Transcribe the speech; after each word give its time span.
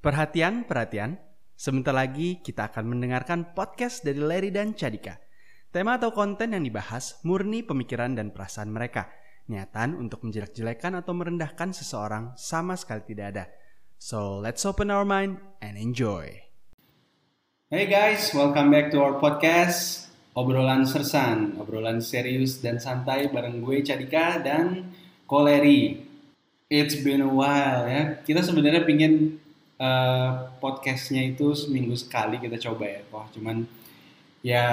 Perhatian, 0.00 0.64
perhatian. 0.64 1.20
Sebentar 1.52 1.92
lagi 1.92 2.40
kita 2.40 2.72
akan 2.72 2.88
mendengarkan 2.88 3.52
podcast 3.52 4.00
dari 4.00 4.16
Larry 4.16 4.48
dan 4.48 4.72
Cadika. 4.72 5.20
Tema 5.68 6.00
atau 6.00 6.08
konten 6.16 6.56
yang 6.56 6.64
dibahas 6.64 7.20
murni 7.20 7.60
pemikiran 7.60 8.16
dan 8.16 8.32
perasaan 8.32 8.72
mereka. 8.72 9.12
Niatan 9.52 9.92
untuk 10.00 10.24
menjelek-jelekan 10.24 10.96
atau 11.04 11.12
merendahkan 11.12 11.76
seseorang 11.76 12.32
sama 12.40 12.80
sekali 12.80 13.12
tidak 13.12 13.26
ada. 13.36 13.44
So, 14.00 14.40
let's 14.40 14.64
open 14.64 14.88
our 14.88 15.04
mind 15.04 15.36
and 15.60 15.76
enjoy. 15.76 16.48
Hey 17.68 17.84
guys, 17.84 18.32
welcome 18.32 18.72
back 18.72 18.88
to 18.96 19.04
our 19.04 19.20
podcast 19.20 20.08
Obrolan 20.32 20.88
Sersan, 20.88 21.60
obrolan 21.60 22.00
serius 22.00 22.64
dan 22.64 22.80
santai 22.80 23.28
bareng 23.28 23.60
gue 23.60 23.84
Cadika 23.84 24.40
dan 24.40 24.96
Koleri. 25.28 26.00
It's 26.72 26.96
been 26.96 27.20
a 27.20 27.28
while 27.28 27.84
ya. 27.84 28.16
Kita 28.24 28.40
sebenarnya 28.40 28.88
pingin 28.88 29.36
uh, 29.80 30.52
podcastnya 30.60 31.24
itu 31.24 31.56
seminggu 31.56 31.96
sekali 31.96 32.36
kita 32.36 32.60
coba 32.60 32.84
ya. 32.84 33.00
Wah, 33.08 33.26
cuman 33.32 33.64
ya 34.44 34.66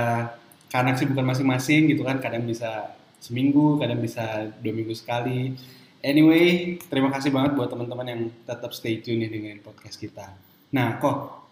karena 0.67 0.91
bukan 0.93 1.25
masing-masing 1.25 1.87
gitu 1.95 2.03
kan, 2.03 2.19
kadang 2.19 2.43
bisa 2.43 2.91
seminggu, 3.23 3.79
kadang 3.79 4.03
bisa 4.03 4.51
dua 4.59 4.73
minggu 4.75 4.93
sekali. 4.93 5.55
Anyway, 6.03 6.77
terima 6.91 7.09
kasih 7.09 7.33
banget 7.33 7.57
buat 7.57 7.71
teman-teman 7.71 8.07
yang 8.07 8.21
tetap 8.45 8.75
stay 8.75 9.01
tune 9.01 9.23
nih 9.23 9.31
dengan 9.31 9.57
podcast 9.63 9.97
kita. 9.97 10.29
Nah, 10.69 11.01
kok 11.01 11.47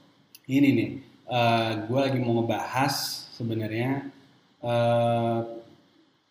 ini 0.45 0.69
nih 0.75 0.91
uh, 1.29 1.35
eh, 1.35 1.71
gue 1.89 1.99
lagi 1.99 2.19
mau 2.21 2.41
ngebahas 2.41 2.93
sebenarnya 3.33 4.09
uh, 4.61 5.39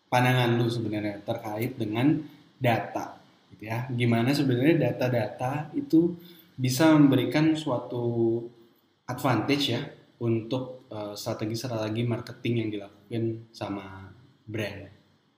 pandangan 0.07 0.55
lu 0.55 0.67
sebenarnya 0.71 1.19
terkait 1.27 1.75
dengan 1.75 2.23
data 2.55 3.19
gitu 3.51 3.67
ya 3.67 3.87
gimana 3.91 4.31
sebenarnya 4.31 4.89
data-data 4.89 5.75
itu 5.75 6.15
bisa 6.55 6.95
memberikan 6.95 7.53
suatu 7.55 8.39
advantage 9.05 9.65
ya 9.75 9.81
untuk 10.23 10.87
uh, 10.89 11.13
strategi-strategi 11.13 12.03
marketing 12.07 12.53
yang 12.63 12.69
dilakukan 12.71 13.23
sama 13.51 14.09
brand 14.47 14.87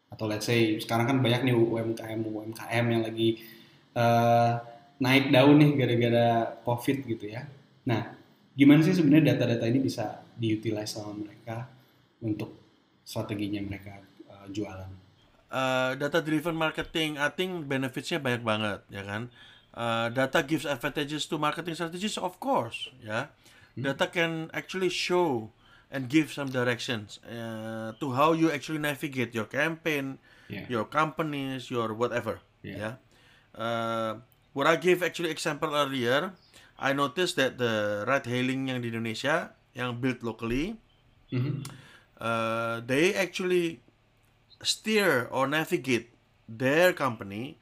atau 0.08 0.26
let's 0.30 0.48
say 0.48 0.80
sekarang 0.80 1.10
kan 1.10 1.18
banyak 1.20 1.52
nih 1.52 1.56
UMKM 1.58 2.22
UMKM 2.24 2.86
yang 2.88 3.02
lagi 3.04 3.44
uh, 3.98 4.62
naik 5.04 5.34
daun 5.34 5.60
nih 5.60 5.72
gara-gara 5.76 6.28
covid 6.64 7.04
gitu 7.04 7.28
ya 7.28 7.44
nah 7.84 8.16
gimana 8.56 8.82
sih 8.82 8.96
sebenarnya 8.96 9.36
data-data 9.36 9.66
ini 9.68 9.84
bisa 9.84 10.24
diutilize 10.38 10.96
sama 10.96 11.14
mereka 11.18 11.68
untuk 12.22 12.58
strateginya 13.08 13.62
mereka 13.64 14.02
uh, 14.28 14.48
jualan? 14.50 14.92
Uh, 15.48 15.96
data 15.96 16.20
driven 16.20 16.60
marketing, 16.60 17.16
I 17.16 17.32
think 17.32 17.72
benefitsnya 17.72 18.20
banyak 18.20 18.44
banget, 18.44 18.80
ya 18.92 19.04
kan? 19.08 19.32
Uh, 19.78 20.10
data 20.10 20.42
gives 20.42 20.66
advantages 20.66 21.30
to 21.30 21.38
marketing 21.38 21.78
strategies, 21.78 22.18
of 22.18 22.42
course, 22.42 22.90
ya. 23.06 23.30
Hmm. 23.78 23.86
Data 23.86 24.10
can 24.10 24.50
actually 24.58 24.90
show 24.90 25.54
and 25.94 26.10
give 26.10 26.34
some 26.34 26.50
directions 26.50 27.22
uh, 27.30 27.94
to 28.02 28.10
how 28.18 28.34
you 28.34 28.50
actually 28.50 28.82
navigate 28.82 29.38
your 29.38 29.46
campaign, 29.46 30.18
yeah. 30.50 30.66
your 30.66 30.90
companies, 30.90 31.70
your 31.70 31.94
whatever, 31.94 32.42
yeah. 32.66 32.74
ya. 32.74 32.92
Uh, 33.54 34.12
what 34.58 34.66
I 34.66 34.82
gave 34.82 35.06
actually 35.06 35.30
example 35.30 35.70
earlier, 35.70 36.34
I 36.82 36.98
noticed 36.98 37.38
that 37.38 37.62
the 37.62 38.02
ride 38.10 38.26
hailing 38.26 38.74
yang 38.74 38.82
di 38.82 38.90
Indonesia 38.90 39.54
yang 39.78 40.02
built 40.02 40.26
locally, 40.26 40.74
mm-hmm. 41.30 41.62
uh, 42.18 42.82
they 42.82 43.14
actually 43.14 43.86
steer 44.66 45.30
or 45.30 45.46
navigate 45.46 46.10
their 46.50 46.98
company 46.98 47.62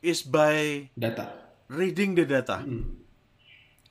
is 0.00 0.24
by 0.24 0.88
data, 0.96 1.49
reading 1.70 2.18
the 2.18 2.26
data. 2.26 2.66
Mm. 2.66 2.98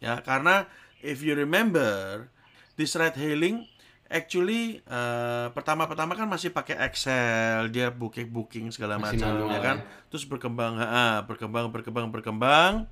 Ya, 0.03 0.20
karena 0.20 0.68
if 1.00 1.24
you 1.24 1.31
remember 1.31 2.28
this 2.76 3.00
ride 3.00 3.16
hailing 3.16 3.64
actually 4.12 4.84
uh, 4.92 5.48
pertama-pertama 5.56 6.20
kan 6.20 6.28
masih 6.28 6.52
pakai 6.52 6.76
Excel, 6.84 7.72
dia 7.72 7.88
booking 7.88 8.28
booking 8.28 8.68
segala 8.76 9.00
macam 9.00 9.48
ya 9.48 9.59
kan. 9.64 9.80
Terus 10.12 10.28
berkembang, 10.28 10.76
ha, 10.76 11.24
berkembang, 11.24 11.72
berkembang, 11.72 12.12
berkembang 12.12 12.92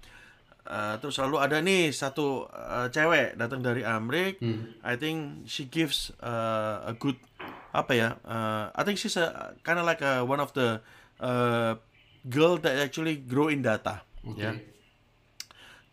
Uh, 0.67 0.99
terus 0.99 1.15
selalu 1.15 1.39
ada 1.39 1.63
nih 1.63 1.95
satu 1.95 2.43
uh, 2.51 2.91
cewek 2.91 3.39
datang 3.39 3.63
dari 3.63 3.87
Amrik. 3.87 4.35
Hmm. 4.43 4.75
I 4.83 4.99
think 4.99 5.47
she 5.47 5.63
gives 5.63 6.11
uh, 6.19 6.91
a 6.91 6.91
good 6.91 7.15
apa 7.71 7.91
ya? 7.95 8.09
Uh, 8.27 8.67
I 8.75 8.83
think 8.83 8.99
she's 8.99 9.15
a 9.15 9.55
kind 9.63 9.79
of 9.79 9.87
like 9.87 10.03
a, 10.03 10.27
one 10.27 10.43
of 10.43 10.51
the 10.51 10.83
uh, 11.23 11.79
girl 12.27 12.59
that 12.59 12.83
actually 12.83 13.15
grow 13.23 13.47
in 13.47 13.63
data. 13.63 14.03
Okay. 14.27 14.43
Ya. 14.43 14.51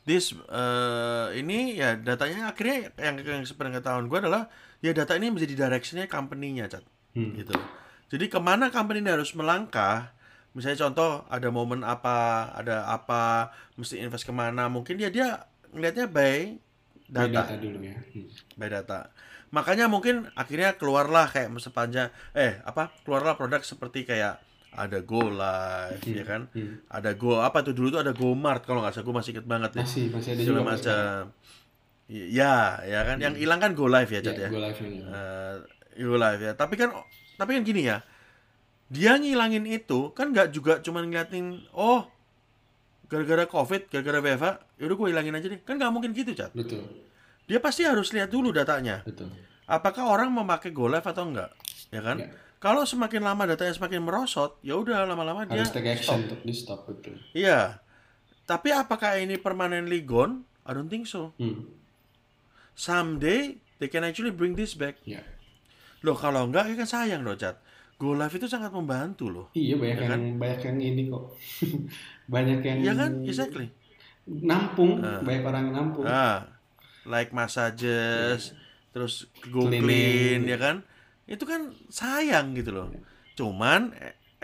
This 0.05 0.37
uh, 0.37 1.33
ini 1.33 1.81
ya 1.81 1.97
datanya 1.97 2.53
akhirnya 2.53 2.93
yang 3.01 3.17
yang 3.25 3.45
sepengetahuan 3.49 4.07
gue 4.07 4.19
adalah 4.21 4.53
ya 4.85 4.93
data 4.93 5.17
ini 5.17 5.33
menjadi 5.33 5.67
directionnya 5.67 6.07
company-nya, 6.13 6.69
cat. 6.69 6.85
Hmm. 7.17 7.33
Gitu. 7.33 7.57
Jadi 8.13 8.29
ke 8.29 8.37
mana 8.37 8.69
company 8.69 9.01
ini 9.01 9.11
harus 9.11 9.33
melangkah? 9.33 10.15
misalnya 10.55 10.87
contoh 10.87 11.27
ada 11.27 11.51
momen 11.51 11.83
apa 11.83 12.49
ada 12.55 12.87
apa 12.87 13.51
mesti 13.75 13.99
invest 13.99 14.23
ke 14.23 14.31
mana 14.31 14.71
mungkin 14.71 14.95
dia 14.95 15.11
dia 15.11 15.51
ngelihatnya 15.75 16.07
by 16.07 16.63
data, 17.11 17.27
by 17.27 17.35
data 17.35 17.55
dulu 17.59 17.79
ya 17.83 17.99
hmm. 17.99 18.29
by 18.55 18.69
data 18.71 19.01
makanya 19.51 19.91
mungkin 19.91 20.31
akhirnya 20.39 20.79
keluarlah 20.79 21.27
kayak 21.27 21.51
sepanjang 21.59 22.09
eh 22.39 22.63
apa 22.63 22.95
keluarlah 23.03 23.35
produk 23.35 23.67
seperti 23.67 24.07
kayak 24.07 24.39
ada 24.75 24.99
Go 25.07 25.31
Live 25.31 26.03
hmm. 26.03 26.17
ya 26.19 26.25
kan? 26.27 26.43
hmm. 26.51 26.91
ada 26.91 27.11
Go 27.15 27.39
apa 27.39 27.63
tuh? 27.63 27.73
Dulu 27.73 27.95
tuh 27.95 28.01
ada 28.03 28.13
Go 28.13 28.35
Mart 28.35 28.67
kalau 28.67 28.83
nggak 28.83 28.99
salah. 28.99 29.07
Gue 29.07 29.15
masih 29.15 29.31
inget 29.39 29.47
banget 29.47 29.71
ya. 29.79 29.85
Masih 29.87 30.05
masih 30.11 30.31
ada 30.35 30.43
juga 30.43 30.63
macam. 30.67 31.21
ya 32.05 32.85
ya 32.85 33.01
kan? 33.07 33.17
Hmm. 33.17 33.25
yang 33.25 33.35
hilang 33.39 33.61
kan 33.63 33.73
Go 33.73 33.87
Live 33.87 34.11
ya 34.11 34.21
Cat 34.21 34.37
ya, 34.37 34.47
ya. 34.47 34.49
Go 34.51 34.61
Live 34.61 34.79
ya. 34.83 34.91
Uh, 35.07 35.55
Go 35.95 36.17
Live 36.19 36.41
ya. 36.43 36.53
Tapi 36.59 36.75
kan 36.75 36.91
tapi 37.39 37.51
kan 37.57 37.63
gini 37.63 37.83
ya. 37.87 38.03
Dia 38.91 39.17
ngilangin 39.17 39.65
itu 39.65 40.13
kan 40.13 40.35
nggak 40.35 40.53
juga 40.53 40.83
cuma 40.85 41.01
ngeliatin 41.01 41.65
oh 41.73 42.05
gara-gara 43.09 43.47
covid 43.47 43.89
gara-gara 43.89 44.19
WFH 44.21 44.47
yaudah 44.83 44.97
gue 44.99 45.09
hilangin 45.09 45.35
aja 45.39 45.47
deh. 45.49 45.61
Kan 45.63 45.79
nggak 45.79 45.93
mungkin 45.95 46.11
gitu 46.13 46.35
cat 46.35 46.51
betul. 46.53 46.83
Dia 47.47 47.63
pasti 47.63 47.87
harus 47.87 48.11
lihat 48.11 48.29
dulu 48.33 48.51
datanya. 48.51 49.05
Betul. 49.05 49.31
Apakah 49.65 50.13
orang 50.13 50.29
memakai 50.29 50.73
GoLive 50.73 51.05
atau 51.05 51.25
enggak 51.25 51.51
ya 51.89 52.03
kan? 52.05 52.19
Ya. 52.21 52.29
Kalau 52.65 52.89
semakin 52.89 53.21
lama 53.21 53.45
datanya 53.45 53.77
semakin 53.77 54.01
merosot 54.01 54.57
ya 54.65 54.81
udah 54.81 55.05
lama-lama 55.05 55.45
dia 55.45 55.69
take 55.69 55.93
action 55.93 56.17
stop. 56.17 56.25
untuk 56.25 56.41
di 56.41 56.55
stop 56.57 56.81
betul 56.89 57.21
iya 57.37 57.85
tapi 58.49 58.73
apakah 58.73 59.21
ini 59.21 59.37
permanently 59.37 60.01
gone 60.01 60.49
I 60.65 60.73
don't 60.73 60.89
think 60.89 61.05
so 61.05 61.37
hmm. 61.37 61.69
someday 62.73 63.61
they 63.77 63.93
can 63.93 64.01
actually 64.01 64.33
bring 64.33 64.57
this 64.57 64.73
back 64.73 64.97
ya. 65.05 65.21
loh 66.01 66.17
kalau 66.17 66.49
enggak 66.49 66.73
ya 66.73 66.75
kan 66.81 66.89
sayang 66.89 67.21
loh 67.21 67.37
cat 67.37 67.61
Go 67.95 68.11
Live 68.11 68.35
itu 68.35 68.51
sangat 68.51 68.75
membantu 68.75 69.31
loh. 69.31 69.47
Iya 69.55 69.79
banyak 69.79 69.99
ya 70.03 70.09
kan? 70.11 70.19
yang 70.19 70.25
banyak 70.35 70.61
yang 70.67 70.79
ini 70.83 71.03
kok. 71.07 71.25
banyak 72.35 72.59
yang 72.67 72.79
Iya 72.83 72.93
kan? 72.99 73.11
Exactly. 73.23 73.67
Nampung, 74.27 74.99
uh, 74.99 75.23
banyak 75.23 75.45
orang 75.47 75.63
yang 75.71 75.75
nampung. 75.79 76.03
Uh, 76.03 76.43
like 77.07 77.31
massages, 77.31 78.51
yeah. 78.51 78.59
terus 78.91 79.31
go 79.53 79.71
clean, 79.71 79.85
clean 79.87 80.41
ya 80.51 80.59
kan? 80.59 80.83
Itu 81.25 81.45
kan 81.49 81.73
sayang 81.89 82.57
gitu 82.59 82.71
loh. 82.75 82.89
Cuman 83.39 83.95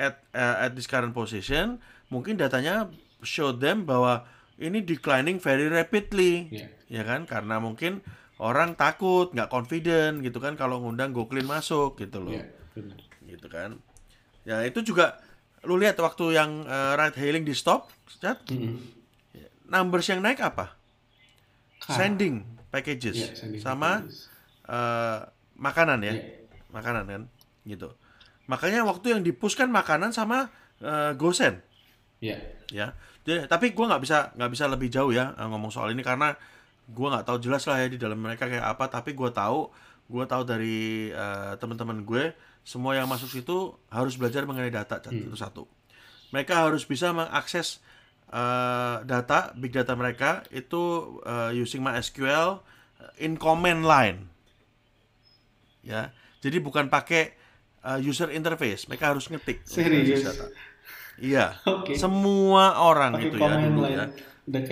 at 0.01 0.21
uh, 0.33 0.65
at 0.65 0.73
this 0.73 0.89
current 0.89 1.13
position 1.13 1.79
mungkin 2.09 2.41
datanya 2.41 2.89
show 3.21 3.53
them 3.53 3.85
bahwa 3.85 4.25
ini 4.61 4.85
declining 4.85 5.41
very 5.41 5.69
rapidly. 5.69 6.49
Yeah. 6.53 6.71
Ya 6.91 7.03
kan? 7.07 7.29
Karena 7.29 7.61
mungkin 7.61 8.05
orang 8.41 8.75
takut, 8.77 9.33
nggak 9.37 9.53
confident 9.53 10.25
gitu 10.25 10.41
kan 10.41 10.57
kalau 10.57 10.81
ngundang 10.81 11.13
go 11.13 11.29
clean 11.29 11.47
masuk 11.47 12.01
gitu 12.01 12.25
loh. 12.25 12.33
Yeah, 12.33 12.49
gitu 13.31 13.47
kan 13.47 13.79
ya 14.45 14.65
itu 14.65 14.81
juga 14.83 15.21
lu 15.63 15.77
lihat 15.77 16.01
waktu 16.01 16.35
yang 16.35 16.65
uh, 16.65 16.97
ride 16.97 17.17
hailing 17.21 17.45
di 17.45 17.53
stop 17.53 17.93
chat 18.09 18.41
mm 18.49 18.57
-hmm. 18.57 18.77
numbers 19.69 20.09
yang 20.09 20.25
naik 20.25 20.41
apa 20.41 20.73
ah. 21.87 21.95
sending 21.95 22.43
packages 22.73 23.17
yeah, 23.17 23.33
sending 23.37 23.61
sama 23.61 24.03
packages. 24.03 24.33
Uh, 24.65 25.29
makanan 25.61 26.01
ya 26.01 26.15
yeah. 26.17 26.40
Makanan 26.73 27.05
kan? 27.07 27.23
Gitu. 27.67 27.91
Makanya 28.51 28.83
waktu 28.83 29.15
yang 29.15 29.23
dipuskan 29.23 29.71
makanan 29.71 30.11
sama 30.11 30.51
uh, 30.83 31.15
gosen. 31.15 31.63
Yeah. 32.21 32.43
ya. 32.69 32.93
Jadi 33.25 33.47
tapi 33.47 33.73
gue 33.73 33.87
nggak 33.87 34.03
bisa 34.03 34.35
nggak 34.37 34.51
bisa 34.51 34.65
lebih 34.67 34.89
jauh 34.91 35.15
ya 35.15 35.33
ngomong 35.39 35.73
soal 35.73 35.93
ini 35.93 36.05
karena 36.05 36.35
gue 36.91 37.07
nggak 37.07 37.25
tahu 37.25 37.39
jelas 37.41 37.63
lah 37.71 37.81
ya 37.81 37.89
di 37.89 37.97
dalam 38.01 38.19
mereka 38.19 38.51
kayak 38.51 38.67
apa. 38.67 38.91
Tapi 38.91 39.15
gue 39.15 39.31
tahu 39.31 39.71
gue 40.11 40.25
tahu 40.27 40.43
dari 40.43 41.09
uh, 41.15 41.55
teman-teman 41.63 42.03
gue 42.03 42.35
semua 42.67 42.99
yang 42.99 43.07
masuk 43.07 43.31
situ 43.31 43.73
harus 43.89 44.19
belajar 44.19 44.45
mengenai 44.45 44.75
data 44.75 44.99
hmm. 44.99 45.31
itu 45.31 45.37
satu. 45.39 45.65
Mereka 46.35 46.67
harus 46.67 46.83
bisa 46.83 47.15
mengakses 47.15 47.79
uh, 48.35 49.03
data 49.07 49.55
big 49.55 49.71
data 49.71 49.95
mereka 49.95 50.43
itu 50.51 51.17
uh, 51.23 51.55
using 51.55 51.87
MySQL 51.87 52.61
in 53.23 53.39
command 53.39 53.87
line. 53.87 54.27
Ya 55.81 56.13
jadi 56.41 56.57
bukan 56.59 56.89
pakai 56.89 57.37
uh, 57.85 58.01
user 58.01 58.33
interface 58.33 58.89
mereka 58.89 59.13
harus 59.13 59.29
ngetik 59.29 59.65
serius 59.65 60.25
iya 61.21 61.61
okay. 61.69 61.95
semua 61.97 62.81
orang 62.81 63.17
Pake 63.17 63.29
itu 63.33 63.37
ya 63.37 63.57
dulu 63.61 63.85
ya 63.87 64.05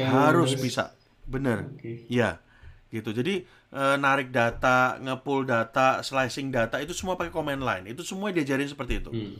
harus 0.09 0.56
bisa 0.59 0.99
bener. 1.29 1.69
Oke. 1.76 2.09
Iya, 2.09 2.41
gitu. 2.88 3.12
Jadi 3.12 3.44
eh, 3.69 3.97
narik 4.00 4.32
data, 4.32 4.97
ngepull 4.97 5.44
data, 5.44 6.00
slicing 6.00 6.49
data 6.49 6.81
itu 6.81 6.97
semua 6.97 7.20
pakai 7.20 7.31
command 7.31 7.61
line. 7.61 7.93
Itu 7.93 8.03
semua 8.03 8.32
diajarin 8.32 8.67
seperti 8.67 9.05
itu, 9.05 9.12
Hmm. 9.12 9.37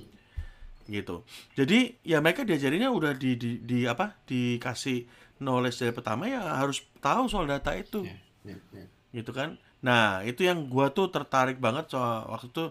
gitu. 0.87 1.25
Jadi 1.57 1.97
ya 2.05 2.21
mereka 2.21 2.45
diajarinnya 2.45 2.93
udah 2.93 3.17
di, 3.17 3.41
di, 3.41 3.65
di 3.65 3.89
apa? 3.89 4.21
Dikasih 4.29 5.09
knowledge 5.41 5.81
dari 5.81 5.93
pertama 5.97 6.29
ya 6.29 6.45
harus 6.61 6.85
tahu 7.01 7.25
soal 7.27 7.49
data 7.49 7.73
itu, 7.73 8.05
Ya, 8.05 8.17
ya, 8.45 8.57
ya. 8.77 8.87
gitu 9.17 9.33
kan. 9.33 9.57
Nah 9.81 10.21
itu 10.23 10.43
yang 10.43 10.67
gua 10.67 10.91
tuh 10.91 11.09
tertarik 11.09 11.57
banget 11.57 11.89
soal 11.89 12.27
waktu 12.27 12.49
itu 12.49 12.65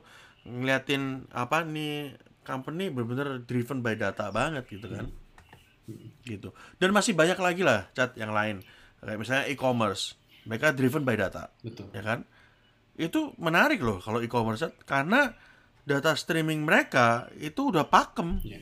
ngeliatin 0.44 1.04
apa 1.30 1.63
nih 1.63 2.15
company 2.42 2.88
bener-bener 2.88 3.42
driven 3.42 3.80
by 3.80 3.94
data 3.94 4.27
banget 4.30 4.63
gitu 4.65 4.88
kan, 4.88 5.12
gitu. 6.21 6.50
Dan 6.75 6.92
masih 6.92 7.12
banyak 7.12 7.36
lagi 7.36 7.62
lah 7.62 7.92
cat 7.92 8.15
yang 8.15 8.31
lain 8.31 8.63
kayak 8.98 9.19
misalnya 9.19 9.45
e-commerce, 9.45 10.15
mereka 10.44 10.71
driven 10.71 11.04
by 11.04 11.13
data 11.13 11.51
Betul. 11.59 11.92
ya 11.92 12.01
kan 12.01 12.24
itu 12.95 13.30
menarik 13.38 13.77
loh 13.77 14.00
kalau 14.00 14.19
e-commerce 14.19 14.63
karena 14.83 15.36
data 15.83 16.12
streaming 16.13 16.63
mereka 16.63 17.27
itu 17.38 17.69
udah 17.69 17.86
pakem 17.86 18.39
Ya. 18.42 18.59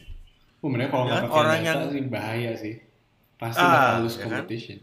Oh, 0.59 0.67
mereka 0.67 0.91
kalau 0.91 1.05
Ya 1.05 1.11
kan, 1.11 1.23
pakai 1.23 1.37
orang 1.37 1.53
data 1.55 1.67
yang- 1.67 1.83
sih 1.87 2.03
bahaya 2.07 2.51
sih. 2.55 2.75
Pasti 3.35 3.61
Ah, 3.61 3.69
bakal 3.69 3.95
lose 4.01 4.15
ya 4.15 4.19
kan? 4.19 4.29
competition. 4.41 4.77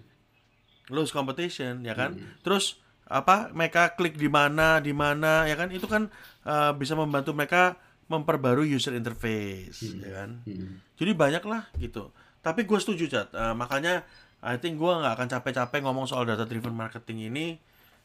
lose 0.88 1.10
competition 1.10 1.72
ya 1.80 1.94
kan 1.94 2.10
Hmm. 2.14 2.36
terus 2.40 2.78
apa 3.12 3.52
mereka 3.52 3.92
klik 3.92 4.16
di 4.16 4.32
mana 4.32 4.80
di 4.80 4.96
mana 4.96 5.44
ya 5.44 5.54
kan? 5.54 5.68
Itu 5.68 5.84
kan 5.84 6.08
eh, 6.48 6.72
bisa 6.72 6.96
membantu 6.96 7.36
mereka 7.36 7.76
memperbarui 8.08 8.68
user 8.68 8.92
interface 8.96 9.84
ya 10.00 10.24
kan? 10.24 10.40
Hmm. 10.44 10.80
jadi 10.96 11.12
banyak 11.12 11.44
lah 11.44 11.68
gitu. 11.76 12.08
Tapi 12.42 12.66
gue 12.66 12.78
setuju 12.80 13.04
cat 13.06 13.28
Eh, 13.32 13.54
makanya 13.54 14.02
I 14.42 14.58
think 14.58 14.80
gue 14.80 14.90
nggak 14.90 15.14
akan 15.14 15.28
capek-capek 15.30 15.80
ngomong 15.86 16.10
soal 16.10 16.26
data 16.26 16.42
driven 16.42 16.74
marketing 16.74 17.30
ini. 17.30 17.46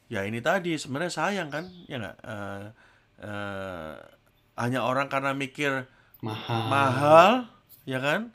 Ya 0.08 0.24
ini 0.24 0.40
tadi 0.40 0.78
sebenarnya 0.78 1.12
sayang 1.12 1.50
kan? 1.50 1.66
Ya 1.90 1.98
nggak? 1.98 2.18
Eh, 2.22 2.66
eh, 3.26 3.94
hanya 4.58 4.80
orang 4.86 5.08
karena 5.08 5.32
mikir 5.34 5.86
Mahal. 6.22 6.62
mahal 6.70 7.32
ya 7.86 8.00
kan? 8.00 8.32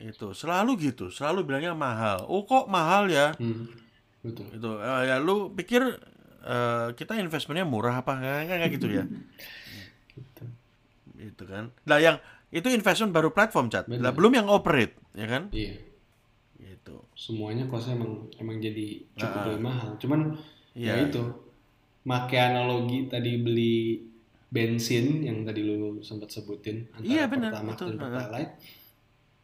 Itu 0.00 0.32
selalu 0.32 0.90
gitu. 0.90 1.12
Selalu 1.12 1.44
bilangnya 1.44 1.76
mahal. 1.76 2.24
Oh 2.26 2.46
kok 2.48 2.70
mahal 2.70 3.10
ya? 3.12 3.36
Hmm. 3.36 3.68
Betul. 4.20 4.46
itu 4.52 4.70
Eh, 4.76 5.02
ya 5.06 5.16
lu 5.16 5.50
pikir 5.50 5.82
eh, 6.40 6.88
kita 6.92 7.16
investmentnya 7.16 7.64
murah 7.64 7.98
apa 7.98 8.16
kayak 8.18 8.70
gitu 8.70 8.88
ya 8.88 9.04
Gitu. 10.10 10.44
itu 11.20 11.42
kan 11.44 11.68
lah 11.84 11.98
yang 11.98 12.16
itu 12.50 12.66
investment 12.66 13.10
baru 13.10 13.30
platform 13.30 13.68
chat 13.68 13.84
lah 13.86 14.10
belum 14.10 14.32
yang 14.34 14.46
operate 14.46 14.96
ya 15.12 15.24
kan 15.24 15.48
Iya. 15.50 15.76
gitu 16.58 17.04
Semuanya 17.12 17.64
kosnya 17.64 17.94
emang 17.94 18.28
emang 18.36 18.56
jadi 18.58 19.04
cukup 19.12 19.36
Ah. 19.36 19.44
lebih 19.46 19.62
mahal. 19.62 19.90
Cuman 19.96 20.20
ya 20.72 20.96
Iya. 20.96 21.08
itu. 21.08 21.22
Make 22.00 22.32
analogi 22.34 23.04
tadi 23.06 23.36
beli 23.36 24.00
bensin 24.48 25.20
yang 25.20 25.44
tadi 25.44 25.60
lu 25.60 26.00
sempat 26.00 26.32
sebutin 26.32 26.88
antara 26.90 27.04
Iya, 27.06 27.22
Pertamax 27.28 27.76
betul. 27.76 27.88
dan. 27.92 27.98
Pertalite. 28.00 28.52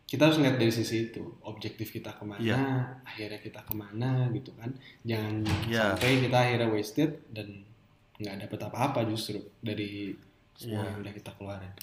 Kita 0.06 0.22
harus 0.24 0.38
lihat 0.38 0.54
dari 0.54 0.70
sisi 0.70 1.10
itu, 1.10 1.18
objektif 1.42 1.90
kita 1.90 2.14
ke 2.14 2.22
mana, 2.22 2.38
Iya. 2.38 2.62
akhirnya 3.02 3.40
kita 3.40 3.58
ke 3.60 3.74
mana 3.74 4.30
gitu 4.30 4.54
kan. 4.54 4.70
Jangan 5.02 5.42
Iya. 5.66 5.98
sampai 5.98 6.22
kita 6.22 6.36
akhirnya 6.38 6.68
wasted 6.68 7.10
dan 7.28 7.66
nggak 8.16 8.46
dapet 8.46 8.60
apa-apa 8.62 9.02
justru 9.04 9.36
dari 9.60 10.14
semua 10.54 10.80
Iya. 10.80 10.88
yang 10.88 10.98
udah 11.00 11.12
kita 11.12 11.30
keluarin. 11.34 11.74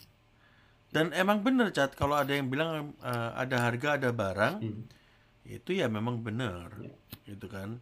dan 0.89 1.09
emang 1.11 1.41
bener 1.41 1.69
cat 1.69 1.89
kalau 1.91 2.13
ada 2.13 2.29
yang 2.29 2.47
bilang 2.47 2.69
eh, 2.95 3.31
ada 3.33 3.65
harga 3.65 3.97
ada 3.97 4.13
barang 4.13 4.61
Hmm. 4.61 4.85
itu 5.43 5.73
ya 5.73 5.89
memang 5.89 6.21
bener 6.21 6.69
Iya. 6.79 6.93
gitu 7.27 7.47
kan 7.47 7.81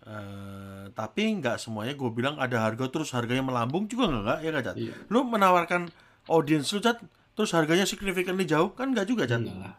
Eh, 0.00 0.84
tapi 0.94 1.36
nggak 1.36 1.60
semuanya 1.60 1.92
gue 1.92 2.08
bilang 2.08 2.40
ada 2.40 2.64
harga 2.64 2.88
terus 2.88 3.12
harganya 3.12 3.44
melambung 3.44 3.84
juga 3.84 4.08
nggak 4.08 4.38
ya 4.40 4.50
kan 4.50 4.62
cat 4.64 4.76
Iya. 4.78 4.92
lu 5.06 5.20
menawarkan 5.22 5.92
audiens 6.26 6.72
lu 6.72 6.80
cat 6.80 6.96
terus 7.38 7.54
harganya 7.54 7.86
significantly 7.86 8.42
jauh 8.42 8.74
kan 8.74 8.90
nggak 8.90 9.06
juga 9.06 9.30
Enggak 9.46 9.58
lah. 9.62 9.74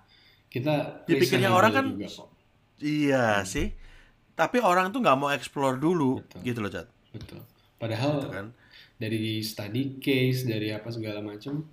Kita 0.47 0.73
Dipikirnya 1.03 1.51
orang 1.51 1.71
kan 1.75 1.85
juga 1.91 2.07
kok. 2.07 2.27
iya 2.79 3.43
sih 3.43 3.75
tapi 4.33 4.63
orang 4.63 4.95
tuh 4.95 5.03
nggak 5.03 5.17
mau 5.19 5.27
explore 5.35 5.75
dulu 5.75 6.23
Betul. 6.23 6.39
gitu 6.47 6.59
loh 6.63 6.71
cat 6.71 6.87
Betul. 7.11 7.43
Padahal 7.75 8.23
gitu 8.23 8.31
kan 8.31 8.47
dari 8.99 9.39
study 9.39 9.97
case, 10.03 10.43
dari 10.43 10.75
apa 10.75 10.91
segala 10.91 11.23
macam, 11.23 11.63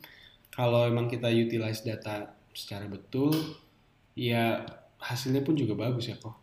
kalau 0.55 0.87
emang 0.87 1.11
kita 1.11 1.27
utilize 1.27 1.83
data 1.83 2.31
secara 2.55 2.87
betul, 2.87 3.35
ya 4.15 4.63
hasilnya 5.03 5.43
pun 5.43 5.59
juga 5.59 5.75
bagus 5.75 6.07
ya 6.07 6.17
kok. 6.17 6.39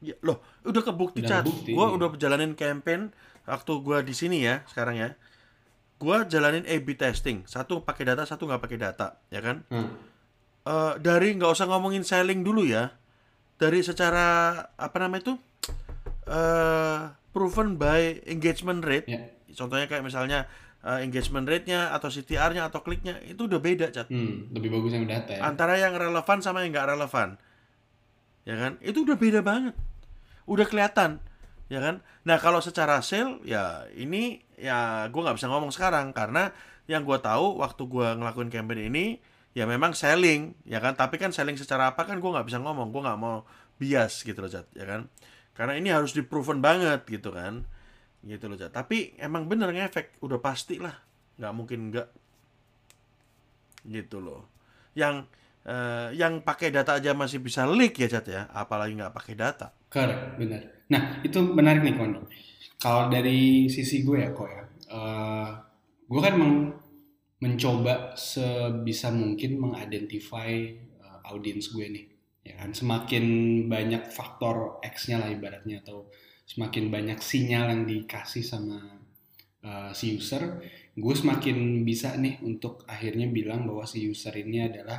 Ya, 0.00 0.16
loh, 0.24 0.40
udah 0.64 0.80
kebukti 0.80 1.20
Udah 1.20 1.44
cat. 1.44 1.44
iya. 1.92 1.96
udah 2.00 2.08
jalanin 2.16 2.56
campaign 2.56 3.12
waktu 3.44 3.72
gua 3.84 4.00
di 4.00 4.16
sini 4.16 4.40
ya 4.40 4.64
sekarang 4.72 4.96
ya. 4.96 5.08
Gua 5.98 6.26
jalanin 6.26 6.66
A/B 6.66 6.98
testing, 6.98 7.46
satu 7.46 7.80
pakai 7.86 8.04
data, 8.12 8.26
satu 8.26 8.44
nggak 8.44 8.62
pakai 8.62 8.78
data, 8.78 9.18
ya 9.30 9.40
kan? 9.40 9.62
Hmm. 9.70 9.88
Eh, 10.64 10.92
dari 11.00 11.32
nggak 11.36 11.50
usah 11.54 11.68
ngomongin 11.70 12.02
selling 12.02 12.42
dulu 12.44 12.66
ya. 12.66 12.92
Dari 13.56 13.80
secara 13.80 14.58
apa 14.74 14.96
namanya 14.98 15.30
itu? 15.30 15.34
eh 16.24 17.00
proven 17.36 17.76
by 17.76 18.24
engagement 18.26 18.80
rate. 18.80 19.06
Ya. 19.06 19.28
Contohnya 19.52 19.84
kayak 19.86 20.02
misalnya 20.02 20.48
eh, 20.80 21.04
engagement 21.04 21.44
rate-nya 21.44 21.92
atau 21.92 22.08
CTR-nya 22.08 22.68
atau 22.68 22.80
kliknya 22.80 23.20
itu 23.24 23.44
udah 23.44 23.60
beda, 23.60 23.92
cat. 23.92 24.08
Hmm, 24.08 24.50
lebih 24.56 24.72
bagus 24.72 24.96
yang 24.96 25.04
data 25.04 25.36
ya. 25.36 25.40
antara 25.44 25.76
yang 25.76 25.92
relevan 25.96 26.40
sama 26.40 26.64
yang 26.64 26.72
nggak 26.72 26.96
relevan 26.96 27.36
ya 28.44 28.54
kan 28.60 28.72
itu 28.84 29.08
udah 29.08 29.16
beda 29.16 29.40
banget 29.40 29.74
udah 30.44 30.66
kelihatan 30.68 31.23
ya 31.68 31.80
kan? 31.80 32.04
Nah 32.28 32.36
kalau 32.40 32.60
secara 32.60 33.00
sale 33.00 33.40
ya 33.46 33.88
ini 33.96 34.44
ya 34.60 35.08
gue 35.08 35.20
nggak 35.20 35.36
bisa 35.36 35.48
ngomong 35.48 35.72
sekarang. 35.72 36.12
Karena 36.12 36.52
yang 36.84 37.04
gue 37.04 37.18
tahu 37.20 37.60
waktu 37.64 37.82
gue 37.88 38.08
ngelakuin 38.20 38.50
campaign 38.52 38.92
ini 38.92 39.04
ya 39.56 39.64
memang 39.64 39.96
selling 39.96 40.52
ya 40.68 40.78
kan? 40.82 40.96
Tapi 40.96 41.16
kan 41.16 41.32
selling 41.32 41.56
secara 41.56 41.92
apa 41.92 42.04
kan 42.04 42.20
gue 42.20 42.30
nggak 42.30 42.46
bisa 42.46 42.60
ngomong. 42.60 42.92
Gue 42.92 43.02
nggak 43.04 43.20
mau 43.20 43.44
bias 43.80 44.22
gitu 44.22 44.38
loh 44.38 44.50
Jat, 44.50 44.70
ya 44.76 44.86
kan? 44.86 45.10
Karena 45.54 45.78
ini 45.78 45.90
harus 45.90 46.14
diproven 46.14 46.58
banget 46.62 47.06
gitu 47.06 47.30
kan? 47.34 47.66
Gitu 48.24 48.48
loh 48.48 48.56
Jat. 48.56 48.72
tapi 48.72 49.16
emang 49.20 49.46
bener 49.48 49.70
ngefek. 49.72 50.20
Udah 50.22 50.38
pasti 50.38 50.78
lah. 50.78 50.94
Nggak 51.40 51.52
mungkin 51.54 51.78
nggak. 51.90 52.08
Gitu 53.84 54.18
loh. 54.22 54.48
Yang 54.94 55.26
eh, 55.66 56.08
yang 56.14 56.44
pakai 56.44 56.70
data 56.70 56.96
aja 57.00 57.12
masih 57.16 57.40
bisa 57.42 57.66
leak 57.66 57.98
ya 57.98 58.08
Jat 58.08 58.26
ya? 58.28 58.42
Apalagi 58.52 58.94
nggak 58.94 59.14
pakai 59.14 59.34
data. 59.34 59.72
Correct, 59.90 60.38
benar. 60.38 60.62
Nah, 60.94 61.02
itu 61.26 61.38
menarik 61.58 61.82
nih 61.86 61.96
Koni. 61.98 62.20
Kalau 62.82 63.04
dari 63.14 63.66
sisi 63.74 63.96
gue 64.06 64.18
ya 64.24 64.30
kok 64.38 64.48
ya, 64.56 64.62
eh, 64.98 65.48
gue 66.10 66.20
kan 66.26 66.34
meng- 66.42 66.72
mencoba 67.44 67.94
sebisa 68.16 69.08
mungkin 69.22 69.50
mengidentify 69.64 70.52
eh, 71.06 71.18
audiens 71.30 71.66
gue 71.74 71.86
nih. 71.96 72.06
Ya 72.48 72.54
kan, 72.60 72.70
semakin 72.80 73.24
banyak 73.74 74.02
faktor 74.18 74.56
X-nya 74.94 75.16
lah 75.22 75.30
ibaratnya 75.32 75.76
atau 75.84 75.98
semakin 76.52 76.84
banyak 76.94 77.18
sinyal 77.30 77.66
yang 77.72 77.82
dikasih 77.92 78.44
sama 78.44 78.78
eh, 79.68 79.90
si 79.98 80.06
user, 80.18 80.42
gue 81.04 81.14
semakin 81.22 81.58
bisa 81.88 82.08
nih 82.24 82.34
untuk 82.50 82.74
akhirnya 82.94 83.26
bilang 83.38 83.60
bahwa 83.68 83.84
si 83.88 83.98
user 84.12 84.34
ini 84.44 84.58
adalah 84.70 84.98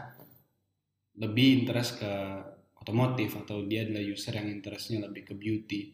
lebih 1.21 1.47
interest 1.63 1.91
ke 2.03 2.11
otomotif 2.85 3.33
atau 3.41 3.65
dia 3.65 3.81
adalah 3.81 4.05
user 4.05 4.37
yang 4.37 4.45
interestnya 4.53 5.01
lebih 5.01 5.25
ke 5.25 5.33
beauty 5.33 5.89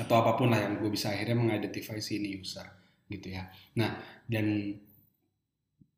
atau 0.00 0.24
apa 0.24 0.32
pun 0.32 0.48
lah 0.48 0.64
yang 0.64 0.80
gue 0.80 0.88
bisa 0.88 1.12
akhirnya 1.12 1.36
mengidentify 1.36 2.00
si 2.00 2.16
ini 2.16 2.40
user 2.40 2.64
gitu 3.12 3.36
ya. 3.36 3.44
Nah 3.76 4.00
dan 4.24 4.72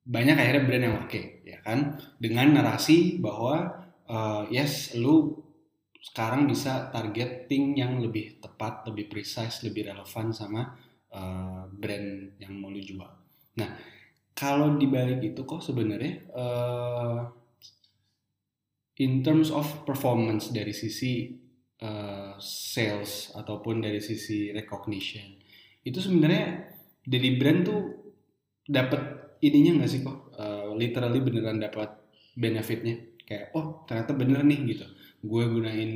banyak 0.02 0.34
akhirnya 0.34 0.64
brand 0.66 0.84
yang 0.90 0.96
oke 1.06 1.22
ya 1.46 1.58
kan 1.62 2.02
dengan 2.18 2.58
narasi 2.58 3.22
bahwa 3.22 3.86
uh, 4.10 4.42
yes 4.50 4.98
lu 4.98 5.38
sekarang 6.02 6.50
bisa 6.50 6.90
targeting 6.94 7.78
yang 7.78 7.98
lebih 8.02 8.42
tepat, 8.42 8.86
lebih 8.90 9.06
precise, 9.06 9.62
lebih 9.62 9.90
relevan 9.90 10.34
sama 10.34 10.74
uh, 11.14 11.66
brand 11.70 12.38
yang 12.42 12.58
mau 12.58 12.74
lu 12.74 12.82
jual. 12.82 13.12
Nah 13.54 13.70
kalau 14.34 14.74
dibalik 14.78 15.22
itu 15.22 15.46
kok 15.46 15.62
sebenarnya 15.62 16.26
uh, 16.34 17.22
in 18.98 19.22
terms 19.22 19.54
of 19.54 19.66
performance 19.86 20.50
dari 20.50 20.74
sisi 20.74 21.30
uh, 21.82 22.34
sales 22.42 23.30
ataupun 23.34 23.82
dari 23.82 24.02
sisi 24.02 24.50
recognition 24.50 25.38
itu 25.86 25.98
sebenarnya 26.02 26.68
dari 27.00 27.38
brand 27.40 27.60
tuh 27.64 27.80
dapat 28.68 29.00
ininya 29.40 29.80
nggak 29.82 29.90
sih 29.90 30.00
kok? 30.04 30.36
Uh, 30.36 30.76
literally 30.76 31.24
beneran 31.24 31.62
dapat 31.62 31.96
benefitnya. 32.36 33.00
Kayak 33.24 33.56
oh 33.56 33.88
ternyata 33.88 34.12
bener 34.12 34.44
nih 34.44 34.60
gitu. 34.76 34.86
Gue 35.24 35.48
gunain 35.48 35.92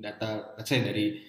data 0.00 0.56
let's 0.56 0.72
say 0.72 0.80
dari 0.80 1.20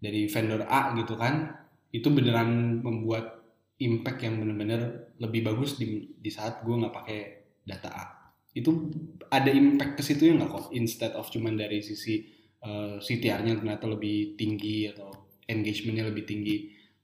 dari 0.00 0.26
vendor 0.26 0.66
A 0.66 0.96
gitu 0.98 1.14
kan 1.14 1.54
itu 1.94 2.10
beneran 2.10 2.82
membuat 2.82 3.38
impact 3.80 4.20
yang 4.22 4.38
bener-bener 4.42 5.12
lebih 5.18 5.46
bagus 5.46 5.80
di, 5.80 6.10
di 6.14 6.30
saat 6.30 6.62
gue 6.62 6.74
nggak 6.74 6.94
pakai 6.94 7.20
data 7.64 7.90
A 7.90 8.04
itu 8.50 8.90
ada 9.30 9.50
impact 9.50 9.98
ke 9.98 10.02
situ 10.02 10.30
ya 10.30 10.34
nggak 10.34 10.50
kok 10.50 10.66
instead 10.74 11.14
of 11.14 11.30
cuman 11.30 11.54
dari 11.54 11.78
sisi 11.82 12.26
uh, 12.66 12.98
CTR-nya 12.98 13.62
ternyata 13.62 13.86
lebih 13.86 14.34
tinggi 14.34 14.90
atau 14.90 15.10
engagementnya 15.46 16.10
lebih 16.10 16.24
tinggi 16.26 16.56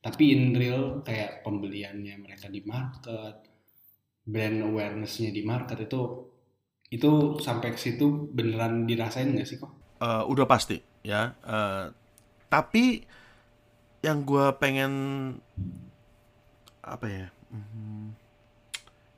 tapi 0.02 0.34
in 0.34 0.54
real 0.54 1.02
kayak 1.02 1.42
pembeliannya 1.46 2.18
mereka 2.18 2.46
di 2.50 2.62
market 2.66 3.46
brand 4.26 4.58
awarenessnya 4.66 5.30
di 5.30 5.46
market 5.46 5.86
itu 5.86 6.02
itu 6.90 7.38
sampai 7.42 7.74
ke 7.74 7.78
situ 7.78 8.30
beneran 8.30 8.86
dirasain 8.86 9.34
nggak 9.34 9.46
sih 9.46 9.58
kok? 9.58 9.70
Uh, 9.98 10.22
udah 10.30 10.46
pasti 10.46 10.78
ya. 11.02 11.34
Uh, 11.42 11.90
tapi 12.46 13.02
yang 14.02 14.22
gue 14.22 14.46
pengen 14.62 14.92
apa 16.86 17.06
ya? 17.10 17.26
Hmm, 17.50 18.14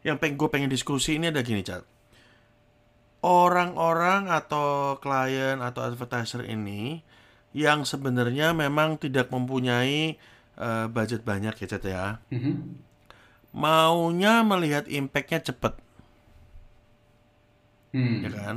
yang 0.01 0.17
pengen 0.17 0.41
gue 0.41 0.49
pengen 0.49 0.73
diskusi 0.73 1.21
ini 1.21 1.29
ada 1.29 1.45
gini 1.45 1.61
cat. 1.61 1.85
Orang-orang 3.19 4.31
atau 4.31 4.97
klien 5.03 5.59
atau 5.59 5.83
advertiser 5.83 6.47
ini 6.47 7.03
yang 7.51 7.83
sebenarnya 7.83 8.55
memang 8.55 9.01
tidak 9.01 9.35
mempunyai 9.35 10.15
uh, 10.55 10.87
budget 10.87 11.27
banyak 11.27 11.55
ya 11.59 11.67
Chat 11.67 11.83
ya. 11.83 12.23
Mm 12.31 12.39
-hmm. 12.39 12.55
Maunya 13.59 14.47
melihat 14.47 14.87
impactnya 14.87 15.43
cepet. 15.43 15.75
Hmm. 17.97 18.21
Ya 18.25 18.31
kan? 18.31 18.57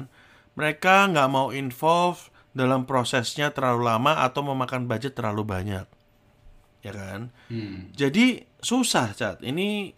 Mereka 0.60 1.16
nggak 1.16 1.30
mau 1.32 1.56
involve 1.56 2.30
dalam 2.52 2.84
prosesnya 2.84 3.56
terlalu 3.56 3.88
lama 3.88 4.20
atau 4.20 4.44
memakan 4.44 4.86
budget 4.86 5.16
terlalu 5.16 5.48
banyak. 5.48 5.88
Ya 6.84 6.92
kan? 6.92 7.32
Hmm. 7.48 7.94
Jadi 7.96 8.44
susah, 8.60 9.16
Chat. 9.16 9.40
Ini 9.40 9.96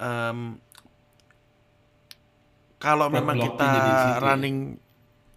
um, 0.00 0.56
kalau 2.78 3.10
memang 3.10 3.38
kita 3.38 3.68
running 4.22 4.78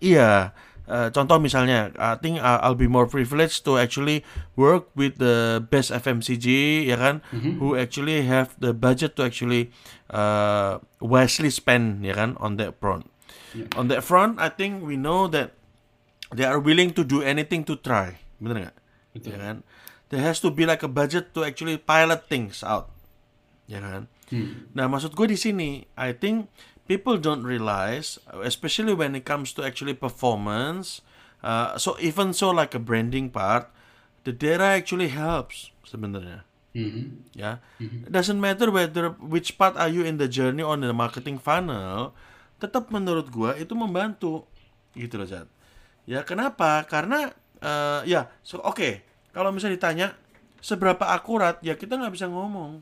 iya 0.02 0.54
Uh, 0.92 1.08
contoh 1.08 1.40
misalnya, 1.40 1.96
I 1.96 2.20
think 2.20 2.44
I'll 2.44 2.76
be 2.76 2.92
more 2.92 3.08
privileged 3.08 3.64
to 3.64 3.80
actually 3.80 4.28
work 4.60 4.92
with 4.92 5.24
the 5.24 5.64
best 5.64 5.88
FMCG, 5.88 6.84
ya 6.84 7.00
kan, 7.00 7.24
mm-hmm. 7.32 7.64
who 7.64 7.80
actually 7.80 8.28
have 8.28 8.60
the 8.60 8.76
budget 8.76 9.16
to 9.16 9.24
actually 9.24 9.72
uh, 10.12 10.84
wisely 11.00 11.48
spend, 11.48 12.04
ya 12.04 12.12
kan, 12.12 12.36
on 12.44 12.60
that 12.60 12.76
front. 12.84 13.08
Yeah. 13.56 13.72
On 13.80 13.88
that 13.88 14.04
front, 14.04 14.36
I 14.44 14.52
think 14.52 14.84
we 14.84 15.00
know 15.00 15.32
that 15.32 15.56
they 16.36 16.44
are 16.44 16.60
willing 16.60 16.92
to 17.00 17.08
do 17.08 17.24
anything 17.24 17.64
to 17.72 17.80
try, 17.80 18.20
bener 18.44 18.68
nggak? 18.68 18.78
Ya 19.24 19.40
kan, 19.40 19.64
there 20.12 20.20
has 20.20 20.44
to 20.44 20.52
be 20.52 20.68
like 20.68 20.84
a 20.84 20.92
budget 20.92 21.32
to 21.40 21.48
actually 21.48 21.80
pilot 21.80 22.28
things 22.28 22.68
out, 22.68 22.92
ya 23.64 23.80
kan. 23.80 24.12
Hmm. 24.28 24.68
Nah, 24.76 24.92
maksud 24.92 25.16
gue 25.16 25.28
di 25.28 25.40
sini, 25.40 25.88
I 25.96 26.12
think 26.16 26.52
people 26.88 27.18
don't 27.18 27.44
realize, 27.44 28.18
especially 28.44 28.94
when 28.94 29.16
it 29.16 29.26
comes 29.26 29.54
to 29.54 29.66
actually 29.66 29.94
performance. 29.94 31.02
Uh, 31.42 31.78
so 31.78 31.98
even 31.98 32.34
so, 32.34 32.54
like 32.54 32.78
a 32.78 32.82
branding 32.82 33.30
part, 33.30 33.70
the 34.24 34.34
data 34.34 34.78
actually 34.78 35.10
helps 35.10 35.74
sebenarnya. 35.86 36.46
Mm-hmm. 36.72 37.36
Ya, 37.36 37.60
mm-hmm. 37.84 38.08
it 38.08 38.12
doesn't 38.16 38.40
matter 38.40 38.72
whether 38.72 39.12
which 39.20 39.60
part 39.60 39.76
are 39.76 39.92
you 39.92 40.08
in 40.08 40.16
the 40.16 40.32
journey 40.32 40.64
on 40.64 40.80
the 40.80 40.96
marketing 40.96 41.36
funnel, 41.36 42.16
tetap 42.64 42.88
menurut 42.88 43.28
gua 43.28 43.60
itu 43.60 43.76
membantu, 43.76 44.48
gitu 44.96 45.20
loh, 45.20 45.28
Zat. 45.28 45.52
Ya, 46.08 46.24
kenapa? 46.24 46.88
Karena 46.88 47.36
uh, 47.60 48.08
ya, 48.08 48.32
so, 48.40 48.64
oke, 48.64 48.78
okay. 48.78 48.94
kalau 49.36 49.52
misalnya 49.52 49.76
ditanya 49.76 50.08
seberapa 50.64 51.12
akurat, 51.12 51.60
ya 51.60 51.76
kita 51.76 52.00
nggak 52.00 52.16
bisa 52.16 52.32
ngomong, 52.32 52.80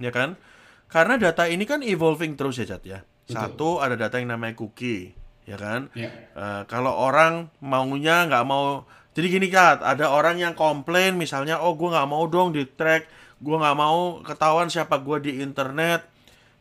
ya 0.00 0.08
kan? 0.08 0.40
Karena 0.88 1.20
data 1.20 1.44
ini 1.44 1.68
kan 1.68 1.84
evolving 1.84 2.34
terus 2.34 2.56
ya, 2.56 2.66
Cat 2.66 2.82
ya. 2.84 3.04
Betul. 3.04 3.36
Satu 3.36 3.68
ada 3.84 3.92
data 3.92 4.16
yang 4.16 4.32
namanya 4.32 4.56
cookie, 4.56 5.12
ya 5.44 5.60
kan? 5.60 5.92
Yeah. 5.92 6.08
Ya. 6.08 6.32
Uh, 6.32 6.62
kalau 6.64 6.96
orang 6.96 7.52
maunya 7.60 8.24
nggak 8.24 8.44
mau, 8.48 8.88
jadi 9.12 9.26
gini 9.28 9.52
Cat, 9.52 9.84
ada 9.84 10.08
orang 10.08 10.40
yang 10.40 10.56
komplain 10.56 11.20
misalnya, 11.20 11.60
oh 11.60 11.76
gue 11.76 11.92
nggak 11.92 12.08
mau 12.08 12.24
dong 12.24 12.56
di 12.56 12.64
track, 12.64 13.04
gue 13.36 13.56
nggak 13.60 13.76
mau 13.76 14.24
ketahuan 14.24 14.72
siapa 14.72 14.96
gue 15.04 15.28
di 15.28 15.32
internet, 15.44 16.08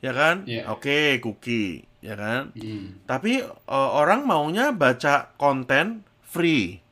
ya 0.03 0.11
kan? 0.11 0.43
Yeah. 0.43 0.67
Oke, 0.75 0.91
okay, 0.91 1.23
cookie, 1.23 1.87
ya 2.03 2.19
kan? 2.19 2.51
Mm. 2.51 3.07
Tapi 3.07 3.47
uh, 3.47 3.89
orang 3.95 4.27
maunya 4.27 4.75
baca 4.75 5.31
konten 5.39 6.03
free, 6.27 6.83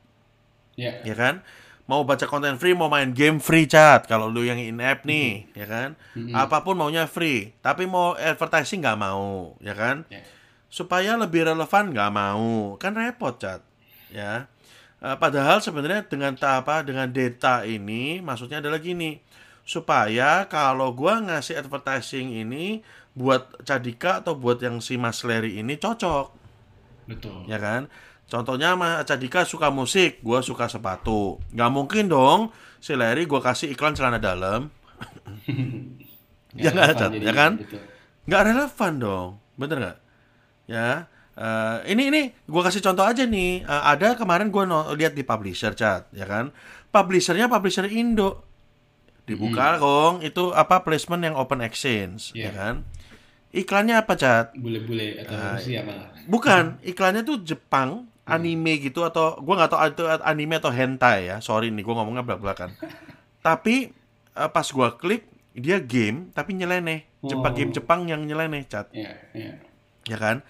yeah. 0.80 1.04
ya 1.04 1.12
kan? 1.12 1.44
Mau 1.86 2.02
baca 2.02 2.26
konten 2.26 2.58
free, 2.58 2.74
mau 2.74 2.90
main 2.90 3.14
game 3.14 3.38
free 3.38 3.70
chat 3.70 4.10
kalau 4.10 4.26
lu 4.26 4.42
yang 4.42 4.58
in 4.58 4.82
app 4.82 5.06
nih, 5.06 5.46
mm 5.46 5.54
-hmm. 5.54 5.58
ya 5.58 5.66
kan? 5.66 5.88
Mm 6.18 6.22
-hmm. 6.26 6.34
Apa 6.34 6.66
pun 6.66 6.74
maunya 6.74 7.06
free, 7.06 7.54
tapi 7.62 7.86
mau 7.86 8.18
advertising 8.18 8.82
nggak 8.82 8.98
mau, 8.98 9.54
ya 9.62 9.74
kan? 9.74 10.02
Yeah. 10.10 10.26
Supaya 10.66 11.14
lebih 11.14 11.46
relevan 11.46 11.94
nggak 11.94 12.10
mau, 12.10 12.74
kan 12.82 12.98
repot 12.98 13.38
chat, 13.38 13.62
ya. 14.10 14.50
Uh, 14.98 15.14
padahal 15.14 15.62
sebenarnya 15.62 16.10
dengan 16.10 16.34
apa 16.42 16.82
dengan 16.82 17.06
data 17.06 17.62
ini, 17.62 18.18
maksudnya 18.18 18.58
adalah 18.58 18.82
gini, 18.82 19.22
supaya 19.62 20.50
kalau 20.50 20.90
gua 20.90 21.22
ngasih 21.22 21.62
advertising 21.62 22.34
ini 22.34 22.82
buat 23.14 23.62
Cadika 23.62 24.20
atau 24.20 24.34
buat 24.34 24.58
yang 24.60 24.82
si 24.82 24.98
Mas 24.98 25.22
Larry 25.22 25.62
ini 25.62 25.78
cocok, 25.78 26.34
betul, 27.06 27.46
ya 27.46 27.62
kan? 27.62 27.86
Contohnya 28.26 28.74
Mas 28.74 29.06
Cadika 29.06 29.46
suka 29.46 29.70
musik, 29.70 30.18
gue 30.18 30.38
suka 30.42 30.66
sepatu. 30.66 31.38
Gak 31.54 31.70
mungkin 31.70 32.10
dong 32.10 32.50
si 32.82 32.98
Larry 32.98 33.26
gue 33.26 33.38
kasih 33.38 33.70
iklan 33.70 33.94
celana 33.94 34.18
dalam. 34.18 34.70
ya 36.58 36.74
nggak 36.74 37.18
ya 37.22 37.32
kan? 37.34 37.52
Gitu. 37.62 37.78
Nggak 38.26 38.42
relevan 38.50 38.92
dong, 38.98 39.28
bener 39.54 39.76
nggak? 39.78 39.98
Ya, 40.66 41.06
uh, 41.38 41.78
ini 41.86 42.10
ini 42.10 42.22
gue 42.34 42.62
kasih 42.66 42.82
contoh 42.82 43.06
aja 43.06 43.22
nih. 43.22 43.62
Uh, 43.62 43.82
ada 43.94 44.18
kemarin 44.18 44.50
gue 44.50 44.62
no, 44.66 44.90
lihat 44.98 45.14
di 45.14 45.22
publisher 45.22 45.78
chat, 45.78 46.10
ya 46.10 46.26
kan? 46.26 46.50
Publishernya 46.90 47.46
publisher 47.46 47.86
Indo. 47.86 48.42
Dibuka 49.26 49.74
hmm. 49.74 49.78
dong, 49.82 50.14
itu 50.22 50.54
apa 50.54 50.86
placement 50.86 51.22
yang 51.22 51.34
open 51.34 51.58
exchange, 51.58 52.30
yeah. 52.34 52.46
ya 52.46 52.50
kan? 52.54 52.74
Iklannya 53.50 53.98
apa, 53.98 54.14
Cat? 54.14 54.54
Bule-bule 54.54 55.18
atau 55.22 55.34
uh, 55.34 55.58
siapa? 55.58 56.14
Bukan, 56.30 56.78
iklannya 56.86 57.26
tuh 57.26 57.42
Jepang, 57.42 58.06
anime 58.26 58.82
gitu 58.82 59.06
atau 59.06 59.38
gue 59.38 59.54
nggak 59.54 59.70
tahu 59.70 59.80
itu 59.86 60.02
anime 60.26 60.58
atau 60.58 60.74
hentai 60.74 61.30
ya. 61.30 61.36
Sorry 61.38 61.70
nih 61.70 61.82
gue 61.86 61.94
ngomongnya 61.94 62.26
belak 62.26 62.42
belakan 62.42 62.70
tapi 63.46 63.94
uh, 64.34 64.50
pas 64.50 64.66
gue 64.66 64.88
klik 64.98 65.30
dia 65.54 65.78
game 65.78 66.34
tapi 66.34 66.58
nyeleneh. 66.58 67.06
Jepang 67.22 67.54
oh. 67.54 67.56
game 67.56 67.70
Jepang 67.70 68.00
yang 68.10 68.22
nyeleneh 68.26 68.66
cat 68.66 68.90
yeah, 68.90 69.14
yeah. 69.34 69.54
ya 70.06 70.18
kan? 70.18 70.42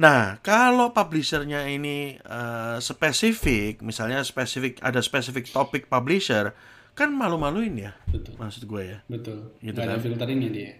Nah 0.00 0.40
kalau 0.40 0.96
publishernya 0.96 1.68
ini 1.68 2.16
uh, 2.24 2.80
spesifik 2.80 3.84
misalnya 3.84 4.24
spesifik 4.24 4.80
ada 4.80 5.00
spesifik 5.04 5.48
topik 5.52 5.92
publisher 5.92 6.56
kan 6.92 7.12
malu-maluin 7.16 7.76
ya 7.76 7.92
betul. 8.08 8.36
maksud 8.40 8.64
gue 8.64 8.82
ya. 8.96 8.98
Betul. 9.08 9.56
Gitu 9.60 9.76
nggak 9.76 9.88
kan? 9.88 9.96
ada 9.96 10.04
filteringnya 10.04 10.50
dia. 10.52 10.70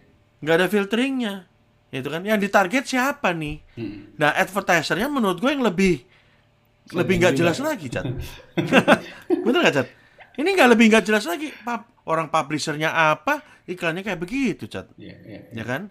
Nggak 0.41 0.57
ada 0.57 0.67
filteringnya 0.69 1.35
itu 1.91 2.07
kan. 2.07 2.23
Yang 2.23 2.39
ditarget 2.47 2.85
siapa 2.87 3.35
nih? 3.35 3.59
Hmm. 3.75 4.15
nah 4.15 4.31
advertisernya 4.39 5.11
menurut 5.11 5.43
gue 5.43 5.51
yang 5.51 5.67
lebih 5.67 6.07
Saya 6.91 7.07
lebih 7.07 7.15
nggak 7.23 7.35
jelas 7.39 7.59
lagi 7.63 7.87
cat 7.87 8.03
bener 9.47 9.59
nggak 9.63 9.75
cat 9.79 9.89
ini 10.41 10.49
nggak 10.57 10.71
lebih 10.73 10.87
nggak 10.89 11.05
jelas 11.05 11.29
lagi. 11.29 11.51
Pap, 11.53 12.07
orang 12.09 12.33
publishernya 12.33 13.13
apa 13.13 13.45
iklannya 13.69 14.01
kayak 14.01 14.21
begitu 14.21 14.71
cat 14.71 14.89
yeah, 14.97 15.19
yeah, 15.27 15.43
yeah. 15.53 15.61
ya 15.61 15.65
kan? 15.69 15.83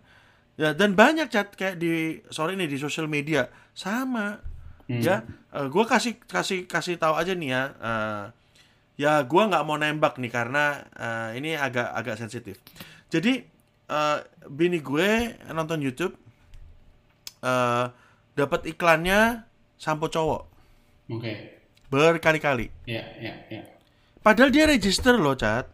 Ya 0.60 0.70
dan 0.76 0.98
banyak 0.98 1.28
cat 1.30 1.54
kayak 1.54 1.78
di 1.80 2.24
sorry 2.34 2.58
nih 2.58 2.66
di 2.66 2.78
sosial 2.80 3.06
media. 3.06 3.48
Sama. 3.78 4.42
Hmm. 4.90 5.06
ya 5.06 5.22
uh, 5.54 5.70
gue 5.70 5.86
kasih 5.86 6.18
kasih 6.26 6.66
kasih 6.66 6.98
tahu 6.98 7.14
aja 7.14 7.38
nih 7.38 7.54
ya 7.54 7.64
uh, 7.78 8.24
ya 8.98 9.22
gue 9.22 9.44
nggak 9.46 9.62
mau 9.62 9.78
nembak 9.78 10.18
nih 10.18 10.34
karena 10.34 10.82
uh, 10.98 11.30
ini 11.38 11.54
agak 11.54 11.94
agak 11.94 12.18
sensitif. 12.18 12.58
Jadi 13.14 13.46
uh, 13.90 14.24
bini 14.48 14.80
gue 14.80 15.36
nonton 15.52 15.82
YouTube 15.82 16.16
uh, 17.44 17.92
dapat 18.38 18.70
iklannya 18.72 19.44
sampo 19.76 20.08
cowok. 20.08 20.44
Oke. 21.10 21.20
Okay. 21.20 21.38
Berkali-kali. 21.90 22.70
Iya, 22.86 23.04
iya, 23.18 23.34
iya. 23.50 23.62
Padahal 24.22 24.54
dia 24.54 24.70
register 24.70 25.18
loh, 25.18 25.34
Cat. 25.34 25.66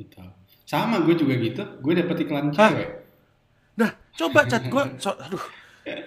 Betul. 0.00 0.32
Sama 0.64 1.04
gue 1.04 1.14
juga 1.14 1.36
gitu. 1.36 1.62
Gue 1.84 1.92
dapat 1.92 2.24
iklan 2.24 2.48
cewek. 2.50 2.88
Nah, 3.76 3.90
coba 4.16 4.48
Cat 4.48 4.64
gue 4.66 4.82
so, 5.02 5.12
aduh. 5.12 5.44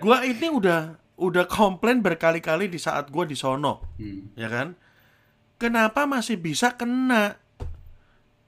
Gue 0.01 0.17
ini 0.25 0.49
udah 0.49 0.97
udah 1.21 1.45
komplain 1.45 2.01
berkali-kali 2.01 2.69
di 2.69 2.81
saat 2.81 3.13
gue 3.13 3.23
di 3.29 3.37
sono. 3.37 3.93
Hmm. 4.01 4.33
Ya 4.33 4.49
kan? 4.49 4.73
Kenapa 5.61 6.09
masih 6.09 6.41
bisa 6.41 6.73
kena? 6.73 7.37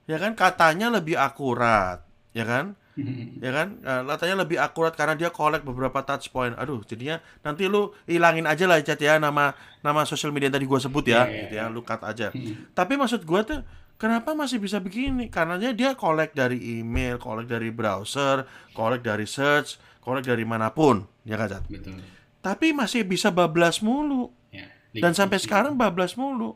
Ya 0.09 0.17
kan 0.17 0.33
katanya 0.33 0.89
lebih 0.89 1.15
akurat, 1.15 2.03
ya 2.33 2.43
kan? 2.43 2.75
ya 3.45 3.51
kan? 3.51 3.67
Uh, 3.81 4.01
latanya 4.05 4.45
lebih 4.45 4.57
akurat 4.61 4.93
karena 4.93 5.17
dia 5.17 5.33
collect 5.33 5.65
beberapa 5.65 6.01
touch 6.05 6.29
point. 6.29 6.53
Aduh 6.57 6.85
jadinya 6.85 7.19
nanti 7.41 7.65
lu 7.65 7.93
hilangin 8.05 8.45
aja 8.45 8.69
lah 8.69 8.81
chat 8.81 9.01
ya 9.01 9.17
nama 9.17 9.53
nama 9.81 10.05
sosial 10.05 10.29
media 10.29 10.49
yang 10.49 10.55
tadi 10.57 10.67
gue 10.69 10.79
sebut 10.79 11.05
ya 11.07 11.11
yeah, 11.11 11.25
yeah, 11.25 11.39
gitu 11.47 11.53
ya 11.57 11.65
lu 11.69 11.81
cut 11.81 12.01
aja. 12.05 12.29
Tapi 12.77 12.93
maksud 12.95 13.25
gue 13.25 13.41
tuh 13.45 13.59
kenapa 13.97 14.37
masih 14.37 14.61
bisa 14.61 14.77
begini? 14.77 15.27
Karena 15.27 15.57
dia 15.57 15.97
collect 15.97 16.37
dari 16.37 16.81
email 16.81 17.17
collect 17.17 17.49
dari 17.49 17.73
browser 17.73 18.45
collect 18.77 19.03
dari 19.05 19.25
search 19.25 19.81
collect 20.03 20.29
dari 20.29 20.45
mana 20.45 20.69
pun. 20.69 21.05
Ya 21.23 21.39
kan 21.39 21.63
Betul. 21.65 22.03
tapi 22.43 22.75
masih 22.75 23.07
bisa 23.07 23.31
bablas 23.31 23.79
mulu. 23.79 24.29
Yeah. 24.53 24.69
dan 25.01 25.17
sampai 25.17 25.41
sekarang 25.41 25.73
bablas 25.73 26.13
mulu. 26.13 26.53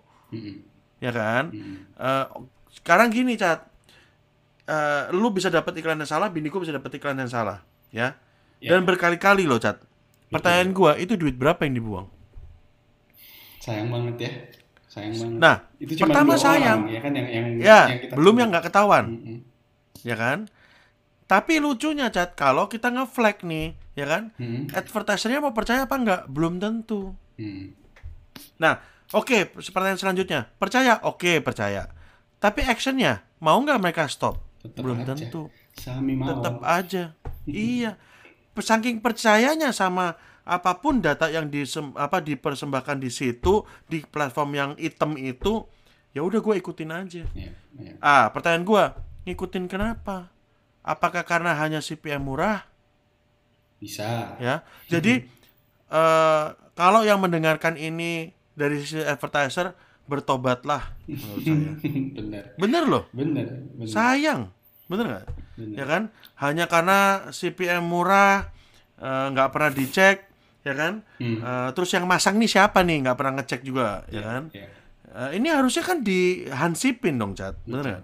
Ya 1.01 1.10
kan? 1.10 1.50
Mm-mm. 1.50 1.89
Eh, 1.98 2.25
sekarang 2.77 3.10
gini 3.10 3.34
cat 3.38 3.65
Eh, 4.68 5.04
lu 5.16 5.32
bisa 5.32 5.48
dapat 5.48 5.80
iklan 5.80 5.96
yang 5.96 6.12
salah 6.12 6.28
biniku 6.28 6.60
bisa 6.60 6.76
dapat 6.76 7.00
iklan 7.00 7.16
yang 7.16 7.32
salah 7.32 7.64
ya. 7.88 8.20
Ya. 8.60 8.74
dan 8.76 8.84
berkali-kali 8.84 9.48
loh 9.48 9.62
cat 9.62 9.80
pertanyaan 10.34 10.76
gua 10.76 11.00
itu 11.00 11.16
duit 11.16 11.40
berapa 11.40 11.64
yang 11.64 11.80
dibuang? 11.80 12.08
Sayang 13.64 13.88
banget 13.88 14.16
ya. 14.28 14.32
Sayang 14.92 15.14
banget. 15.16 15.40
Nah 15.40 15.56
itu 15.80 15.92
cuma 15.96 16.12
pertama 16.12 16.36
sayang. 16.36 16.84
orang, 16.84 16.92
ya 16.92 17.00
kan 17.00 17.12
yang 17.16 17.28
yang, 17.32 17.46
ya 17.64 17.82
yang 17.88 18.00
kita 18.04 18.14
belum 18.20 18.36
yang 18.44 18.50
nggak 18.52 18.66
ketahuan. 18.68 19.06
Mm-mm. 19.08 19.40
ya 20.04 20.16
kan? 20.20 20.40
Tapi 21.32 21.54
lucunya 21.64 22.12
cat 22.12 22.36
kalau 22.36 22.68
kita 22.68 22.92
nge-flag 22.92 23.48
nih 23.48 23.72
ya 23.96 24.04
kan? 24.04 24.36
Mm-mm. 24.36 24.68
advertisernya 24.76 25.40
mau 25.40 25.56
percaya 25.56 25.88
apa 25.88 25.96
enggak 25.96 26.22
belum 26.28 26.60
tentu. 26.60 27.16
Mm. 27.40 27.72
nah 28.60 28.84
oke 29.16 29.56
pertanyaan 29.56 29.96
selanjutnya. 29.96 30.52
Percaya? 30.60 31.00
Oke 31.08 31.40
percaya. 31.40 31.88
Tapi 32.44 32.68
actionnya 32.68 33.24
mau 33.40 33.56
nggak 33.64 33.80
mereka 33.80 34.12
stop 34.12 34.47
Tetep 34.68 34.82
belum 34.84 34.98
aja. 35.04 35.08
tentu. 35.16 35.44
Tetap 35.76 36.58
aja. 36.64 37.04
Iya. 37.48 37.92
Saking 38.58 39.00
percayanya 39.00 39.70
sama 39.70 40.18
apa 40.48 40.80
pun 40.80 41.04
data 41.04 41.28
yang 41.28 41.52
disem, 41.52 41.92
apa 42.00 42.24
dipersembahkan 42.24 43.04
di 43.04 43.12
situ 43.12 43.68
di 43.86 44.00
platform 44.02 44.50
yang 44.56 44.72
item 44.80 45.20
itu 45.20 45.68
ya 46.16 46.24
udah 46.24 46.40
gue 46.40 46.56
ikutin 46.58 46.90
aja. 46.90 47.24
Ya, 47.36 47.52
ya. 47.78 47.94
ah 48.00 48.32
pertanyaan 48.32 48.64
gue 48.64 48.84
ngikutin 49.28 49.68
kenapa? 49.68 50.32
Apakah 50.82 51.28
karena 51.28 51.52
hanya 51.60 51.84
CPM 51.84 52.24
murah? 52.24 52.64
Bisa. 53.78 54.40
Ya. 54.40 54.64
Jadi 54.88 55.28
eh, 55.92 56.46
kalau 56.74 57.04
yang 57.04 57.20
mendengarkan 57.20 57.76
ini 57.76 58.32
dari 58.58 58.82
sisi 58.82 59.04
advertiser 59.04 59.76
bertobatlah 60.08 60.96
menurut 61.06 61.44
saya. 61.44 61.72
Bener 62.18 62.44
bener 62.56 62.84
loh. 62.88 63.04
Bener 63.12 63.68
bener 63.76 63.92
sayang 63.92 64.56
bener 64.88 65.06
nggak? 65.06 65.25
Ya 65.74 65.84
kan? 65.84 66.10
Hanya 66.36 66.65
karena 66.65 67.00
CPM 67.29 67.84
murah 67.84 68.48
eh, 68.98 69.25
nggak 69.29 69.50
pernah 69.50 69.70
dicek 69.70 70.17
ya 70.62 70.74
kan? 70.74 71.03
Hmm. 71.17 71.38
Eh, 71.39 71.70
terus 71.72 71.91
yang 71.91 72.03
masang 72.03 72.36
nih 72.36 72.50
siapa 72.50 72.82
nih? 72.82 73.03
Nggak 73.03 73.15
pernah 73.15 73.34
ngecek 73.38 73.62
juga 73.62 74.03
ya 74.08 74.22
kan? 74.22 74.44
Ya, 74.51 74.67
Eh, 75.10 75.29
ini 75.36 75.50
harusnya 75.50 75.82
kan 75.82 76.03
dihansipin 76.03 77.15
dong 77.15 77.34
cat 77.34 77.56
bener 77.63 77.84
nggak? 77.84 78.03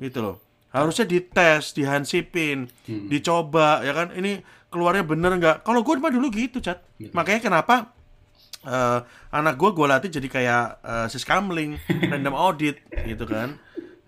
gitu 0.00 0.18
loh. 0.18 0.36
Harusnya 0.68 1.04
dites 1.04 1.72
dihansipin 1.72 2.66
Hmm. 2.84 3.06
dicoba 3.06 3.80
ya 3.80 3.92
kan? 3.92 4.10
Ini 4.10 4.40
keluarnya 4.66 5.00
bener 5.02 5.32
nggak? 5.34 5.56
Kalau 5.60 5.80
gue 5.80 5.94
mah 5.96 6.08
dulu 6.08 6.28
gitu 6.28 6.58
cat 6.58 6.82
Gitu. 6.96 7.14
makanya 7.14 7.40
kenapa 7.42 7.94
eh, 8.60 8.98
anak 9.30 9.54
gue 9.54 9.70
gue 9.70 9.86
latih 9.86 10.10
jadi 10.10 10.28
kayak 10.28 10.64
eh, 10.82 11.06
siskamling 11.08 11.78
random 12.10 12.34
audit 12.34 12.76
gitu 13.00 13.22
kan 13.24 13.54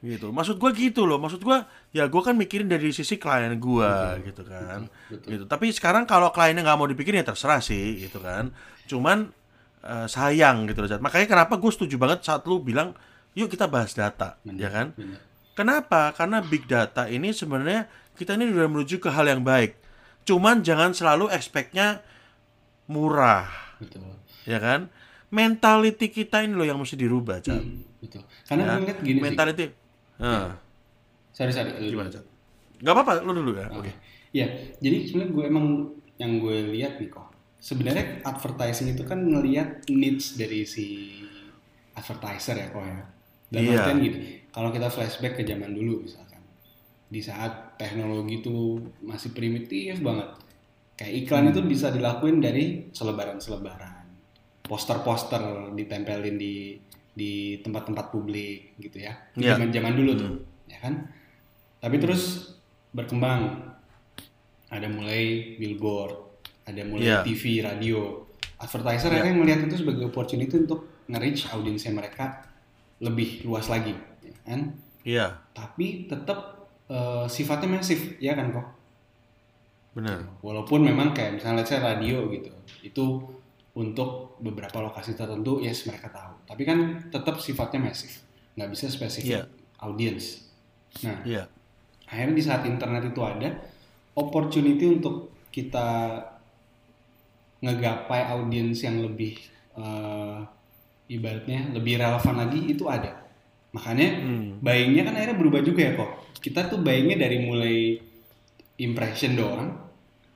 gitu. 0.00 0.32
Maksud 0.32 0.56
gue 0.56 0.70
gitu 0.76 1.04
loh. 1.04 1.20
Maksud 1.20 1.40
gue 1.44 1.58
ya 1.92 2.08
gue 2.08 2.22
kan 2.24 2.34
mikirin 2.36 2.68
dari 2.68 2.90
sisi 2.92 3.20
klien 3.20 3.52
gue 3.56 3.92
gitu 4.24 4.42
kan. 4.44 4.88
Betul. 5.12 5.28
gitu. 5.36 5.44
Tapi 5.46 5.72
sekarang 5.72 6.08
kalau 6.08 6.32
kliennya 6.32 6.64
nggak 6.64 6.78
mau 6.80 6.88
dipikirin 6.88 7.20
ya 7.20 7.26
terserah 7.28 7.60
sih 7.60 8.00
gitu 8.08 8.20
kan. 8.20 8.52
Cuman 8.88 9.30
eh, 9.84 10.06
sayang 10.08 10.68
gitu 10.68 10.84
loh 10.84 10.88
makanya 11.00 11.26
kenapa 11.28 11.56
gue 11.60 11.72
setuju 11.72 11.96
banget 11.96 12.24
saat 12.24 12.44
lu 12.48 12.60
bilang 12.60 12.92
yuk 13.32 13.46
kita 13.46 13.70
bahas 13.70 13.94
data 13.94 14.36
Bener, 14.42 14.58
ya 14.58 14.68
kan? 14.72 14.86
bener. 14.96 15.20
Kenapa? 15.54 16.16
Karena 16.16 16.40
big 16.40 16.64
data 16.64 17.04
ini 17.04 17.36
sebenarnya 17.36 17.84
kita 18.16 18.32
ini 18.36 18.48
sudah 18.48 18.68
menuju 18.70 18.96
ke 18.96 19.12
hal 19.12 19.28
yang 19.28 19.44
baik. 19.44 19.76
Cuman 20.24 20.64
jangan 20.64 20.96
selalu 20.96 21.28
expect-nya 21.32 22.00
murah, 22.88 23.48
betul. 23.76 24.04
Ya 24.48 24.56
kan? 24.56 24.88
Mentality 25.30 26.10
kita 26.10 26.42
ini 26.42 26.56
loh 26.56 26.66
yang 26.66 26.80
mesti 26.80 26.96
dirubah, 26.98 27.38
Cat. 27.44 27.60
Hmm, 27.60 27.86
betul. 28.02 28.22
Karena 28.48 28.62
Ya, 28.66 28.72
ngeliat 28.82 28.98
gini 29.04 29.18
sih 29.20 29.68
Mentality. 30.20 30.44
Nah, 30.44 30.52
sorry 31.32 31.50
sorry 31.50 31.70
lu 31.80 31.96
gimana. 31.96 32.12
Cat? 32.12 32.24
Gak 32.80 32.92
apa-apa, 32.92 33.12
lu 33.20 33.32
dulu 33.32 33.56
ya. 33.56 33.68
Oke. 33.72 33.92
Iya, 34.30 34.46
jadi 34.78 34.96
sebenarnya 35.04 35.32
gue 35.32 35.44
emang 35.48 35.66
yang 36.16 36.32
gue 36.38 36.56
lihat 36.70 37.00
nih 37.00 37.08
kok. 37.08 37.28
Sebenarnya 37.56 38.24
advertising 38.24 38.92
itu 38.92 39.04
kan 39.04 39.20
ngelihat 39.20 39.84
needs 39.88 40.36
dari 40.36 40.64
si 40.64 41.18
advertiser 41.92 42.56
ya 42.56 42.68
kok 42.70 42.84
ya. 42.84 43.00
Dan 43.50 43.60
Iya. 43.66 43.72
artian 43.82 43.98
gini, 43.98 44.18
kalau 44.48 44.70
kita 44.70 44.86
flashback 44.86 45.34
ke 45.34 45.42
zaman 45.42 45.74
dulu 45.74 46.06
misalkan, 46.06 46.38
di 47.10 47.18
saat 47.18 47.74
teknologi 47.76 48.38
itu 48.38 48.78
masih 49.02 49.34
primitif 49.34 49.98
banget, 49.98 50.30
kayak 50.94 51.26
iklan 51.26 51.44
Hmm. 51.44 51.52
itu 51.52 51.60
bisa 51.66 51.90
dilakuin 51.90 52.38
dari 52.38 52.86
selebaran-selebaran, 52.94 54.06
poster-poster 54.62 55.42
ditempelin 55.74 56.38
di 56.38 56.78
di 57.20 57.32
tempat-tempat 57.60 58.08
publik 58.08 58.80
gitu 58.80 58.96
ya. 58.96 59.12
Iya. 59.36 59.60
Zaman-zaman 59.60 59.92
dulu 59.92 60.12
tuh, 60.16 60.32
Hmm. 60.32 60.72
ya 60.72 60.78
kan? 60.80 60.94
Tapi 61.78 61.96
terus 62.00 62.56
berkembang 62.90 63.60
ada 64.68 64.88
mulai 64.88 65.54
billboard, 65.60 66.16
ada 66.64 66.80
mulai 66.82 67.04
Iya. 67.04 67.18
TV, 67.20 67.42
radio. 67.60 68.24
Advertiser 68.56 69.08
Iya. 69.08 69.16
akhirnya 69.20 69.36
melihat 69.36 69.60
itu 69.66 69.76
sebagai 69.78 70.08
opportunity 70.08 70.54
untuk 70.54 70.80
nge-reach 71.08 71.48
audiensnya 71.50 71.92
mereka 71.92 72.44
lebih 73.00 73.44
luas 73.44 73.68
lagi, 73.68 73.92
ya 74.20 74.36
kan? 74.46 74.60
Iya, 75.02 75.26
Tapi 75.52 76.06
tetap 76.06 76.56
eh, 76.90 77.26
sifatnya 77.26 77.78
masif, 77.78 78.18
ya 78.18 78.34
kan 78.34 78.50
kok? 78.50 78.66
benar. 79.90 80.22
Walaupun 80.38 80.82
memang 80.82 81.10
kayak 81.10 81.34
misalnya 81.34 81.62
let's 81.62 81.70
say 81.70 81.78
radio 81.78 82.26
gitu, 82.30 82.50
itu 82.82 83.04
untuk 83.80 84.36
beberapa 84.44 84.84
lokasi 84.84 85.16
tertentu 85.16 85.58
yes 85.58 85.88
mereka 85.88 86.12
tahu. 86.12 86.44
Tapi 86.44 86.62
kan 86.68 86.78
tetap 87.08 87.40
sifatnya 87.40 87.88
masif, 87.88 88.20
nggak 88.54 88.68
bisa 88.68 88.92
spesifik 88.92 89.40
Iya. 89.40 89.42
audience. 89.80 90.44
Nah, 91.00 91.24
Iya. 91.24 91.48
akhirnya 92.04 92.36
di 92.36 92.44
saat 92.44 92.62
internet 92.68 93.08
itu 93.08 93.20
ada 93.24 93.48
opportunity 94.12 94.84
untuk 94.84 95.32
kita 95.48 96.20
ngegapai 97.60 98.20
audiens 98.30 98.80
yang 98.80 99.00
lebih 99.00 99.36
eh, 99.70 100.38
ibaratnya 101.10 101.72
lebih 101.72 101.98
relevan 101.98 102.36
lagi 102.36 102.70
itu 102.70 102.84
ada 102.86 103.22
makanya 103.70 104.08
Hmm. 104.18 104.58
buyingnya 104.58 105.02
kan 105.06 105.14
akhirnya 105.14 105.38
berubah 105.38 105.62
juga 105.62 105.80
ya 105.86 105.92
kok 105.94 106.10
kita 106.42 106.66
tuh 106.66 106.82
buyingnya 106.82 107.16
dari 107.22 107.38
mulai 107.38 107.76
impression 108.78 109.38
doang 109.38 109.70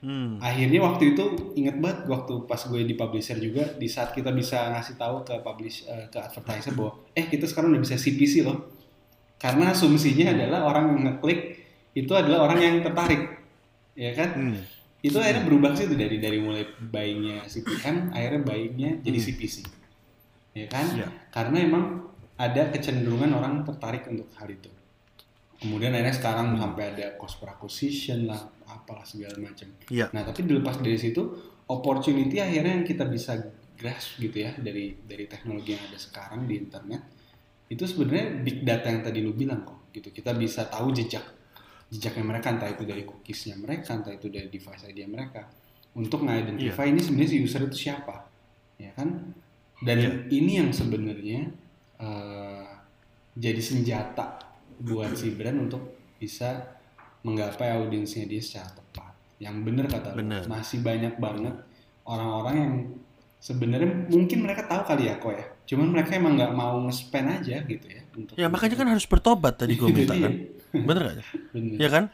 Hmm. 0.05 0.37
akhirnya 0.37 0.85
waktu 0.85 1.17
itu 1.17 1.25
inget 1.57 1.81
banget 1.81 2.05
waktu 2.05 2.45
pas 2.45 2.61
gue 2.61 2.85
di 2.85 2.93
publisher 2.93 3.41
juga 3.41 3.65
di 3.73 3.89
saat 3.89 4.13
kita 4.13 4.31
bisa 4.31 4.69
ngasih 4.69 4.95
tahu 4.95 5.25
ke 5.25 5.41
publish 5.41 5.89
eh, 5.89 6.05
ke 6.07 6.21
advertiser 6.21 6.77
bahwa 6.77 6.93
eh 7.11 7.25
kita 7.25 7.49
sekarang 7.49 7.73
udah 7.73 7.81
bisa 7.81 7.97
CPC 7.97 8.45
loh 8.45 8.69
karena 9.35 9.73
asumsinya 9.73 10.29
adalah 10.31 10.69
orang 10.69 10.93
yang 10.93 11.01
ngeklik 11.09 11.41
itu 11.95 12.13
adalah 12.13 12.45
orang 12.45 12.61
yang 12.61 12.77
tertarik 12.81 13.23
ya 13.95 14.13
kan 14.13 14.31
Hmm. 14.35 14.61
itu 15.01 15.17
akhirnya 15.17 15.41
berubah 15.43 15.73
sih 15.73 15.87
tuh 15.87 15.97
dari 15.97 16.17
dari 16.19 16.37
mulai 16.37 16.69
buyingnya 16.69 17.45
CPM 17.45 18.13
akhirnya 18.13 18.41
buyingnya 18.43 18.91
jadi 19.01 19.17
Hmm. 19.17 19.27
CPC 19.27 19.57
ya 20.53 20.67
kan 20.69 20.85
Iya. 20.93 21.09
karena 21.31 21.57
emang 21.61 21.85
ada 22.37 22.69
kecenderungan 22.69 23.33
orang 23.33 23.65
tertarik 23.65 24.05
untuk 24.07 24.29
hal 24.35 24.49
itu 24.49 24.69
kemudian 25.57 25.93
akhirnya 25.93 26.13
sekarang 26.13 26.47
Hmm. 26.53 26.61
sampai 26.61 26.93
ada 26.93 27.07
cost 27.17 27.39
per 27.39 27.49
acquisition 27.51 28.29
lah 28.29 28.43
apalah 28.67 29.05
segala 29.05 29.37
macam. 29.39 29.69
Iya. 29.89 30.09
nah 30.13 30.23
tapi 30.25 30.45
dilepas 30.45 30.81
dari 30.81 30.97
situ 30.97 31.23
opportunity 31.67 32.41
akhirnya 32.41 32.81
yang 32.81 32.87
kita 32.87 33.05
bisa 33.09 33.37
grasp 33.75 34.21
gitu 34.23 34.45
ya 34.45 34.55
dari 34.57 34.95
dari 35.03 35.27
teknologi 35.27 35.75
yang 35.75 35.83
ada 35.91 35.99
sekarang 35.99 36.47
di 36.47 36.55
internet 36.61 37.03
itu 37.67 37.83
sebenarnya 37.85 38.45
big 38.45 38.63
data 38.63 38.87
yang 38.93 39.01
tadi 39.03 39.19
lu 39.25 39.33
bilang 39.33 39.65
kok 39.65 39.89
gitu. 39.91 40.13
Kita 40.13 40.37
bisa 40.37 40.69
tahu 40.69 40.93
jejak 40.93 41.25
jejaknya 41.89 42.25
mereka 42.27 42.51
entah 42.53 42.69
itu 42.69 42.83
dari 42.85 43.03
cookiesnya 43.07 43.55
mereka 43.57 43.95
entah 43.95 44.13
itu 44.13 44.27
dari 44.29 44.49
device 44.51 44.85
ID 44.91 45.07
mereka. 45.07 45.47
Untuk 45.95 46.27
nge-identify 46.27 46.91
ini 46.91 46.99
sebenarnya 46.99 47.31
si 47.31 47.39
user 47.39 47.63
itu 47.71 47.89
siapa 47.89 48.27
ya 48.77 48.91
kan? 48.99 49.33
Dan 49.79 49.97
Iya. 50.01 50.11
ini 50.31 50.53
yang 50.59 50.71
sebenarnya 50.75 51.41
eh, 51.99 52.67
jadi 53.35 53.63
senjata 53.63 54.43
buat 54.83 55.15
si 55.15 55.31
brand 55.35 55.71
untuk 55.71 55.95
bisa 56.19 56.74
menggapai 57.25 57.73
audiensnya 57.75 58.25
dia 58.25 58.39
secara 58.39 58.69
tepat 58.71 59.13
yang 59.39 59.61
bener 59.61 59.89
kata 59.89 60.13
lu, 60.13 60.21
Bener. 60.21 60.45
masih 60.45 60.79
banyak 60.79 61.17
banget 61.17 61.57
orang-orang 62.05 62.55
yang 62.55 62.75
sebenarnya 63.39 63.91
mungkin 64.07 64.39
mereka 64.41 64.65
tahu 64.65 64.85
kali 64.87 65.09
ya 65.09 65.17
kok 65.17 65.33
ya 65.33 65.45
cuman 65.65 65.87
mereka 65.91 66.15
emang 66.15 66.37
nggak 66.37 66.53
mau 66.53 66.77
nge-spend 66.83 67.29
aja 67.35 67.57
gitu 67.61 67.87
ya 67.87 68.01
untuk 68.13 68.37
Ya 68.37 68.47
makanya 68.47 68.77
kan 68.77 68.89
harus 68.89 69.05
bertobat 69.05 69.57
tadi 69.57 69.75
gue 69.75 69.89
minta 69.91 70.13
dia. 70.13 70.23
kan. 70.23 70.33
Bener 70.71 71.03
gak? 71.03 71.17
Bener. 71.51 71.77
Ya 71.77 71.89
kan? 71.89 72.05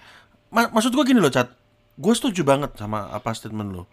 Ma- 0.49 0.71
maksud 0.71 0.91
gue 0.91 1.05
gini 1.05 1.19
loh, 1.19 1.29
Cat. 1.29 1.51
Gue 1.95 2.15
setuju 2.15 2.41
banget 2.41 2.73
sama 2.75 3.11
apa 3.11 3.31
statement 3.31 3.71
lo. 3.73 3.85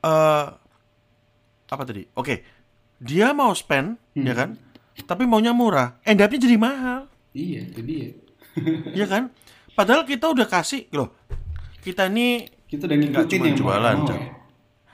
Eh 0.00 0.46
apa 1.66 1.82
tadi? 1.84 2.06
Oke. 2.14 2.40
Dia 2.96 3.32
mau 3.32 3.52
spend, 3.52 3.98
Hmm. 4.12 4.24
ya 4.24 4.34
kan? 4.34 4.50
Tapi 4.96 5.24
maunya 5.24 5.50
murah. 5.50 5.98
End 6.02 6.18
up-nya 6.18 6.38
jadi 6.38 6.56
mahal. 6.56 7.00
iya 7.30 7.62
itu 7.62 7.80
dia 7.80 8.10
ya 8.92 9.06
kan? 9.06 9.30
Padahal 9.80 10.04
kita 10.04 10.28
udah 10.28 10.44
kasih 10.44 10.92
loh. 10.92 11.08
Kita 11.80 12.12
ini 12.12 12.44
kita 12.68 12.84
udah 12.84 12.98
ngikutin 13.00 13.38
cuma 13.40 13.48
yang 13.48 13.56
jualan, 13.56 13.96
mau 13.96 14.12
ya 14.12 14.20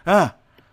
ah, 0.06 0.28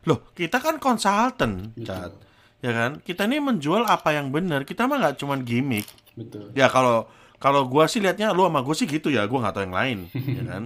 loh, 0.05 0.29
kita 0.37 0.61
kan 0.61 0.77
konsultan, 0.77 1.73
Betul. 1.73 1.89
Cat. 1.89 2.13
ya 2.61 2.71
kan? 2.77 2.91
Kita 3.01 3.25
ini 3.25 3.41
menjual 3.41 3.89
apa 3.89 4.13
yang 4.13 4.29
benar. 4.29 4.69
Kita 4.69 4.85
mah 4.85 5.01
nggak 5.01 5.17
cuman 5.17 5.41
gimmick. 5.41 5.89
betul 6.13 6.53
Ya 6.53 6.69
kalau 6.69 7.09
kalau 7.41 7.65
gua 7.65 7.89
sih 7.89 7.97
liatnya 8.05 8.29
lu 8.37 8.45
sama 8.45 8.61
gue 8.61 8.75
sih 8.77 8.85
gitu 8.85 9.09
ya, 9.09 9.25
gua 9.25 9.49
nggak 9.49 9.53
tahu 9.57 9.63
yang 9.65 9.73
lain, 9.73 9.97
ya 10.13 10.43
kan? 10.53 10.63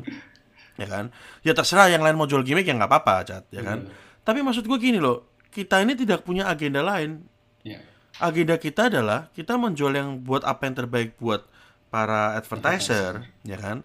Ya 0.75 0.87
kan? 0.91 1.05
Ya 1.47 1.55
terserah 1.55 1.87
yang 1.87 2.03
lain 2.03 2.19
mau 2.19 2.27
jual 2.27 2.43
gimmick 2.43 2.67
ya 2.67 2.75
nggak 2.75 2.91
apa-apa, 2.91 3.15
Cat, 3.23 3.43
ya 3.47 3.63
kan? 3.63 3.87
Tapi 4.27 4.43
maksud 4.43 4.67
gua 4.67 4.75
gini 4.75 4.99
loh, 4.99 5.39
kita 5.55 5.79
ini 5.87 5.95
tidak 5.95 6.27
punya 6.27 6.51
agenda 6.51 6.83
lain. 6.83 7.23
ya 7.63 7.79
Agenda 8.19 8.59
kita 8.59 8.91
adalah 8.91 9.31
kita 9.31 9.55
menjual 9.55 9.95
yang 9.95 10.19
buat 10.27 10.43
apa 10.43 10.67
yang 10.67 10.75
terbaik 10.75 11.15
buat 11.15 11.47
para 11.87 12.35
advertiser, 12.35 13.23
ya 13.47 13.55
kan? 13.55 13.81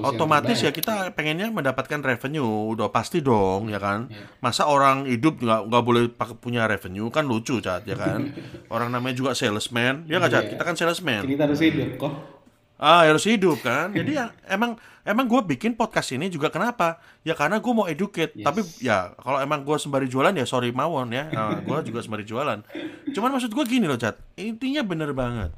Otomatis 0.00 0.64
ya 0.64 0.72
kita 0.72 1.12
pengennya 1.12 1.52
mendapatkan 1.52 2.00
revenue, 2.00 2.72
udah 2.72 2.88
pasti 2.88 3.20
dong, 3.20 3.68
ya 3.68 3.76
kan? 3.76 4.08
Ya. 4.08 4.24
Masa 4.40 4.64
orang 4.64 5.04
hidup 5.04 5.44
nggak 5.44 5.68
nggak 5.68 5.82
boleh 5.84 6.02
pakai 6.08 6.36
punya 6.40 6.64
revenue 6.64 7.12
kan 7.12 7.28
lucu, 7.28 7.60
Cat, 7.60 7.84
ya 7.84 8.00
kan? 8.00 8.32
orang 8.74 8.88
namanya 8.88 9.14
juga 9.20 9.30
salesman, 9.36 10.08
ya 10.08 10.16
nggak, 10.16 10.32
Cat? 10.32 10.44
Iya. 10.48 10.50
Kita 10.56 10.62
kan 10.64 10.74
salesman. 10.74 11.22
kita 11.28 11.44
harus 11.44 11.60
hidup 11.60 11.90
kok 12.00 12.34
Ah 12.74 13.06
harus 13.06 13.22
hidup 13.24 13.62
kan. 13.62 13.94
Jadi 13.94 14.18
ya 14.18 14.34
emang 14.54 14.74
emang 15.06 15.30
gue 15.30 15.40
bikin 15.54 15.78
podcast 15.78 16.10
ini 16.10 16.26
juga 16.26 16.50
kenapa? 16.50 16.98
Ya 17.22 17.38
karena 17.38 17.62
gue 17.62 17.72
mau 17.72 17.86
educate. 17.86 18.34
Yes. 18.34 18.44
Tapi 18.44 18.60
ya 18.82 19.14
kalau 19.22 19.38
emang 19.38 19.62
gue 19.62 19.76
sembari 19.78 20.10
jualan 20.10 20.34
ya 20.34 20.44
sorry 20.44 20.74
mawon 20.74 21.14
ya. 21.14 21.30
gue 21.62 21.78
juga 21.88 22.02
sembari 22.02 22.26
jualan. 22.26 22.66
Cuman 23.14 23.30
maksud 23.38 23.54
gue 23.54 23.64
gini 23.64 23.86
loh 23.86 23.96
Cat. 23.96 24.18
Intinya 24.34 24.82
bener 24.82 25.14
banget. 25.14 25.54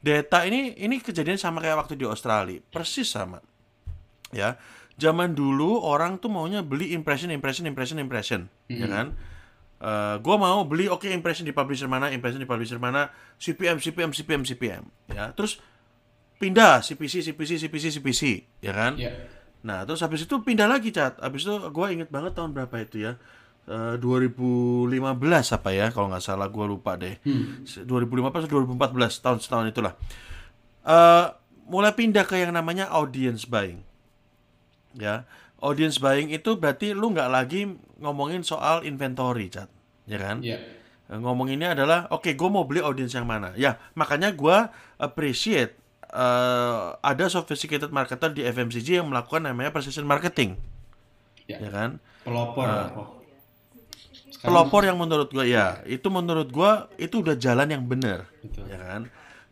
Data 0.00 0.48
ini 0.48 0.76
ini 0.80 0.98
kejadian 0.98 1.36
sama 1.36 1.60
kayak 1.60 1.86
waktu 1.86 1.94
di 1.96 2.08
Australia. 2.08 2.60
Persis 2.72 3.12
sama. 3.12 3.44
Ya. 4.32 4.56
Zaman 5.00 5.32
dulu 5.32 5.80
orang 5.80 6.20
tuh 6.20 6.28
maunya 6.28 6.60
beli 6.60 6.92
impression, 6.92 7.32
impression, 7.32 7.64
impression, 7.64 7.96
impression, 7.96 8.40
ya 8.68 8.84
kan? 8.84 9.16
Eh 9.80 10.16
gue 10.20 10.36
mau 10.36 10.60
beli 10.68 10.92
oke 10.92 11.08
impression 11.08 11.48
di 11.48 11.56
publisher 11.56 11.88
mana, 11.88 12.12
impression 12.12 12.36
di 12.36 12.44
publisher 12.44 12.76
mana, 12.76 13.08
CPM, 13.40 13.80
CPM, 13.80 14.12
CPM, 14.12 14.42
CPM, 14.44 14.84
ya. 15.08 15.32
Terus 15.32 15.56
pindah 16.36 16.84
CPC, 16.84 17.32
CPC, 17.32 17.64
CPC, 17.64 17.84
CPC, 17.96 18.22
ya 18.60 18.76
kan? 18.76 19.00
ya 19.00 19.12
Nah, 19.60 19.84
terus 19.84 20.00
habis 20.00 20.24
itu 20.24 20.40
pindah 20.40 20.64
lagi, 20.64 20.88
Cat. 20.88 21.20
Habis 21.20 21.44
itu 21.44 21.52
gue 21.52 21.86
inget 21.92 22.08
banget 22.08 22.32
tahun 22.32 22.56
berapa 22.56 22.72
itu 22.80 23.04
ya. 23.04 23.20
Eh 23.70 23.94
2015 24.02 24.90
apa 25.54 25.70
ya, 25.70 25.94
kalau 25.94 26.10
nggak 26.10 26.24
salah 26.26 26.50
gue 26.50 26.66
lupa 26.66 26.98
deh. 26.98 27.22
2015 27.22 27.86
atau 28.42 28.66
2014, 28.66 29.22
tahun 29.22 29.38
setahun 29.38 29.66
itulah. 29.70 29.94
Eh 30.82 31.26
mulai 31.70 31.94
pindah 31.94 32.26
ke 32.26 32.34
yang 32.34 32.50
namanya 32.50 32.90
audience 32.90 33.46
buying. 33.46 33.86
Ya, 34.98 35.22
audience 35.62 36.02
buying 36.02 36.34
itu 36.34 36.58
berarti 36.58 36.90
lu 36.98 37.14
nggak 37.14 37.30
lagi 37.30 37.70
ngomongin 38.02 38.42
soal 38.42 38.82
inventory, 38.82 39.46
Cat. 39.46 39.70
Ya 40.10 40.18
kan? 40.18 40.42
ya 40.42 40.58
ngomonginnya 41.10 41.74
adalah 41.74 42.06
oke 42.14 42.30
gue 42.30 42.48
mau 42.50 42.62
beli 42.62 42.78
audiens 42.78 43.10
yang 43.10 43.26
mana 43.26 43.50
ya 43.58 43.82
makanya 43.98 44.30
gue 44.30 44.70
appreciate 44.94 45.74
eh, 46.06 46.78
ada 46.94 47.26
sophisticated 47.26 47.90
marketer 47.90 48.30
di 48.30 48.46
FMCG 48.46 49.02
yang 49.02 49.10
melakukan 49.10 49.42
namanya 49.42 49.74
precision 49.74 50.06
marketing 50.06 50.54
ya 51.50 51.58
ya 51.58 51.70
kan 51.74 51.98
pelopor 52.22 52.62
Ah. 52.62 52.94
Sekarang- 54.40 54.56
pelopor 54.56 54.82
yang 54.82 54.96
menurut 54.96 55.28
gue 55.28 55.44
ya 55.46 55.84
itu 55.84 56.08
menurut 56.08 56.48
gue 56.48 56.70
itu 56.96 57.20
udah 57.20 57.36
jalan 57.36 57.68
yang 57.68 57.84
benar 57.84 58.24
ya 58.64 58.80
kan 58.80 59.02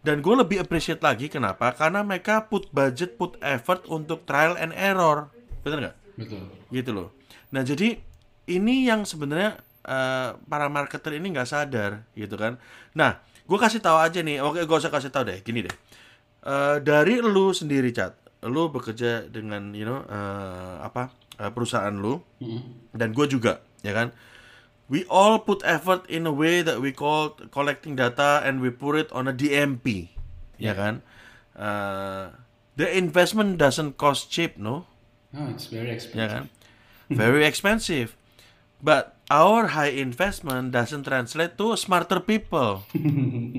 dan 0.00 0.24
gue 0.24 0.32
lebih 0.32 0.64
appreciate 0.64 1.04
lagi 1.04 1.28
kenapa 1.28 1.76
karena 1.76 2.00
mereka 2.00 2.48
put 2.48 2.72
budget 2.72 3.14
put 3.14 3.36
effort 3.44 3.84
untuk 3.84 4.24
trial 4.24 4.56
and 4.56 4.72
error 4.72 5.28
bener 5.60 5.78
nggak 5.84 5.96
betul 6.16 6.40
gitu 6.68 6.90
loh. 6.90 7.08
Nah 7.52 7.60
jadi 7.60 8.00
ini 8.48 8.88
yang 8.88 9.04
sebenarnya 9.04 9.60
eh, 9.84 10.30
para 10.40 10.66
marketer 10.66 11.14
ini 11.14 11.30
nggak 11.30 11.46
sadar 11.46 12.08
gitu 12.12 12.34
kan. 12.34 12.56
Nah 12.92 13.20
gue 13.20 13.58
kasih 13.58 13.80
tahu 13.80 13.96
aja 13.96 14.20
nih, 14.20 14.40
oke 14.40 14.60
gue 14.60 14.76
usah 14.76 14.88
kasih 14.88 15.08
tahu 15.08 15.28
deh, 15.28 15.40
gini 15.40 15.64
deh. 15.64 15.74
Eh, 16.42 16.76
dari 16.80 17.20
lu 17.20 17.52
sendiri 17.52 17.88
cat, 17.90 18.16
lu 18.44 18.68
bekerja 18.68 19.26
dengan 19.26 19.72
you 19.72 19.84
know 19.84 20.00
eh, 20.02 20.74
apa 20.80 21.12
eh, 21.36 21.50
perusahaan 21.52 21.92
lu 21.92 22.20
Mm-mm. 22.40 22.92
dan 22.96 23.12
gue 23.12 23.26
juga 23.26 23.60
ya 23.80 23.92
kan. 23.92 24.08
We 24.88 25.04
all 25.12 25.36
put 25.38 25.60
effort 25.68 26.08
in 26.08 26.24
a 26.24 26.32
way 26.32 26.64
that 26.64 26.80
we 26.80 26.96
call 26.96 27.36
collecting 27.52 27.96
data 27.96 28.40
and 28.40 28.64
we 28.64 28.72
put 28.72 28.96
it 28.96 29.12
on 29.12 29.28
a 29.28 29.36
DMP, 29.36 30.08
ya 30.56 30.72
kan. 30.72 31.04
Eh, 31.52 32.32
the 32.80 32.88
investment 32.88 33.60
doesn't 33.60 34.00
cost 34.00 34.32
cheap, 34.32 34.56
no 34.56 34.88
oh 35.36 35.48
it's 35.52 35.68
very 35.68 35.92
expensive 35.92 36.16
ya 36.16 36.26
kan? 36.28 36.44
Very 37.08 37.44
expensive. 37.48 38.16
But 38.84 39.16
our 39.32 39.72
high 39.72 39.96
investment 39.96 40.76
doesn't 40.76 41.08
translate 41.08 41.56
to 41.56 41.72
smarter 41.76 42.20
people. 42.20 42.84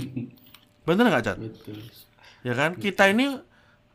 Bener 0.85 1.03
nggak, 1.09 1.23
Cat? 1.25 1.37
betul 1.41 1.81
Ya 2.45 2.53
kan? 2.55 2.77
Kita 2.77 3.09
ini 3.09 3.41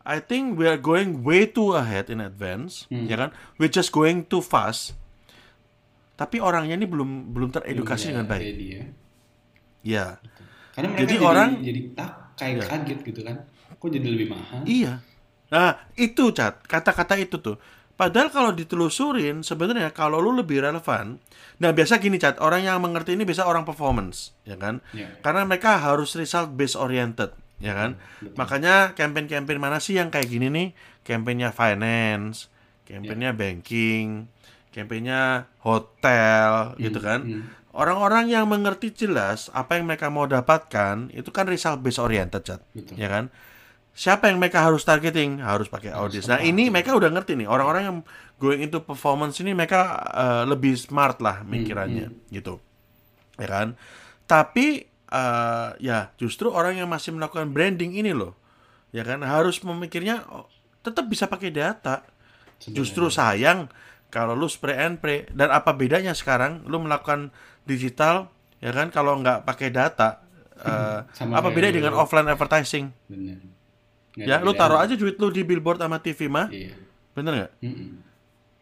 I 0.05 0.20
think 0.20 0.61
we 0.61 0.68
are 0.68 0.77
going 0.77 1.25
way 1.25 1.49
too 1.49 1.73
ahead 1.73 2.12
in 2.12 2.20
advance, 2.20 2.85
ya 2.92 3.16
kan? 3.16 3.31
We're 3.57 3.73
just 3.73 3.88
going 3.88 4.29
too 4.29 4.44
fast. 4.44 4.99
Tapi 6.14 6.38
orangnya 6.38 6.79
ini 6.79 6.87
belum 6.87 7.35
belum 7.35 7.50
teredukasi 7.50 8.14
dengan 8.14 8.27
baik. 8.27 8.42
Ready 8.42 8.66
ya. 8.70 8.83
Ya. 9.85 10.07
Karena 10.72 10.90
mereka 10.90 11.03
Jadi 11.05 11.14
jadi, 11.14 11.24
orang- 11.27 11.53
jadi 11.61 11.81
tak 11.94 12.11
kayak 12.35 12.55
Ya. 12.57 12.64
kaget 12.66 12.98
gitu 13.05 13.20
kan. 13.22 13.37
Kok 13.74 13.88
jadi 13.90 14.07
lebih 14.09 14.29
mahal? 14.31 14.61
Iya. 14.64 15.03
Nah, 15.53 15.77
itu 15.94 16.33
Cat, 16.33 16.64
kata-kata 16.64 17.14
itu 17.14 17.38
tuh. 17.38 17.61
Padahal 17.94 18.27
kalau 18.27 18.50
ditelusurin 18.50 19.46
sebenarnya 19.46 19.94
kalau 19.94 20.18
lu 20.18 20.35
lebih 20.35 20.59
relevan. 20.59 21.22
Nah, 21.62 21.70
biasa 21.70 22.03
gini 22.03 22.18
Cat, 22.18 22.42
orang 22.42 22.66
yang 22.66 22.83
mengerti 22.83 23.14
ini 23.14 23.22
biasa 23.22 23.46
orang 23.46 23.62
performance, 23.62 24.35
ya 24.42 24.59
kan? 24.59 24.83
Ya. 24.90 25.14
Karena 25.22 25.46
mereka 25.46 25.79
harus 25.79 26.18
result 26.18 26.59
based 26.59 26.74
oriented, 26.74 27.31
ya 27.62 27.70
kan? 27.70 27.94
Makanya 28.35 28.98
campaign-campaign 28.98 29.62
mana 29.62 29.79
sih 29.79 29.94
yang 29.94 30.11
kayak 30.11 30.27
gini 30.27 30.50
nih? 30.50 30.68
Campaignnya 31.07 31.55
finance, 31.55 32.50
campaignnya 32.83 33.31
banking, 33.31 34.27
campaignnya 34.74 35.46
hotel, 35.62 36.74
gitu 36.82 36.98
kan? 36.98 37.22
Hmm. 37.22 37.42
Orang-orang 37.74 38.30
yang 38.30 38.46
mengerti 38.46 38.90
jelas 38.94 39.50
apa 39.54 39.78
yang 39.78 39.87
mereka 39.87 40.10
mau 40.10 40.26
dapatkan 40.26 41.10
itu 41.14 41.30
kan 41.30 41.46
result 41.46 41.82
based 41.82 42.02
oriented, 42.02 42.42
Cat. 42.42 42.62
Betul. 42.74 42.98
Ya 42.98 43.06
kan? 43.10 43.30
Siapa 43.94 44.26
yang 44.26 44.42
mereka 44.42 44.62
harus 44.62 44.82
targeting? 44.82 45.38
Harus 45.38 45.70
pakai 45.70 45.94
audience. 45.94 46.26
Nah, 46.26 46.42
ini 46.42 46.66
mereka 46.66 46.94
udah 46.98 47.10
ngerti 47.14 47.38
nih. 47.38 47.46
Orang-orang 47.46 47.82
yang 47.87 47.98
going 48.42 48.66
into 48.66 48.82
performance 48.82 49.38
ini 49.38 49.54
mereka 49.54 50.02
eh, 50.10 50.42
lebih 50.50 50.74
smart 50.74 51.22
lah 51.22 51.46
mikirannya 51.46 52.10
gitu. 52.34 52.58
Ya 53.38 53.46
kan? 53.46 53.78
Tapi 54.26 54.87
eh, 54.90 55.68
ya 55.78 56.10
justru 56.18 56.50
orang 56.50 56.78
yang 56.78 56.90
masih 56.90 57.14
melakukan 57.14 57.54
branding 57.54 57.94
ini 57.94 58.10
loh. 58.10 58.34
Ya 58.90 59.06
kan? 59.06 59.22
Harus 59.22 59.62
memikirnya 59.62 60.26
oh, 60.26 60.50
tetap 60.82 61.06
bisa 61.06 61.30
pakai 61.30 61.54
data. 61.54 62.02
Justru 62.58 63.10
sayang 63.10 63.70
kalau 64.14 64.38
lu 64.38 64.46
spray 64.46 64.79
and 64.79 65.03
pray. 65.03 65.27
Dan 65.35 65.50
apa 65.50 65.74
bedanya 65.74 66.14
sekarang? 66.14 66.62
Lu 66.70 66.79
melakukan 66.79 67.35
digital 67.66 68.31
ya 68.62 68.70
kan? 68.70 68.94
Kalau 68.94 69.18
nggak 69.18 69.42
pakai 69.42 69.74
data 69.74 70.22
Sama 71.11 71.42
apa 71.42 71.50
beda 71.50 71.74
dengan 71.74 71.98
offline 71.98 72.31
advertising? 72.31 72.94
Bener. 73.11 73.42
Ya 74.14 74.38
lu 74.38 74.55
taruh 74.55 74.79
aja 74.79 74.94
duit 74.94 75.18
lu 75.18 75.35
di 75.35 75.42
billboard 75.42 75.83
sama 75.83 75.98
TV 75.98 76.31
mah. 76.31 76.46
Iya. 76.48 76.79
bener 77.14 77.31
nggak? 77.31 77.53
Mm-mm. 77.62 77.90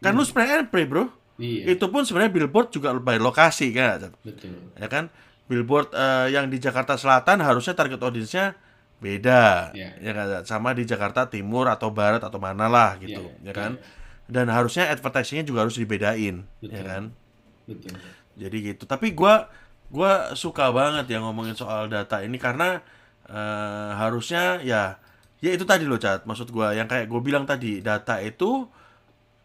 kan 0.04 0.12
lu 0.12 0.24
spray 0.28 0.48
and 0.60 0.68
pray 0.68 0.84
bro. 0.84 1.08
Iya. 1.40 1.72
itu 1.74 1.88
pun 1.88 2.04
sebenarnya 2.04 2.32
billboard 2.32 2.68
juga 2.72 2.92
by 2.96 3.16
lokasi 3.16 3.72
kan? 3.72 4.12
Betul. 4.24 4.72
ya 4.76 4.88
kan? 4.88 5.08
Billboard 5.48 5.92
eh, 5.92 6.32
yang 6.32 6.48
di 6.48 6.56
Jakarta 6.60 6.96
Selatan 6.96 7.40
harusnya 7.44 7.76
target 7.76 8.00
audiensnya 8.00 8.56
beda. 9.00 9.72
Iya. 9.72 9.88
ya 10.00 10.12
kan? 10.12 10.26
Sama 10.48 10.72
di 10.72 10.84
Jakarta 10.88 11.28
Timur 11.28 11.68
atau 11.68 11.92
Barat 11.92 12.20
atau 12.24 12.40
mana 12.40 12.68
lah 12.68 12.96
gitu 13.00 13.24
Iya, 13.44 13.52
ya 13.52 13.52
kan 13.52 13.72
dan 14.30 14.46
harusnya 14.50 14.90
advertisingnya 14.90 15.46
juga 15.46 15.66
harus 15.66 15.76
dibedain 15.78 16.46
ya 16.60 16.68
Betul. 16.70 16.84
kan 16.86 17.04
Betul. 17.66 17.94
jadi 18.38 18.56
gitu 18.72 18.84
tapi 18.86 19.12
gua 19.14 19.48
gua 19.92 20.32
suka 20.34 20.70
banget 20.72 21.10
ya 21.10 21.18
ngomongin 21.20 21.54
soal 21.54 21.86
data 21.86 22.22
ini 22.22 22.36
karena 22.38 22.80
eh, 23.26 23.90
harusnya 23.98 24.62
ya 24.62 24.98
ya 25.42 25.50
itu 25.50 25.66
tadi 25.66 25.84
loh 25.86 25.98
cat 25.98 26.22
maksud 26.24 26.48
gua 26.54 26.70
yang 26.72 26.86
kayak 26.86 27.10
gue 27.10 27.20
bilang 27.20 27.44
tadi 27.44 27.82
data 27.82 28.22
itu 28.22 28.66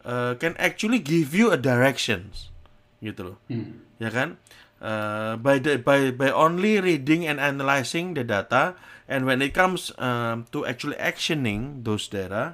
eh, 0.05 0.33
can 0.37 0.53
actually 0.61 1.01
give 1.01 1.33
you 1.33 1.49
a 1.49 1.57
directions 1.57 2.53
gitu 3.01 3.33
loh 3.33 3.37
Hmm. 3.49 3.81
ya 3.97 4.09
kan 4.09 4.37
Eh, 4.77 5.33
by 5.41 5.57
the 5.57 5.81
by 5.81 6.13
by 6.13 6.29
only 6.29 6.77
reading 6.77 7.25
and 7.25 7.41
analyzing 7.41 8.13
the 8.13 8.21
data 8.21 8.77
and 9.09 9.25
when 9.25 9.41
it 9.41 9.49
comes 9.49 9.89
um, 9.97 10.45
to 10.53 10.69
actually 10.69 10.93
actioning 11.01 11.81
those 11.81 12.05
data 12.05 12.53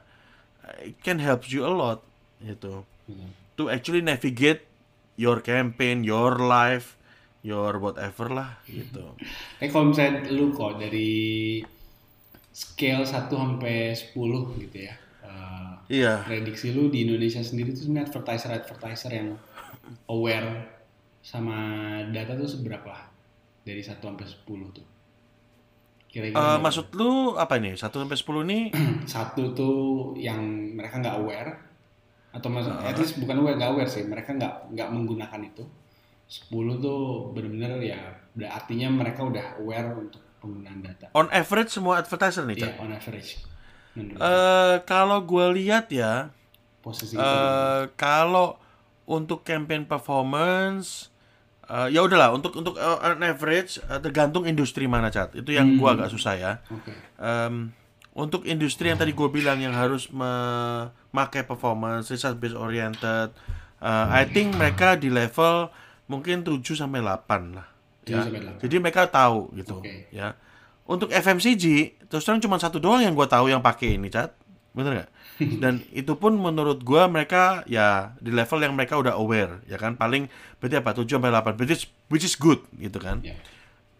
it 0.79 0.95
can 1.03 1.19
help 1.19 1.51
you 1.51 1.67
a 1.67 1.73
lot 1.75 1.99
gitu 2.43 2.83
Betul. 3.03 3.27
to 3.55 3.63
actually 3.67 3.99
navigate 3.99 4.67
your 5.13 5.39
campaign, 5.39 6.01
your 6.01 6.35
life, 6.35 6.97
your 7.41 7.77
whatever 7.77 8.25
lah 8.27 8.57
gitu. 8.65 9.13
Eh 9.59 9.67
kalau 9.67 9.93
misalnya 9.93 10.25
lu 10.27 10.49
kok 10.49 10.75
dari 10.75 11.61
scale 12.49 13.05
1 13.05 13.29
sampai 13.29 13.93
10 13.93 14.13
gitu 14.59 14.77
ya. 14.79 14.95
eh, 15.21 15.69
Iya. 15.91 16.23
prediksi 16.23 16.71
lu 16.71 16.87
di 16.87 17.05
Indonesia 17.05 17.39
sendiri 17.39 17.71
tuh 17.71 17.85
sebenarnya 17.85 18.09
advertiser-advertiser 18.09 19.11
yang 19.13 19.29
aware 20.07 20.49
sama 21.21 21.57
data 22.09 22.33
tuh 22.33 22.49
seberapa 22.49 22.93
dari 23.61 23.79
1 23.79 24.01
sampai 24.01 24.25
10 24.25 24.43
tuh. 24.71 24.87
Kira-kira 26.07 26.37
berapa? 26.37 26.57
maksud 26.59 26.87
lu 26.93 27.11
apa 27.35 27.57
ini? 27.57 27.73
1 27.73 27.85
sampai 27.85 28.17
10 28.17 28.41
nih 28.45 28.63
satu 29.13 29.53
tuh 29.53 29.77
yang 30.15 30.41
mereka 30.73 30.97
nggak 30.97 31.17
aware 31.17 31.51
atau 32.33 32.49
mas 32.49 32.65
Ah. 32.65 32.81
at 32.83 32.97
least 32.97 33.15
bukan 33.15 33.39
aware 33.39 33.55
nggak 33.55 33.71
aware 33.71 33.87
sih. 33.87 34.03
Mereka 34.03 34.33
nggak 34.33 34.73
nggak 34.73 34.89
menggunakan 34.89 35.41
itu. 35.43 35.63
10 36.25 36.49
tuh 36.79 37.29
benar-benar 37.31 37.77
ya 37.77 37.99
udah 38.33 38.49
artinya 38.51 38.89
mereka 38.89 39.21
udah 39.21 39.61
aware 39.61 39.93
untuk 39.93 40.17
penggunaan 40.41 40.81
data. 40.81 41.07
On 41.13 41.29
average 41.29 41.69
semua 41.69 41.97
advertiser 41.97 42.43
nih, 42.43 42.57
Cak. 42.59 42.67
ya 42.67 42.81
on 42.81 42.91
average. 42.91 43.31
Menurut 43.93 44.17
Eh, 44.17 44.75
kalau 44.83 45.21
gue 45.21 45.45
lihat 45.55 45.87
ya, 45.87 46.33
posisi 46.81 47.13
eh 47.13 47.81
kalau 47.93 48.57
untuk 49.05 49.45
campaign 49.45 49.85
performance 49.85 51.13
eh, 51.63 51.93
ya 51.93 52.01
udahlah 52.01 52.33
untuk 52.33 52.55
untuk 52.55 52.75
on 52.75 53.21
average 53.21 53.77
eh, 53.79 53.99
tergantung 53.99 54.43
industri 54.43 54.83
mana 54.83 55.07
cat 55.07 55.31
itu 55.31 55.53
yang 55.53 55.77
gua 55.77 55.93
agak 55.93 56.09
susah 56.09 56.33
ya. 56.35 56.51
Oke. 56.67 56.91
Em, 57.15 57.69
untuk 58.13 58.45
industri 58.45 58.93
yang 58.93 58.99
tadi 59.01 59.11
gue 59.11 59.29
bilang 59.29 59.57
yang 59.57 59.73
harus 59.73 60.09
memakai 60.13 61.41
performance 61.41 62.13
result 62.13 62.37
based 62.37 62.57
oriented 62.57 63.33
eh, 63.81 64.07
I 64.09 64.29
think 64.29 64.53
mereka 64.53 64.93
di 64.93 65.09
level 65.09 65.73
mungkin 66.05 66.45
7 66.45 66.61
sampai 66.61 67.01
8 67.01 67.57
lah 67.57 67.67
7 68.05 68.13
ya. 68.13 68.21
sampai 68.29 68.41
8. 68.59 68.63
Jadi 68.63 68.75
mereka 68.77 69.09
tahu 69.09 69.49
gitu 69.57 69.81
Oke. 69.81 70.11
ya. 70.13 70.37
Untuk 70.83 71.09
FMCG 71.09 71.95
terus 72.11 72.27
terang 72.27 72.43
cuma 72.43 72.59
satu 72.59 72.77
doang 72.77 72.99
yang 73.01 73.15
gue 73.15 73.25
tahu 73.25 73.49
yang 73.49 73.63
pakai 73.63 73.95
ini 73.95 74.11
cat. 74.11 74.35
Bener 74.75 74.91
nggak? 75.01 75.09
Dan 75.63 75.81
itu 75.89 76.13
pun 76.13 76.37
menurut 76.37 76.85
gua 76.85 77.09
mereka 77.09 77.65
ya 77.65 78.13
di 78.21 78.29
level 78.29 78.61
yang 78.61 78.73
mereka 78.77 79.01
udah 79.01 79.17
aware 79.17 79.65
ya 79.65 79.81
kan 79.81 79.97
paling 79.97 80.29
berarti 80.61 80.77
apa 80.77 80.93
7 80.93 81.09
sampai 81.09 81.29
8 81.33 81.57
which 81.57 81.73
is, 81.73 81.81
which 82.13 82.25
is 82.25 82.37
good 82.37 82.61
gitu 82.77 83.01
kan. 83.01 83.21
ya 83.25 83.33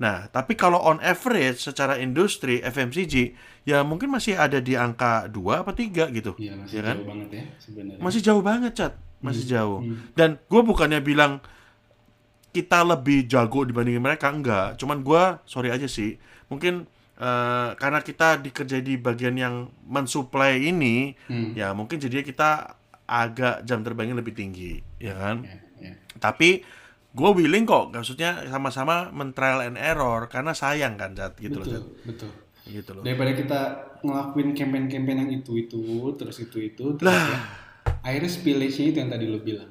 Nah, 0.04 0.28
tapi 0.28 0.60
kalau 0.60 0.84
on 0.84 1.00
average 1.00 1.63
secara 1.63 1.96
industri 1.96 2.60
FMCG 2.60 3.32
ya 3.63 3.88
mungkin 3.88 4.12
masih 4.12 4.36
ada 4.36 4.60
di 4.60 4.76
angka 4.76 5.32
2 5.32 5.63
apa 5.63 5.72
3 5.72 6.12
gitu. 6.12 6.36
Iya 6.36 6.60
masih 6.60 6.76
ya 6.76 6.82
kan? 6.84 6.96
jauh 7.00 7.08
banget 7.08 7.30
ya 7.32 7.44
sebenarnya. 7.63 8.02
Masih 8.04 8.20
jauh 8.20 8.44
banget, 8.44 8.72
Cat. 8.76 8.94
Masih 9.24 9.44
jauh. 9.48 9.80
Hmm. 9.80 9.96
Dan 10.12 10.30
gue 10.44 10.62
bukannya 10.62 11.00
bilang 11.00 11.39
kita 12.52 12.84
lebih 12.84 13.26
jago 13.26 13.63
dibandingin 13.63 14.04
mereka, 14.04 14.30
enggak. 14.30 14.76
Cuman 14.78 15.02
gue, 15.02 15.24
sorry 15.48 15.72
aja 15.72 15.88
sih, 15.88 16.20
mungkin 16.52 16.86
eh, 17.13 17.70
karena 17.80 18.04
kita 18.04 18.42
dikerja 18.42 18.84
di 18.84 19.00
bagian 19.00 19.38
yang 19.38 19.56
mensuplai 19.88 20.60
ini, 20.60 21.16
Hmm. 21.30 21.54
ya 21.56 21.72
mungkin 21.72 22.02
jadinya 22.02 22.26
kita 22.26 22.50
agak 23.06 23.63
jam 23.63 23.80
terbangnya 23.86 24.20
lebih 24.20 24.36
tinggi, 24.36 24.82
ya 25.00 25.13
kan? 25.16 25.46
Ya, 25.48 25.58
ya. 25.80 25.94
Tapi 26.20 26.66
gue 27.13 27.30
willing 27.30 27.63
kok, 27.63 27.93
maksudnya 27.93 28.41
sama-sama 28.49 29.13
men-trial 29.13 29.62
and 29.62 29.78
error 29.78 30.26
karena 30.26 30.52
sayang 30.52 30.97
kan, 30.97 31.13
Cat, 31.13 31.38
gitu 31.38 31.62
loh, 31.62 31.65
betul, 31.65 31.78
Cat. 31.78 31.86
betul. 32.10 32.32
Gitu 32.63 32.89
loh. 32.91 33.04
Daripada 33.06 33.32
kita 33.32 33.60
ngelakuin 34.02 34.49
campaign-campaign 34.52 35.17
yang 35.21 35.32
itu-itu, 35.32 35.84
terus 36.17 36.41
itu-itu, 36.41 36.97
terus 36.97 37.13
ya, 37.13 37.38
akhirnya 38.02 38.32
spillage-nya 38.32 38.86
itu 38.89 38.97
yang 38.97 39.12
tadi 39.12 39.26
lo 39.28 39.38
bilang. 39.39 39.69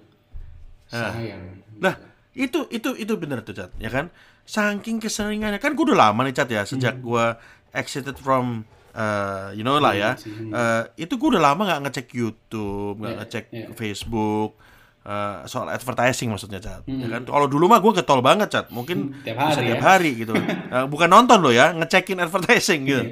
Sayang. 0.86 1.42
Nah, 1.80 1.94
itu 2.32 2.68
itu 2.68 2.90
itu 2.94 3.12
bener 3.16 3.40
tuh, 3.42 3.56
Cat, 3.56 3.72
ya 3.76 3.88
kan? 3.88 4.12
Saking 4.44 4.98
keseringannya 4.98 5.58
kan 5.58 5.72
gue 5.72 5.84
udah 5.88 6.10
lama 6.10 6.20
nih, 6.22 6.34
Cat 6.34 6.46
ya, 6.46 6.62
sejak 6.62 7.00
Hmm. 7.00 7.04
gue 7.04 7.24
exited 7.72 8.16
from 8.20 8.68
uh, 8.92 9.50
you 9.56 9.64
know 9.64 9.80
lah 9.80 9.96
ya. 9.96 10.12
Uh, 10.52 10.84
itu 10.94 11.16
gue 11.16 11.28
udah 11.32 11.42
lama 11.42 11.64
nggak 11.64 11.80
ngecek 11.88 12.06
YouTube, 12.12 13.00
nggak 13.00 13.14
Iya, 13.14 13.20
ngecek 13.24 13.44
iya. 13.50 13.66
Facebook. 13.72 14.60
Uh, 15.02 15.42
soal 15.44 15.68
advertising 15.68 16.30
maksudnya 16.30 16.58
Cat, 16.58 16.82
ya 16.82 17.06
Hmm. 17.06 17.10
kan? 17.10 17.22
Kalau 17.24 17.46
dulu 17.46 17.66
mah 17.66 17.78
gue 17.78 17.92
getol 17.92 18.20
banget 18.20 18.48
Cat, 18.48 18.66
mungkin 18.70 19.14
Tiap 19.22 19.34
bisa 19.36 19.58
hari 19.58 19.66
tiap 19.68 19.78
ya. 19.78 19.84
hari 19.84 20.10
gitu. 20.16 20.32
Uh, 20.34 20.86
bukan 20.92 21.08
nonton 21.08 21.38
loh 21.38 21.50
ya, 21.50 21.70
ngecekin 21.72 22.18
advertising 22.18 22.80
gitu, 22.84 23.02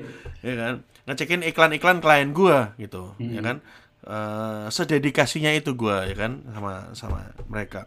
Iya. 0.40 0.46
ya 0.46 0.54
kan? 0.56 0.74
Ngecekin 1.04 1.40
iklan-iklan 1.44 1.98
klien 1.98 2.30
gue 2.30 2.58
gitu, 2.78 3.14
Hmm. 3.16 3.32
ya 3.32 3.40
kan? 3.40 3.56
Uh, 4.00 4.64
sededikasinya 4.68 5.52
itu 5.52 5.76
gue 5.76 5.92
ya 6.08 6.16
kan 6.16 6.40
sama 6.48 6.72
sama 6.94 7.18
mereka. 7.46 7.84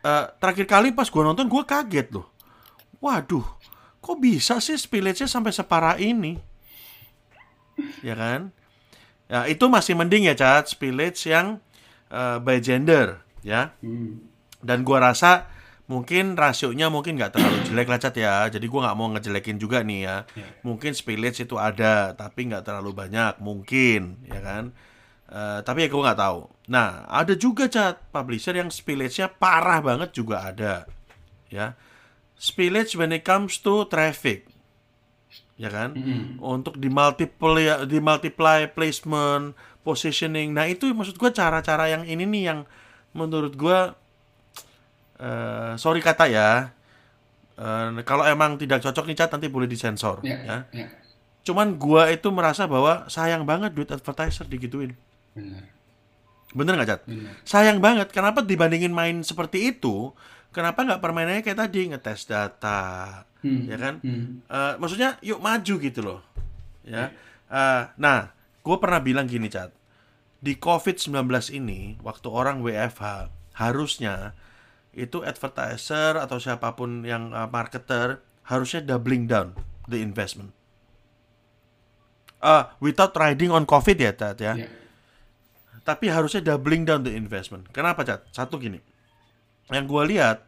Eh, 0.00 0.24
terakhir 0.38 0.70
kali 0.70 0.88
pas 0.94 1.10
gue 1.10 1.18
nonton 1.18 1.50
gue 1.50 1.62
kaget 1.66 2.14
loh. 2.14 2.30
Waduh, 3.02 3.42
kok 3.98 4.16
bisa 4.16 4.62
sih 4.62 4.78
spillage-nya 4.78 5.26
sampai 5.26 5.50
separah 5.50 5.98
ini? 5.98 6.38
Ya 8.00 8.14
kan? 8.14 8.54
Ya 9.26 9.50
itu 9.50 9.66
masih 9.66 9.98
mending 9.98 10.30
ya 10.30 10.38
cat 10.38 10.70
spillage 10.70 11.26
yang 11.26 11.58
eh, 12.10 12.38
by 12.40 12.58
gender 12.62 13.22
ya. 13.40 13.74
Hmm. 13.80 14.26
Dan 14.62 14.82
gua 14.82 15.12
rasa 15.12 15.46
mungkin 15.86 16.34
rasionya 16.34 16.90
mungkin 16.90 17.14
nggak 17.14 17.38
terlalu 17.38 17.58
jelek 17.70 17.88
lah 17.88 18.00
cat 18.02 18.16
ya. 18.18 18.34
Jadi 18.50 18.66
gua 18.66 18.90
nggak 18.90 18.96
mau 18.98 19.08
ngejelekin 19.14 19.56
juga 19.58 19.82
nih 19.86 20.00
ya. 20.04 20.16
Ya. 20.34 20.48
Mungkin 20.66 20.92
spillage 20.92 21.46
itu 21.46 21.56
ada 21.56 22.12
tapi 22.18 22.50
nggak 22.50 22.66
terlalu 22.66 22.90
banyak 22.94 23.38
mungkin 23.38 24.22
ya 24.26 24.40
kan. 24.42 24.74
Eh, 25.26 25.58
tapi 25.66 25.82
ya 25.82 25.88
gue 25.90 26.02
nggak 26.06 26.20
tahu. 26.22 26.46
Nah 26.70 27.02
ada 27.10 27.34
juga 27.34 27.66
cat 27.66 27.98
publisher 28.14 28.54
yang 28.54 28.70
spillage-nya 28.70 29.26
parah 29.26 29.82
banget 29.82 30.14
juga 30.14 30.46
ada 30.46 30.86
ya. 31.50 31.74
Spillage 32.38 32.94
when 32.94 33.10
it 33.10 33.26
comes 33.26 33.58
to 33.58 33.90
traffic 33.90 34.46
ya 35.56 35.72
kan 35.72 35.96
Mm-mm. 35.96 36.36
untuk 36.44 36.76
di 36.76 36.92
multiple 36.92 37.56
di 37.88 37.96
multiply 37.96 38.68
placement 38.68 39.56
positioning. 39.86 40.50
Nah 40.50 40.66
itu 40.66 40.90
maksud 40.90 41.14
gue 41.14 41.30
cara-cara 41.30 41.86
yang 41.86 42.02
ini 42.02 42.26
nih 42.26 42.42
yang 42.44 42.60
menurut 43.14 43.54
gue 43.54 43.78
eh 45.16 45.72
sorry 45.76 46.02
kata 46.02 46.26
ya 46.26 46.68
eh, 47.56 47.88
kalau 48.02 48.26
emang 48.26 48.58
tidak 48.58 48.82
cocok 48.82 49.06
nih 49.06 49.16
cat 49.16 49.30
nanti 49.32 49.48
boleh 49.48 49.64
disensor 49.64 50.20
Ya, 50.20 50.36
ya. 50.36 50.56
ya, 50.74 50.86
cuman 51.40 51.80
gue 51.80 52.02
itu 52.12 52.28
merasa 52.28 52.68
bahwa 52.68 53.08
sayang 53.08 53.42
banget 53.42 53.72
duit 53.72 53.88
advertiser 53.88 54.44
digituin. 54.44 54.92
Benar, 55.32 55.64
bener 56.52 56.72
nggak 56.76 56.90
cat 56.90 57.00
benar. 57.06 57.32
sayang 57.42 57.78
banget. 57.78 58.12
Kenapa 58.12 58.42
dibandingin 58.42 58.92
main 58.92 59.22
seperti 59.22 59.72
itu? 59.72 60.12
Kenapa 60.52 60.84
nggak 60.84 61.00
permainannya 61.00 61.40
kayak 61.40 61.60
tadi 61.62 61.88
ngetes 61.88 62.26
data 62.26 63.22
Hmm. 63.40 63.68
ya 63.70 63.78
kan? 63.78 63.94
Hmm. 64.02 64.42
Eh, 64.42 64.74
maksudnya 64.76 65.16
yuk 65.22 65.38
maju 65.38 65.74
gitu 65.78 66.00
loh 66.02 66.20
ya. 66.82 67.08
Eh, 67.46 67.82
nah 67.96 68.35
gue 68.66 68.76
pernah 68.82 68.98
bilang 68.98 69.30
gini 69.30 69.46
cat 69.46 69.70
di 70.42 70.58
covid 70.58 70.98
19 70.98 71.22
ini 71.54 72.02
waktu 72.02 72.26
orang 72.26 72.58
WFH 72.60 73.30
harusnya 73.54 74.34
itu 74.90 75.22
advertiser 75.22 76.18
atau 76.18 76.42
siapa 76.42 76.74
pun 76.74 77.06
yang 77.06 77.30
eh, 77.30 77.46
marketer 77.46 78.18
harusnya 78.42 78.82
doubling 78.82 79.30
down 79.30 79.54
the 79.86 80.02
investment 80.02 80.50
Eh, 82.36 82.62
without 82.84 83.16
riding 83.16 83.48
on 83.48 83.64
covid 83.64 83.96
ya 83.96 84.12
cat 84.12 84.36
ya 84.38 84.54
Ya. 84.54 84.68
tapi 85.82 86.12
harusnya 86.12 86.42
doubling 86.44 86.82
down 86.84 87.06
the 87.06 87.14
investment. 87.14 87.70
Kenapa, 87.70 88.02
Cat? 88.02 88.26
Satu 88.34 88.58
gini. 88.58 88.82
Yang 89.70 89.84
gue 89.86 90.02
lihat 90.14 90.45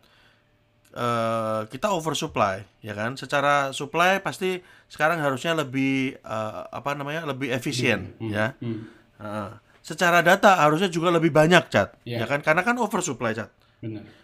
eh, 0.99 1.61
kita 1.71 1.95
oversupply, 1.95 2.67
ya 2.83 2.93
kan? 2.93 3.15
Secara 3.15 3.71
supply 3.71 4.19
pasti 4.19 4.59
sekarang 4.87 5.23
harusnya 5.23 5.55
lebih 5.55 6.19
eh, 6.19 6.63
apa 6.69 6.99
namanya? 6.99 7.23
lebih 7.25 7.49
efisien, 7.49 8.19
Hmm. 8.19 8.31
ya. 8.31 8.47
Hmm. 8.59 8.83
Heeh. 9.19 9.51
secara 9.79 10.21
data 10.21 10.53
harusnya 10.61 10.93
juga 10.93 11.09
lebih 11.09 11.33
banyak, 11.33 11.65
Cat. 11.73 11.97
Iya. 12.05 12.21
Ya 12.21 12.27
kan? 12.29 12.45
Karena 12.45 12.61
kan 12.61 12.77
oversupply, 12.77 13.33
Cat. 13.33 13.49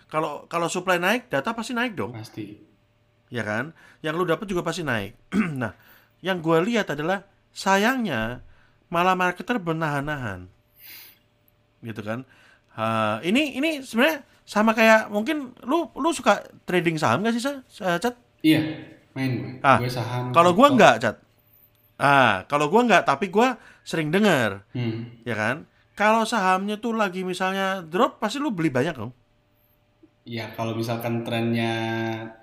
Kalau 0.07 0.45
kalau 0.45 0.69
supply 0.69 1.01
naik, 1.01 1.33
data 1.33 1.57
pasti 1.57 1.73
naik 1.73 1.97
dong 1.97 2.13
pasti. 2.13 2.59
ya 3.33 3.41
kan? 3.41 3.73
Yang 4.05 4.15
lu 4.15 4.25
dapat 4.29 4.45
juga 4.45 4.61
pasti 4.61 4.85
naik. 4.85 5.17
nah, 5.63 5.73
yang 6.21 6.39
gue 6.39 6.59
lihat 6.69 6.93
adalah 6.93 7.25
sayangnya 7.49 8.45
malah 8.87 9.17
marketer 9.17 9.57
bernahan-nahan, 9.57 10.47
gitu 11.81 12.03
kan? 12.05 12.29
Ha, 12.75 13.19
ini 13.23 13.55
ini 13.55 13.81
sebenarnya 13.81 14.21
sama 14.45 14.77
kayak 14.77 15.09
mungkin 15.09 15.57
lu 15.65 15.89
lu 15.97 16.13
suka 16.13 16.45
trading 16.65 17.01
saham 17.01 17.25
gak 17.25 17.33
sih 17.33 17.41
Sa? 17.41 17.65
Cat? 17.97 18.15
Iya, 18.41 18.61
main 19.13 19.31
gue. 19.41 19.53
Ah, 19.65 19.81
gue 19.81 19.89
saham. 19.89 20.31
Kalau 20.31 20.53
gua 20.53 20.69
kripto. 20.69 20.75
enggak, 20.77 20.95
Cat. 21.01 21.17
Ah, 21.97 22.45
kalau 22.45 22.69
gua 22.69 22.85
enggak, 22.85 23.09
tapi 23.09 23.33
gua 23.33 23.57
sering 23.81 24.13
dengar, 24.13 24.69
Hmm. 24.77 25.09
ya 25.25 25.33
kan? 25.33 25.57
Kalau 25.95 26.27
sahamnya 26.27 26.77
tuh 26.77 26.93
lagi 26.93 27.23
misalnya 27.23 27.81
drop, 27.81 28.19
pasti 28.19 28.37
lu 28.37 28.51
beli 28.51 28.69
banyak 28.69 28.93
dong. 28.93 29.15
Ya 30.25 30.49
kalau 30.53 30.73
misalkan 30.73 31.21
trennya 31.21 31.73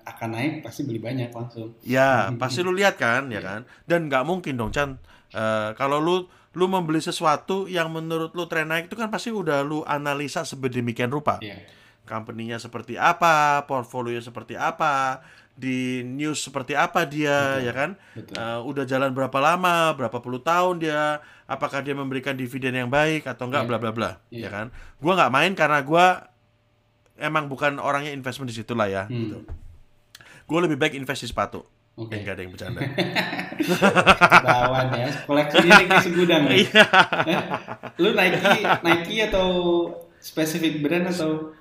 akan 0.06 0.28
naik 0.32 0.52
pasti 0.62 0.86
beli 0.86 1.02
banyak 1.02 1.34
langsung. 1.34 1.74
Ya, 1.82 2.30
pasti 2.40 2.62
lu 2.62 2.70
lihat 2.70 2.94
kan, 2.94 3.26
ya 3.28 3.42
kan? 3.42 3.66
Dan 3.84 4.06
nggak 4.06 4.22
mungkin 4.22 4.54
dong, 4.54 4.70
Chan. 4.70 4.96
Eh, 5.30 5.70
kalau 5.74 5.98
lu 5.98 6.16
lu 6.52 6.64
membeli 6.68 7.00
sesuatu 7.00 7.64
yang 7.64 7.88
menurut 7.88 8.36
lu 8.36 8.44
tren 8.44 8.68
naik 8.68 8.86
itu 8.86 8.96
kan 8.96 9.08
pasti 9.08 9.32
udah 9.32 9.64
lu 9.64 9.82
analisa 9.82 10.42
sedemikian 10.42 11.08
rupa. 11.08 11.40
Iya. 11.40 11.58
Company-nya 12.02 12.58
seperti 12.58 12.98
apa, 12.98 13.62
portfolio 13.64 14.18
seperti 14.18 14.58
apa, 14.58 15.22
di 15.52 16.02
news 16.02 16.42
seperti 16.42 16.74
apa 16.74 17.06
dia, 17.06 17.60
ya 17.60 17.70
kan? 17.70 17.94
Betul. 18.12 18.34
Eh, 18.34 18.60
udah 18.64 18.84
jalan 18.84 19.12
berapa 19.12 19.38
lama, 19.38 19.94
berapa 19.94 20.18
puluh 20.18 20.42
tahun 20.42 20.82
dia, 20.82 21.20
apakah 21.46 21.78
dia 21.78 21.94
memberikan 21.94 22.34
dividen 22.34 22.74
yang 22.74 22.90
baik 22.90 23.28
atau 23.28 23.46
enggak, 23.46 23.64
Iya. 23.64 23.68
bla 23.70 23.78
bla 23.78 23.92
bla, 23.94 24.10
Iya. 24.32 24.42
ya 24.44 24.50
kan? 24.50 24.66
Gua 24.98 25.12
nggak 25.14 25.32
main 25.32 25.52
karena 25.54 25.78
gua 25.84 26.06
emang 27.14 27.46
bukan 27.46 27.78
orangnya 27.78 28.10
investment 28.10 28.50
di 28.50 28.56
situ 28.56 28.72
lah 28.74 28.88
ya, 28.90 29.04
Hmm. 29.06 29.14
gitu. 29.20 29.38
gue 30.42 30.58
lebih 30.68 30.76
baik 30.76 30.98
invest 30.98 31.24
di 31.24 31.30
sepatu. 31.30 31.64
Oke. 31.96 32.12
Enggak 32.18 32.34
ada 32.36 32.42
yang 32.42 32.52
bercanda. 32.52 32.80
Ketahuan 33.62 34.86
ya, 34.92 35.06
koleksinya 35.24 35.72
nih 35.80 35.86
kayak 35.86 36.04
segudang 36.04 36.42
nih. 36.44 36.66
Iya. 36.66 36.84
Lu 37.96 38.10
Nike, 38.12 38.60
Nike 38.82 39.16
atau 39.28 39.48
spesifik 40.18 40.82
brand 40.82 41.08
atau? 41.08 41.52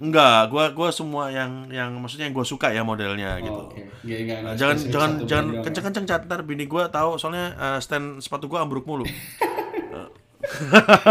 Enggak, 0.00 0.48
gua 0.48 0.72
gua 0.72 0.88
semua 0.88 1.28
yang 1.28 1.68
yang 1.68 1.92
maksudnya 2.00 2.24
yang 2.24 2.32
gua 2.32 2.48
suka 2.48 2.72
ya 2.72 2.80
modelnya 2.80 3.36
Oh, 3.36 3.44
gitu. 3.44 3.60
Oke, 3.68 3.82
Nggak, 4.00 4.18
nggak, 4.24 4.38
Nah, 4.40 4.42
nggak 4.42 4.56
jangan 4.56 4.76
jangan 4.88 5.10
jangan 5.28 5.46
kenceng-kenceng 5.60 6.06
cat 6.08 6.22
ntar 6.24 6.40
bini 6.40 6.64
gua 6.64 6.88
tahu 6.88 7.20
soalnya 7.20 7.52
eh, 7.52 7.78
stand 7.84 8.24
sepatu 8.24 8.48
gua 8.48 8.64
ambruk 8.64 8.88
mulu. 8.88 9.04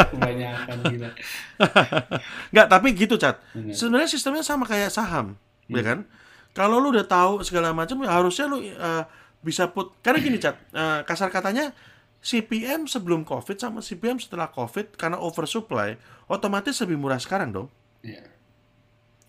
Kebanyakan 0.10 0.78
gila. 0.90 1.10
Enggak, 2.52 2.68
tapi 2.68 2.88
gitu 2.98 3.16
cat. 3.16 3.38
Bener. 3.54 3.78
Sebenarnya 3.78 4.10
sistemnya 4.10 4.42
sama 4.44 4.66
kayak 4.66 4.90
saham, 4.90 5.38
ya 5.70 5.86
kan? 5.86 6.04
Kalau 6.58 6.82
lu 6.82 6.90
udah 6.92 7.06
tahu 7.06 7.46
segala 7.46 7.72
macam, 7.72 8.02
ya 8.04 8.10
harusnya 8.10 8.50
lu 8.50 8.58
eh, 8.60 9.04
bisa 9.46 9.70
put. 9.70 9.94
Karena 10.02 10.18
gini 10.20 10.38
cat, 10.42 10.58
eh, 10.74 11.06
kasar 11.06 11.30
katanya 11.30 11.72
CPM 12.20 12.90
sebelum 12.90 13.24
COVID 13.24 13.56
sama 13.56 13.80
CPM 13.80 14.20
setelah 14.20 14.50
COVID 14.52 14.98
karena 15.00 15.16
oversupply, 15.22 15.96
otomatis 16.28 16.76
lebih 16.84 17.00
murah 17.00 17.22
sekarang 17.22 17.54
dong, 17.54 17.68
Iya. 18.04 18.26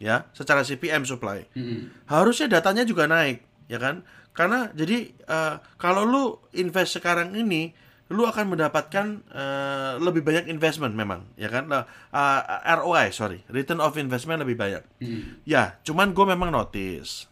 Ya, 0.00 0.24
secara 0.32 0.64
CPM 0.64 1.04
supply. 1.04 1.44
Mm-mm. 1.52 2.08
harusnya 2.08 2.48
datanya 2.50 2.82
juga 2.82 3.04
naik 3.04 3.44
ya 3.68 3.76
kan 3.76 4.02
karena 4.32 4.72
jadi 4.72 5.12
eh, 5.12 5.54
kalau 5.76 6.02
lu 6.02 6.24
invest 6.52 6.96
sekarang 6.96 7.36
ini 7.36 7.76
lu 8.10 8.24
akan 8.24 8.50
mendapatkan 8.50 9.06
eh, 9.28 9.92
lebih 10.00 10.24
banyak 10.24 10.48
investment 10.48 10.96
memang 10.96 11.28
ya 11.36 11.46
kan 11.46 11.68
Nah, 11.68 11.84
eh, 12.10 12.40
ROI 12.74 13.12
sorry 13.12 13.44
return 13.46 13.78
of 13.78 13.94
investment 13.94 14.40
lebih 14.40 14.56
banyak 14.56 14.82
Mm-mm. 14.98 15.44
ya 15.44 15.78
cuman 15.84 16.10
gue 16.10 16.26
memang 16.26 16.50
notice 16.50 17.28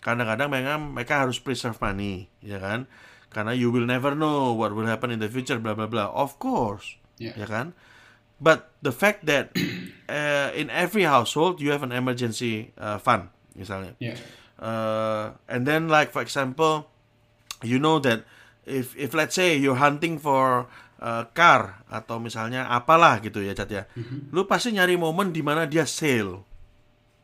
kadang-kadang 0.00 0.48
memang 0.48 0.94
mereka 0.94 1.22
harus 1.22 1.36
preserve 1.36 1.76
money 1.78 2.30
ya 2.40 2.56
kan 2.56 2.86
karena 3.28 3.52
you 3.52 3.68
will 3.68 3.84
never 3.84 4.12
know 4.12 4.52
what 4.52 4.70
will 4.70 4.84
happen 4.84 5.08
in 5.08 5.18
the 5.18 5.28
future 5.28 5.56
bla 5.56 5.74
bla 5.74 5.84
bla 5.84 6.06
of 6.08 6.38
course 6.38 6.96
Yeah. 7.20 7.36
ya 7.38 7.46
kan 7.46 7.76
but 8.42 8.74
the 8.82 8.90
fact 8.90 9.22
that 9.24 9.54
uh, 10.10 10.50
in 10.52 10.66
every 10.68 11.06
household 11.06 11.62
you 11.62 11.70
have 11.70 11.86
an 11.86 11.94
emergency 11.94 12.74
uh, 12.74 12.98
fund 12.98 13.30
misalnya 13.54 13.94
Iya. 14.02 14.18
uh, 14.58 15.24
and 15.46 15.62
then 15.62 15.86
like 15.86 16.10
for 16.10 16.20
example 16.20 16.90
you 17.62 17.78
know 17.78 18.02
that 18.02 18.26
if 18.66 18.98
if 18.98 19.14
let's 19.14 19.38
say 19.38 19.54
you're 19.54 19.78
hunting 19.78 20.18
for 20.18 20.66
a 20.98 21.26
car 21.30 21.82
atau 21.86 22.18
misalnya 22.18 22.66
apalah 22.66 23.18
gitu 23.18 23.42
ya 23.42 23.54
cat 23.54 23.66
ya 23.66 23.86
lu 24.30 24.46
pasti 24.46 24.70
nyari 24.70 24.94
momen 24.94 25.30
di 25.30 25.42
mana 25.42 25.66
dia 25.66 25.82
sale 25.82 26.42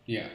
Iya. 0.02 0.26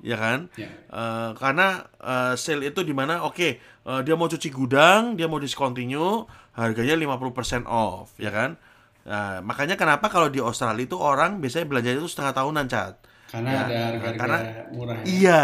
ya 0.00 0.16
kan 0.16 0.46
Iya. 0.54 0.70
Eh, 0.86 1.30
karena 1.34 1.82
eh, 1.98 2.34
sale 2.34 2.70
itu 2.70 2.80
di 2.82 2.94
mana 2.94 3.26
oke 3.26 3.48
eh, 3.58 4.00
dia 4.06 4.14
mau 4.14 4.26
cuci 4.26 4.48
gudang 4.50 5.14
dia 5.14 5.26
mau 5.26 5.42
discontinue 5.42 6.26
harganya 6.54 6.94
50% 6.94 7.66
off 7.66 8.14
ya 8.18 8.30
kan 8.30 8.54
Nah, 9.02 9.40
makanya 9.40 9.74
kenapa 9.74 10.06
kalau 10.06 10.26
di 10.26 10.38
Australia 10.38 10.80
itu 10.80 10.94
orang 10.94 11.38
biasanya 11.38 11.64
belanja 11.64 11.90
itu 11.90 12.04
setengah 12.04 12.34
tahunan 12.34 12.66
cat 12.66 12.94
Karena 13.26 13.48
Ya, 13.48 13.60
ada 13.60 13.76
harga-harga 13.88 14.18
karena- 14.18 14.42
murah 14.70 14.96
ya. 14.96 15.04
iya 15.06 15.42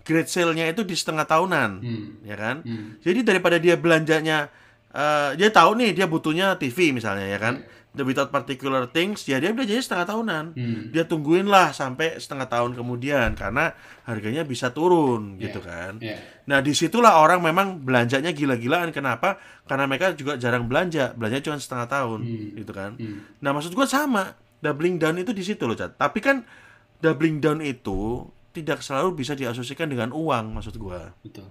grade 0.00 0.26
sale-nya 0.26 0.66
itu 0.66 0.82
di 0.82 0.94
setengah 0.94 1.22
tahunan 1.24 1.70
Hmm. 1.78 2.06
ya 2.22 2.34
kan 2.34 2.56
Hmm. 2.60 2.98
jadi 2.98 3.22
daripada 3.22 3.56
dia 3.56 3.76
belanjanya 3.76 4.50
eh, 4.90 5.30
dia 5.34 5.48
tahu 5.48 5.76
nih 5.76 5.90
dia 5.92 6.06
butuhnya 6.06 6.56
TV 6.56 6.90
misalnya 6.90 7.22
ya 7.24 7.38
kan 7.38 7.62
the 7.90 8.02
without 8.02 8.28
particular 8.28 8.86
things 8.86 9.24
ya 9.24 9.36
dia 9.36 9.50
belanjanya 9.50 9.80
setengah 9.80 10.06
tahunan 10.08 10.44
Hmm. 10.52 10.82
dia 10.88 11.02
tungguin 11.02 11.44
lah 11.44 11.70
sampai 11.70 12.16
setengah 12.16 12.46
tahun 12.46 12.72
kemudian 12.72 13.34
karena 13.34 13.74
harganya 14.04 14.42
bisa 14.42 14.70
turun 14.70 15.34
Iya. 15.34 15.42
gitu 15.44 15.60
kan 15.60 15.98
Iya. 15.98 16.16
nah 16.44 16.58
di 16.58 16.70
situlah 16.70 17.18
orang 17.18 17.40
memang 17.40 17.78
belanjanya 17.78 18.30
gila-gilaan 18.30 18.90
kenapa 18.90 19.36
karena 19.64 19.84
mereka 19.84 20.12
juga 20.12 20.34
jarang 20.34 20.64
belanja 20.64 21.12
belanja 21.12 21.42
cuma 21.42 21.58
setengah 21.58 21.88
tahun 21.88 22.20
Hmm. 22.20 22.48
gitu 22.56 22.72
kan 22.72 22.94
Hmm. 22.94 23.26
nah 23.38 23.50
maksud 23.50 23.72
gua 23.72 23.84
sama 23.84 24.38
doubling 24.58 24.94
down 24.96 25.16
itu 25.16 25.30
di 25.30 25.42
situ 25.42 25.64
loh 25.64 25.74
cat 25.74 25.90
tapi 25.92 26.18
kan 26.18 26.46
doubling 26.98 27.38
down 27.38 27.58
itu 27.58 28.22
tidak 28.50 28.80
selalu 28.80 29.14
bisa 29.16 29.32
diasosiasikan 29.32 29.86
dengan 29.86 30.10
uang 30.10 30.52
maksud 30.52 30.74
gua 30.76 31.10
Betul. 31.20 31.46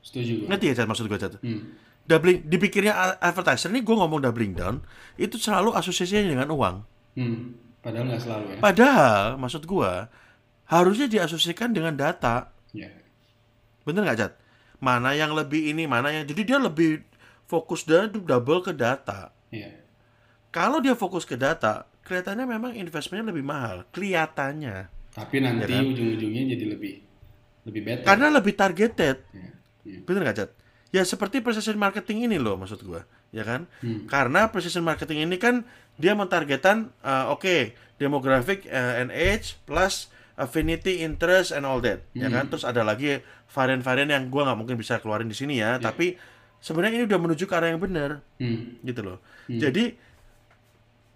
Setuju 0.00 0.46
ngerti 0.46 0.64
ya 0.66 0.74
cat 0.74 0.86
maksud 0.86 1.06
gua 1.06 1.16
cat 1.16 1.38
Hmm. 1.38 1.70
Doubling 2.08 2.40
dipikirnya 2.42 2.92
advertiser 3.18 3.68
ini 3.68 3.80
gue 3.80 3.92
ngomong 3.92 4.18
doubling 4.18 4.52
down 4.52 4.80
itu 5.14 5.36
selalu 5.36 5.72
asosiasinya 5.72 6.24
dengan 6.26 6.48
uang 6.48 6.76
Hmm. 7.14 7.50
Padahal 7.78 8.04
nggak 8.06 8.20
selalu 8.20 8.44
ya. 8.48 8.58
padahal 8.58 9.26
maksud 9.36 9.62
gua 9.64 10.06
harusnya 10.64 11.06
diasosiasikan 11.06 11.70
dengan 11.70 11.92
data 11.92 12.50
Iya. 12.70 12.90
bener 13.82 14.02
nggak 14.02 14.18
cat 14.18 14.32
mana 14.78 15.12
yang 15.12 15.32
lebih 15.32 15.68
ini 15.68 15.84
mana 15.84 16.10
yang 16.10 16.22
jadi 16.22 16.42
dia 16.44 16.58
lebih 16.58 17.02
fokus 17.44 17.82
dan 17.82 18.08
double 18.10 18.60
ke 18.60 18.70
data 18.70 19.34
Iya. 19.48 19.72
kalau 20.48 20.78
dia 20.78 20.94
fokus 20.94 21.22
ke 21.22 21.34
data 21.34 21.84
kelihatannya 22.02 22.46
memang 22.46 22.72
investmentnya 22.72 23.28
lebih 23.28 23.42
mahal 23.42 23.84
kelihatannya 23.90 24.88
Tapi 25.10 25.36
nanti 25.38 25.66
Ya 25.66 25.76
kan? 25.76 25.90
ujung-ujungnya 25.90 26.42
jadi 26.48 26.64
lebih 26.68 26.94
lebih 27.64 27.80
better. 27.82 28.04
karena 28.06 28.26
lebih 28.30 28.54
targeted 28.54 29.16
Iya. 29.28 29.50
Iya. 29.84 29.98
bener 30.02 30.20
nggak 30.22 30.36
cat 30.36 30.50
ya 30.88 31.04
seperti 31.04 31.44
precision 31.44 31.76
marketing 31.76 32.24
ini 32.28 32.36
loh 32.40 32.56
maksud 32.56 32.80
gua. 32.84 33.04
Ya 33.28 33.44
kan? 33.44 33.68
Hmm. 33.84 34.08
karena 34.08 34.48
precision 34.48 34.80
marketing 34.88 35.28
ini 35.28 35.36
kan 35.36 35.68
dia 36.00 36.16
mentargetkan 36.16 36.88
uh, 37.04 37.28
oke 37.28 37.76
demographic 38.00 38.64
uh, 38.72 38.96
and 38.96 39.12
age 39.12 39.60
plus 39.68 40.08
affinity 40.40 41.04
interest 41.04 41.52
and 41.52 41.68
all 41.68 41.82
that. 41.84 42.00
Ya 42.16 42.32
kan? 42.32 42.48
Terus 42.48 42.64
ada 42.64 42.80
lagi 42.86 43.20
varian-varian 43.52 44.08
yang 44.08 44.24
gua 44.32 44.48
nggak 44.48 44.58
mungkin 44.64 44.76
bisa 44.80 44.96
keluarin 45.02 45.28
di 45.28 45.36
sini 45.36 45.60
ya. 45.60 45.76
Tapi 45.76 46.16
sebenarnya 46.62 47.02
ini 47.02 47.04
udah 47.04 47.20
menuju 47.20 47.44
ke 47.44 47.54
arah 47.54 47.68
yang 47.68 47.82
benar. 47.82 48.24
Hmm. 48.40 48.80
gitu 48.80 49.04
loh. 49.04 49.18
Jadi 49.48 49.92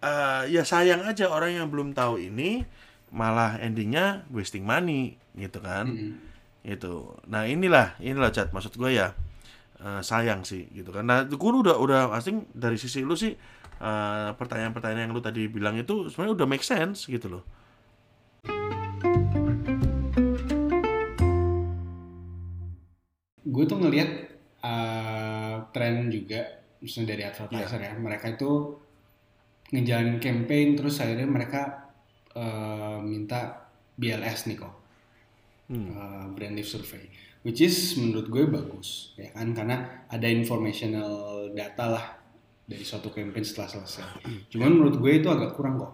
uh, 0.05 0.45
ya 0.53 0.63
sayang 0.69 1.07
aja 1.07 1.33
orang 1.33 1.57
yang 1.57 1.73
belum 1.73 1.97
tahu 1.97 2.21
ini 2.21 2.67
malah 3.13 3.57
endingnya 3.61 4.29
wasting 4.29 4.69
money 4.69 5.17
gitu 5.33 5.65
kan? 5.65 5.89
Hmm. 5.89 6.15
itu 6.63 7.19
nah 7.27 7.43
inilah 7.49 7.97
inilah 7.99 8.31
chat. 8.31 8.53
Maksud 8.55 8.77
gue 8.79 8.95
ya 8.95 9.17
eh, 9.83 10.03
sayang 10.03 10.47
sih 10.47 10.71
gitu 10.71 10.95
kan. 10.95 11.05
Nah 11.05 11.27
gue 11.27 11.37
udah 11.37 11.77
udah 11.77 12.01
asing 12.15 12.47
dari 12.55 12.79
sisi 12.79 13.03
lu 13.03 13.19
sih 13.19 13.35
eh, 13.83 14.29
pertanyaan-pertanyaan 14.39 15.11
yang 15.11 15.13
lu 15.13 15.21
tadi 15.21 15.51
bilang 15.51 15.75
itu 15.75 16.07
sebenarnya 16.09 16.35
udah 16.39 16.47
make 16.49 16.63
sense 16.65 17.11
gitu 17.11 17.27
loh. 17.29 17.45
Gue 23.43 23.65
tuh 23.69 23.77
ngelihat 23.77 24.11
uh, 24.65 25.67
tren 25.77 26.09
juga 26.09 26.41
misalnya 26.81 27.09
dari 27.13 27.23
advertiser 27.29 27.81
Iya. 27.83 27.93
ya. 27.93 28.01
Mereka 28.01 28.27
itu 28.41 28.51
ngejalanin 29.77 30.19
campaign 30.23 30.69
terus 30.79 30.97
akhirnya 31.05 31.29
mereka 31.29 31.93
uh, 32.33 32.97
minta 33.05 33.69
BLS 33.99 34.49
nih 34.49 34.57
kok. 34.57 34.75
Hmm. 35.73 35.89
uh, 35.95 36.27
brand 36.37 36.53
lift 36.53 36.69
survey 36.69 37.07
which 37.43 37.61
is 37.63 37.99
menurut 37.99 38.27
gue 38.31 38.45
bagus 38.47 39.15
ya 39.19 39.31
kan? 39.35 39.51
Karena 39.55 40.07
ada 40.09 40.27
informational 40.31 41.51
data 41.55 41.85
lah 41.91 42.07
dari 42.67 42.83
suatu 42.87 43.11
campaign 43.11 43.45
setelah 43.45 43.69
selesai. 43.79 44.07
Cuman 44.51 44.71
menurut 44.79 44.97
gue 44.99 45.13
itu 45.23 45.29
agak 45.29 45.55
kurang 45.59 45.79
kok. 45.83 45.93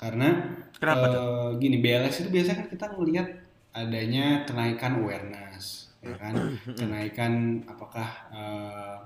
Karena 0.00 0.32
Kenapa, 0.80 1.06
uh, 1.12 1.50
gini 1.60 1.84
BLS 1.84 2.24
itu 2.24 2.32
biasanya 2.32 2.64
kan 2.64 2.68
kita 2.72 2.86
ngelihat 2.96 3.28
adanya 3.76 4.48
kenaikan 4.48 5.04
awareness 5.04 5.92
ya 6.00 6.16
kan? 6.16 6.56
Kenaikan 6.80 7.62
apakah 7.68 8.08
uh, 8.32 8.96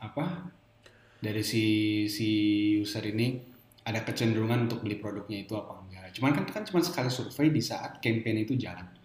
apa 0.00 0.48
dari 1.20 1.44
si 1.44 1.64
si 2.08 2.28
user 2.80 3.04
ini 3.04 3.36
ada 3.84 4.04
kecenderungan 4.04 4.68
untuk 4.68 4.84
beli 4.84 4.96
produknya 4.96 5.44
itu 5.44 5.52
apa 5.52 5.84
enggak. 5.84 6.16
Cuman 6.16 6.32
kan 6.32 6.44
kan 6.48 6.64
cuma 6.64 6.80
sekali 6.80 7.12
survei 7.12 7.52
di 7.52 7.60
saat 7.60 8.00
campaign 8.00 8.48
itu 8.48 8.56
jalan 8.56 8.97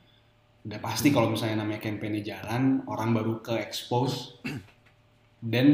udah 0.63 0.79
pasti 0.79 1.11
kalau 1.11 1.27
misalnya 1.27 1.59
namanya 1.59 1.81
campaign 1.81 2.23
jalan 2.23 2.63
orang 2.87 3.11
baru 3.11 3.39
ke 3.39 3.59
expose 3.59 4.39
dan 5.43 5.67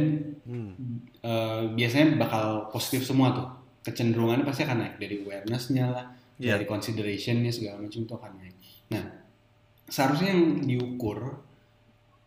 Hmm. 0.49 0.73
eh, 1.21 1.61
biasanya 1.69 2.17
bakal 2.17 2.73
positif 2.73 3.05
semua 3.05 3.29
tuh 3.29 3.45
kecenderungannya 3.79 4.41
pasti 4.41 4.65
akan 4.65 4.81
naik 4.81 4.95
dari 4.97 5.21
awarenessnya 5.21 5.85
lah 5.87 6.05
Iya. 6.41 6.57
dari 6.57 6.65
considerationnya 6.65 7.53
segala 7.53 7.77
macam 7.77 8.01
itu 8.01 8.13
akan 8.15 8.31
naik 8.35 8.55
nah 8.89 9.05
seharusnya 9.85 10.33
yang 10.33 10.43
diukur 10.65 11.37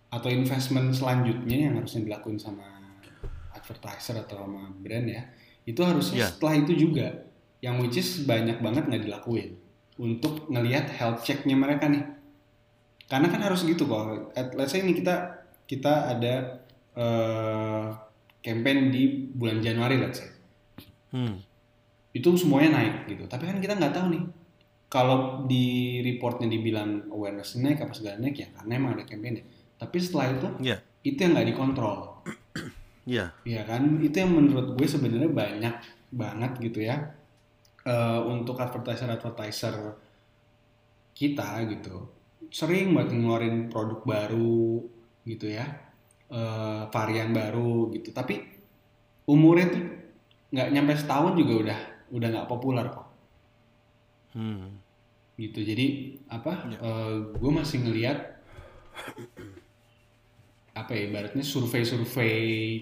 atau 0.06 0.28
investment 0.28 0.94
selanjutnya 0.94 1.66
yang 1.66 1.74
harusnya 1.74 2.06
dilakuin 2.06 2.38
sama 2.38 2.62
advertiser 3.50 4.22
atau 4.22 4.46
sama 4.46 4.70
brand 4.78 5.08
ya 5.08 5.22
itu 5.64 5.80
harusnya 5.82 6.22
Iya. 6.22 6.28
setelah 6.30 6.54
itu 6.62 6.72
juga 6.78 7.06
yang 7.58 7.82
which 7.82 7.98
is 7.98 8.22
banyak 8.22 8.62
banget 8.62 8.86
nggak 8.86 9.02
dilakuin 9.02 9.58
untuk 9.98 10.46
ngelihat 10.46 10.94
health 10.94 11.26
checknya 11.26 11.54
mereka 11.54 11.90
nih 11.90 12.06
karena 13.12 13.28
kan 13.28 13.44
harus 13.44 13.60
gitu 13.62 13.84
kok 13.84 14.32
At- 14.32 14.56
let's 14.56 14.72
say 14.72 14.80
ini 14.80 14.96
kita 14.96 15.36
kita 15.68 16.16
ada 16.16 16.64
eh, 16.96 17.86
campaign 18.40 18.88
di 18.88 19.02
bulan 19.30 19.60
Januari 19.60 20.00
let's 20.00 20.24
say. 20.24 20.28
Hmm. 21.12 21.36
itu 22.12 22.28
semuanya 22.36 22.80
naik 22.80 22.94
gitu. 23.08 23.24
Tapi 23.28 23.44
kan 23.44 23.56
kita 23.56 23.76
nggak 23.76 23.92
tahu 23.92 24.06
nih 24.12 24.24
kalau 24.88 25.44
di 25.44 26.00
reportnya 26.00 26.48
dibilang 26.48 27.08
awareness 27.08 27.56
naik 27.56 27.80
apa 27.80 27.92
segala 27.92 28.20
naik 28.20 28.36
ya 28.36 28.48
karena 28.52 28.72
emang 28.76 28.92
ada 28.96 29.04
campaign 29.04 29.40
tapi 29.76 29.96
setelah 29.96 30.32
itu 30.32 30.48
Iya. 30.60 30.76
itu 31.04 31.16
yang 31.16 31.32
nggak 31.32 31.48
dikontrol. 31.52 32.00
Iya. 33.04 33.32
ya 33.42 33.62
kan? 33.64 33.98
Itu 33.98 34.14
yang 34.20 34.30
menurut 34.30 34.76
gue 34.76 34.86
sebenarnya 34.86 35.32
banyak 35.32 35.74
banget 36.12 36.52
gitu 36.60 36.84
ya 36.84 36.96
eh, 37.84 38.20
untuk 38.24 38.60
advertiser 38.60 39.08
advertiser 39.08 39.96
kita 41.12 41.64
gitu 41.68 42.08
sering 42.52 42.92
banget 42.92 43.16
ngeluarin 43.16 43.72
produk 43.72 44.00
baru 44.04 44.84
gitu 45.24 45.48
ya 45.48 45.64
eh, 46.28 46.82
varian 46.92 47.32
baru 47.32 47.88
gitu 47.96 48.12
tapi 48.12 48.44
umurnya 49.24 49.66
tuh 49.72 49.82
nggak 50.52 50.68
nyampe 50.68 50.92
setahun 51.00 51.32
juga 51.34 51.54
udah 51.64 51.78
udah 52.12 52.28
nggak 52.28 52.50
populer 52.50 52.86
kok 52.92 53.08
Hmm. 54.32 54.80
gitu 55.36 55.60
jadi 55.60 56.16
apa 56.32 56.72
Ya. 56.72 56.80
gue 57.36 57.52
masih 57.52 57.84
ngelihat 57.84 58.40
apa 60.72 60.90
ya 60.96 61.12
ibaratnya 61.12 61.44
survei-survei 61.44 62.80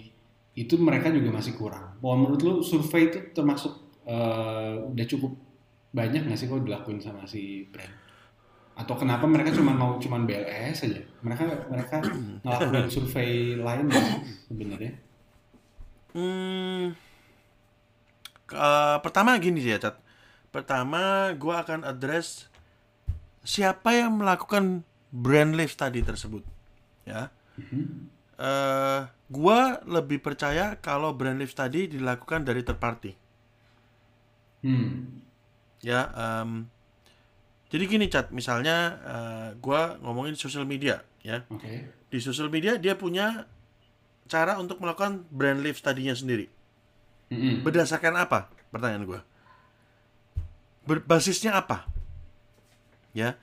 itu 0.55 0.75
mereka 0.79 1.11
juga 1.11 1.31
masih 1.35 1.59
kurang. 1.59 1.99
Mau 1.99 2.15
menurut 2.15 2.41
lu 2.43 2.55
survei 2.63 3.11
itu 3.11 3.19
termasuk 3.35 3.75
eh, 4.07 4.75
udah 4.95 5.07
cukup 5.11 5.33
banyak 5.91 6.23
nggak 6.27 6.39
sih 6.39 6.47
kalau 6.47 6.63
dilakuin 6.63 7.03
sama 7.03 7.27
si 7.27 7.67
brand? 7.67 7.91
Atau 8.81 8.97
kenapa 8.97 9.29
mereka 9.29 9.53
cuma 9.53 9.77
mau 9.77 10.01
cuman 10.01 10.25
BLS 10.25 10.89
aja? 10.89 11.01
Mereka 11.21 11.69
mereka 11.69 12.01
ngelakuin 12.41 12.89
survei 12.89 13.61
lain 13.61 13.93
sih 13.93 14.09
sebenarnya? 14.49 14.93
Hmm, 16.17 16.97
ke- 18.49 18.99
pertama 19.05 19.37
gini 19.37 19.61
ya, 19.61 19.77
Cat. 19.77 20.01
Pertama, 20.49 21.31
gua 21.37 21.61
akan 21.63 21.85
address 21.85 22.49
siapa 23.45 23.95
yang 23.95 24.17
melakukan 24.17 24.83
brand 25.13 25.55
lift 25.55 25.77
tadi 25.77 26.01
tersebut. 26.01 26.43
Ya. 27.05 27.29
Eh, 28.41 29.01
gua 29.29 29.85
lebih 29.85 30.25
percaya 30.25 30.81
kalau 30.81 31.13
brand 31.13 31.37
lift 31.37 31.55
tadi 31.55 31.85
dilakukan 31.87 32.43
dari 32.49 32.65
third 32.65 32.81
party. 32.81 33.13
Hmm. 34.65 35.21
Ya, 35.81 36.09
em, 36.13 36.67
jadi 37.71 37.85
gini, 37.87 38.11
Cat. 38.11 38.35
Misalnya, 38.35 38.99
eh, 39.01 39.49
gua 39.63 39.97
ngomongin 40.03 40.35
sosial 40.35 40.67
media, 40.67 41.07
ya. 41.23 41.47
Oke. 41.49 41.87
Di 42.11 42.19
sosial 42.19 42.51
media 42.51 42.75
dia 42.75 42.99
punya 42.99 43.47
cara 44.31 44.59
untuk 44.59 44.83
melakukan 44.83 45.27
brand 45.31 45.63
lift 45.63 45.83
tadinya 45.83 46.15
sendiri. 46.15 46.51
Mm-mm. 47.31 47.63
Berdasarkan 47.63 48.15
apa? 48.19 48.51
Pertanyaan 48.71 49.07
gue. 49.07 49.21
Berbasisnya 50.87 51.55
apa? 51.55 51.87
Ya, 53.11 53.39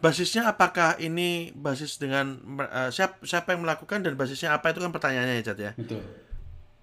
basisnya 0.00 0.44
apakah 0.44 1.00
ini 1.00 1.52
basis 1.56 1.96
dengan 1.96 2.36
eh, 2.60 2.92
siapa 2.92 3.20
siapa 3.24 3.56
yang 3.56 3.64
melakukan 3.64 4.04
dan 4.04 4.12
basisnya 4.12 4.52
apa 4.52 4.72
itu 4.72 4.80
kan 4.84 4.92
pertanyaannya 4.92 5.40
ya 5.40 5.44
Cat 5.44 5.58
ya. 5.60 5.72
Betul. 5.72 6.04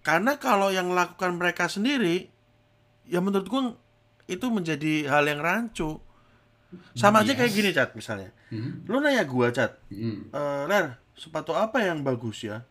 Karena 0.02 0.36
kalau 0.42 0.74
yang 0.74 0.90
melakukan 0.90 1.38
mereka 1.38 1.70
sendiri, 1.70 2.28
ya 3.06 3.22
menurut 3.22 3.48
gue 3.48 3.62
itu 4.28 4.46
menjadi 4.50 5.08
hal 5.08 5.30
yang 5.30 5.42
rancu. 5.42 6.02
Sama 6.94 7.22
aja 7.22 7.34
kayak 7.34 7.50
Yes. 7.50 7.58
gini 7.58 7.70
Cat 7.72 7.90
misalnya. 7.94 8.30
Mhm. 8.50 8.86
Lu 8.86 8.98
nanya 9.00 9.24
gue 9.24 9.48
Cat, 9.50 9.78
Mm-mm. 9.90 10.30
Eh, 10.30 10.64
Ler, 10.66 10.98
sepatu 11.14 11.52
apa 11.52 11.82
yang 11.82 12.02
bagus 12.02 12.44
ya? 12.44 12.62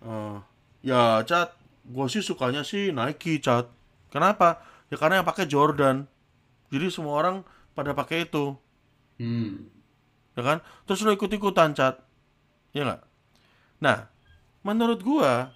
Eh, 0.00 0.36
ya, 0.82 1.22
Cat, 1.22 1.54
gue 1.82 2.06
sih 2.08 2.20
sukanya 2.20 2.62
sih 2.62 2.90
Nike, 2.90 3.38
Cat. 3.38 3.70
Kenapa? 4.08 4.62
Ya 4.88 4.96
karena 4.96 5.20
yang 5.20 5.26
pakai 5.26 5.46
Jordan. 5.46 6.04
Jadi 6.68 6.86
semua 6.88 7.16
orang 7.16 7.36
pada 7.72 7.92
pakai 7.92 8.24
itu, 8.24 8.56
Hmm. 9.16 9.68
ya 10.32 10.42
kan? 10.42 10.58
Terus 10.84 11.04
lo 11.04 11.12
ikut-ikutan, 11.12 11.72
Cat. 11.72 12.00
Ya 12.72 12.84
nggak? 12.84 13.02
Nah, 13.80 14.08
menurut 14.62 15.00
gua, 15.00 15.52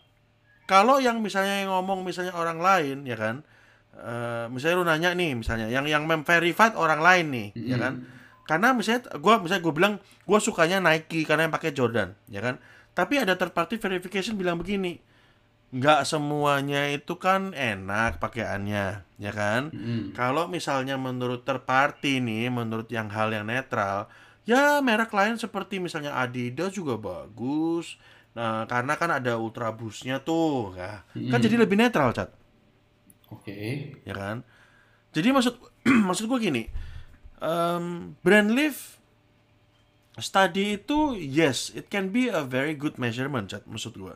kalau 0.64 0.98
yang 0.98 1.20
misalnya 1.20 1.64
yang 1.64 1.72
ngomong 1.72 2.04
misalnya 2.04 2.32
orang 2.32 2.60
lain, 2.60 3.04
ya 3.04 3.16
kan? 3.16 3.44
Eh, 3.96 4.46
misalnya 4.52 4.76
lu 4.76 4.84
nanya 4.84 5.10
nih, 5.16 5.32
misalnya 5.40 5.72
yang 5.72 5.88
yang 5.88 6.04
memverified 6.04 6.76
orang 6.76 7.00
lain 7.00 7.26
nih, 7.32 7.48
ya 7.56 7.76
kan? 7.80 8.04
Karena 8.44 8.76
misalnya 8.76 9.08
gua 9.18 9.40
misalnya 9.40 9.64
gue 9.64 9.74
bilang 9.74 9.94
gua 10.28 10.38
sukanya 10.38 10.78
Nike 10.84 11.24
karena 11.24 11.48
yang 11.48 11.54
pakai 11.54 11.72
Jordan, 11.72 12.12
ya 12.28 12.44
kan? 12.44 12.60
Tapi 12.92 13.24
ada 13.24 13.40
third 13.40 13.56
party 13.56 13.80
verification 13.80 14.36
bilang 14.36 14.60
begini, 14.60 15.00
nggak 15.72 16.04
semuanya 16.04 16.92
itu 16.92 17.16
kan 17.16 17.56
enak 17.56 18.20
pakaiannya, 18.20 18.86
ya 19.16 19.32
kan? 19.32 19.72
Mm-mm. 19.72 20.12
Kalau 20.12 20.44
misalnya 20.46 21.00
menurut 21.00 21.48
third 21.48 21.64
party 21.64 22.20
nih, 22.20 22.52
menurut 22.52 22.86
yang 22.92 23.08
hal 23.08 23.32
yang 23.32 23.48
netral, 23.48 24.12
ya 24.44 24.78
merek 24.84 25.10
lain 25.10 25.40
seperti 25.40 25.80
misalnya 25.80 26.20
Adidas 26.20 26.76
juga 26.76 27.00
bagus. 27.00 27.96
Nah, 28.36 28.68
karena 28.68 29.00
kan 29.00 29.08
ada 29.08 29.40
Ultra 29.40 29.72
Boost-nya 29.72 30.20
tuh, 30.20 30.76
ya. 30.76 31.00
kan 31.32 31.40
Hmm. 31.40 31.44
jadi 31.48 31.56
lebih 31.56 31.80
netral, 31.80 32.12
Cat 32.12 32.28
Oke. 33.30 33.90
ya 34.02 34.14
kan? 34.14 34.46
Jadi 35.10 35.28
maksud 35.32 35.54
maksud 36.08 36.26
gue 36.26 36.38
gini, 36.38 36.62
em, 37.38 38.14
brand 38.20 38.50
lift 38.52 39.00
study 40.16 40.76
itu 40.76 41.12
yes, 41.14 41.72
it 41.72 41.88
can 41.88 42.08
be 42.08 42.28
a 42.28 42.40
very 42.40 42.72
good 42.72 42.96
measurement, 42.96 43.48
Chat, 43.48 43.66
maksud 43.68 43.96
gue. 43.96 44.14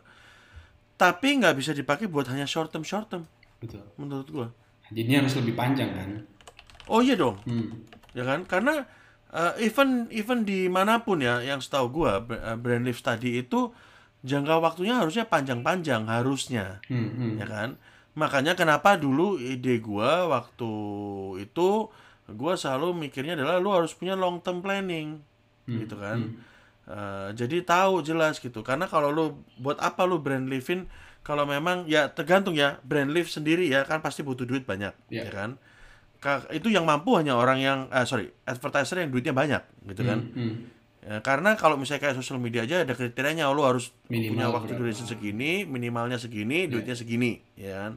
Tapi 0.97 1.41
nggak 1.41 1.57
bisa 1.57 1.73
dipakai 1.73 2.07
buat 2.07 2.29
hanya 2.29 2.45
short 2.45 2.73
term 2.73 2.85
short 2.85 3.09
term, 3.09 3.25
Betul. 3.61 3.85
menurut 3.97 4.29
gue. 4.29 4.47
Jadinya 4.93 5.25
harus 5.25 5.37
lebih 5.37 5.55
panjang 5.55 5.91
kan? 5.93 6.11
Oh 6.91 7.01
iya 7.01 7.15
dong, 7.15 7.39
Hmm. 7.47 7.85
ya 8.13 8.25
kan? 8.25 8.43
Karena 8.45 8.85
eh, 9.31 9.65
even 9.65 10.11
even 10.11 10.43
di 10.43 10.67
mana 10.67 11.01
pun 11.01 11.21
ya, 11.21 11.41
yang 11.41 11.61
setahu 11.61 11.87
gue 11.93 12.13
brand 12.59 12.85
lift 12.85 13.01
study 13.01 13.41
itu 13.41 13.71
jangka 14.21 14.61
waktunya 14.61 15.01
harusnya 15.01 15.25
panjang-panjang 15.25 16.05
harusnya. 16.05 16.81
Hmm, 16.89 17.09
hmm. 17.17 17.33
ya 17.41 17.47
kan 17.49 17.71
makanya 18.21 18.53
kenapa 18.53 18.95
dulu 18.95 19.35
ide 19.37 19.81
gua 19.81 20.29
waktu 20.29 20.71
itu 21.41 21.89
gua 22.31 22.53
selalu 22.55 22.93
mikirnya 23.01 23.33
adalah 23.33 23.57
lu 23.57 23.73
harus 23.73 23.91
punya 23.91 24.13
long 24.13 24.39
term 24.39 24.61
planning 24.61 25.25
gitu 25.67 25.97
kan. 25.97 26.37
Eh, 26.85 27.29
jadi 27.33 27.63
tahu 27.63 28.03
jelas 28.03 28.37
gitu. 28.37 28.61
Karena 28.61 28.85
kalau 28.85 29.09
lu 29.09 29.25
buat 29.57 29.79
apa 29.79 30.03
lu 30.03 30.19
brand 30.19 30.45
living 30.45 30.85
kalau 31.21 31.45
memang 31.45 31.87
ya 31.87 32.09
tergantung 32.09 32.53
ya 32.53 32.81
brand 32.83 33.09
live 33.09 33.27
sendiri 33.27 33.65
ya 33.65 33.83
kan 33.83 34.01
pasti 34.01 34.21
butuh 34.21 34.43
duit 34.43 34.65
banyak 34.65 34.91
Iya. 35.09 35.25
ya 35.25 35.31
kan. 35.31 35.51
Ka- 36.19 36.51
itu 36.51 36.69
yang 36.69 36.85
mampu 36.85 37.15
hanya 37.15 37.33
orang 37.33 37.59
yang 37.59 37.79
eh, 37.89 38.05
sorry 38.05 38.29
advertiser 38.45 39.01
yang 39.01 39.09
duitnya 39.09 39.33
banyak 39.33 39.63
gitu 39.87 40.03
kan. 40.03 40.19
Hmm, 40.21 40.35
hmm. 40.37 40.55
Ya, 41.01 41.25
karena 41.25 41.57
kalau 41.57 41.81
misalnya 41.81 42.05
kayak 42.05 42.17
sosial 42.21 42.37
media 42.37 42.69
aja 42.69 42.85
ada 42.85 42.93
kriterianya 42.93 43.49
lu 43.49 43.65
harus 43.65 43.89
Minimal 44.13 44.37
punya 44.37 44.47
waktu 44.53 44.73
berapa. 44.77 44.81
duration 44.85 45.07
segini, 45.09 45.65
minimalnya 45.65 46.21
segini, 46.21 46.69
duitnya 46.69 46.93
segini, 46.93 47.41
ya 47.57 47.89
kan. 47.89 47.93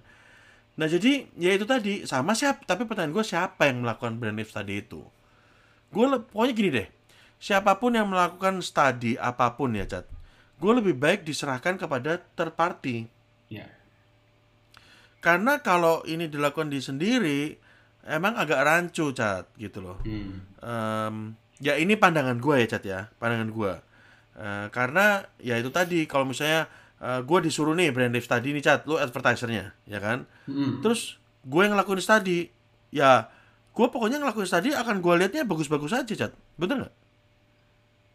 Nah, 0.80 0.88
jadi 0.88 1.28
ya 1.36 1.52
itu 1.52 1.68
tadi 1.68 2.08
sama 2.08 2.32
siapa 2.32 2.64
tapi 2.64 2.88
pertanyaan 2.88 3.12
gue 3.12 3.26
siapa 3.28 3.68
yang 3.68 3.84
melakukan 3.84 4.18
brand 4.18 4.40
lift 4.40 4.56
tadi 4.56 4.80
itu? 4.80 5.04
Gue 5.92 6.06
pokoknya 6.32 6.54
gini 6.56 6.70
deh. 6.72 6.88
Siapa 7.44 7.76
pun 7.76 7.92
yang 7.94 8.08
melakukan 8.08 8.64
studi 8.64 9.20
apa 9.20 9.52
pun 9.60 9.76
ya, 9.76 9.84
Cat. 9.84 10.08
Gue 10.64 10.72
lebih 10.72 10.96
baik 10.96 11.28
diserahkan 11.28 11.76
kepada 11.76 12.24
third 12.40 12.56
party. 12.56 13.04
Ya. 13.52 13.68
Karena 15.20 15.60
kalau 15.60 16.08
ini 16.08 16.32
dilakukan 16.32 16.72
di 16.72 16.80
sendiri 16.80 17.40
emang 18.08 18.40
agak 18.40 18.64
rancu, 18.64 19.12
Cat, 19.12 19.52
gitu 19.60 19.84
loh. 19.84 20.00
Hmm. 20.08 20.40
Em, 20.64 21.16
ya 21.58 21.76
ini 21.76 21.94
pandangan 21.94 22.38
gue 22.38 22.56
ya 22.58 22.68
Cat 22.68 22.84
ya. 22.84 23.00
Pandangan 23.18 23.50
gue 23.50 23.74
Eh, 24.34 24.68
karena 24.70 25.22
ya 25.38 25.56
itu 25.56 25.70
tadi 25.70 26.10
kalau 26.10 26.26
misalnya 26.26 26.66
gue 27.22 27.40
disuruh 27.44 27.76
nih 27.76 27.92
brand 27.92 28.10
lift 28.10 28.26
tadi 28.26 28.50
nih 28.50 28.64
Cat 28.64 28.82
lu 28.86 28.96
advertisernya 28.96 29.76
ya 29.84 30.00
kan? 30.00 30.26
Hmm. 30.46 30.82
terus 30.82 31.22
gue 31.44 31.62
yang 31.62 31.76
ngelakuin 31.76 32.00
study 32.00 32.50
ya 32.90 33.30
gue 33.70 33.86
pokoknya 33.86 34.18
ngelakuin 34.18 34.48
study 34.48 34.72
akan 34.72 35.00
gue 35.00 35.14
liatnya 35.20 35.44
bagus-bagus 35.44 35.94
aja 35.94 36.14
Cat 36.18 36.34
bener 36.56 36.82
nggak? 36.82 36.94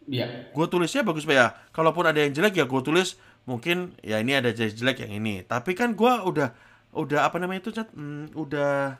Ya. 0.08 0.26
gue 0.50 0.66
tulisnya 0.66 1.04
bagus 1.04 1.22
ya. 1.22 1.52
Kalaupun 1.70 2.02
ada 2.02 2.16
yang 2.16 2.32
jelek 2.32 2.56
ya 2.56 2.64
gue 2.64 2.80
tulis. 2.80 3.20
Mungkin 3.44 3.92
ya 4.00 4.18
ini 4.18 4.32
ada 4.34 4.48
jelek 4.50 5.04
yang 5.04 5.12
ini. 5.14 5.44
Tapi 5.44 5.76
kan 5.76 5.92
gue 5.92 6.12
udah 6.24 6.48
udah 6.96 7.28
apa 7.28 7.36
namanya 7.36 7.60
itu 7.60 7.70
Cat 7.70 7.92
Hmm, 7.92 8.32
udah 8.32 8.96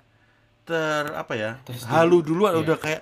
ter 0.62 1.04
apa 1.16 1.32
ya? 1.32 1.50
Terus- 1.64 1.88
halu 1.88 2.20
duluan 2.20 2.52
Iya. 2.54 2.60
udah 2.62 2.76
kayak 2.76 3.00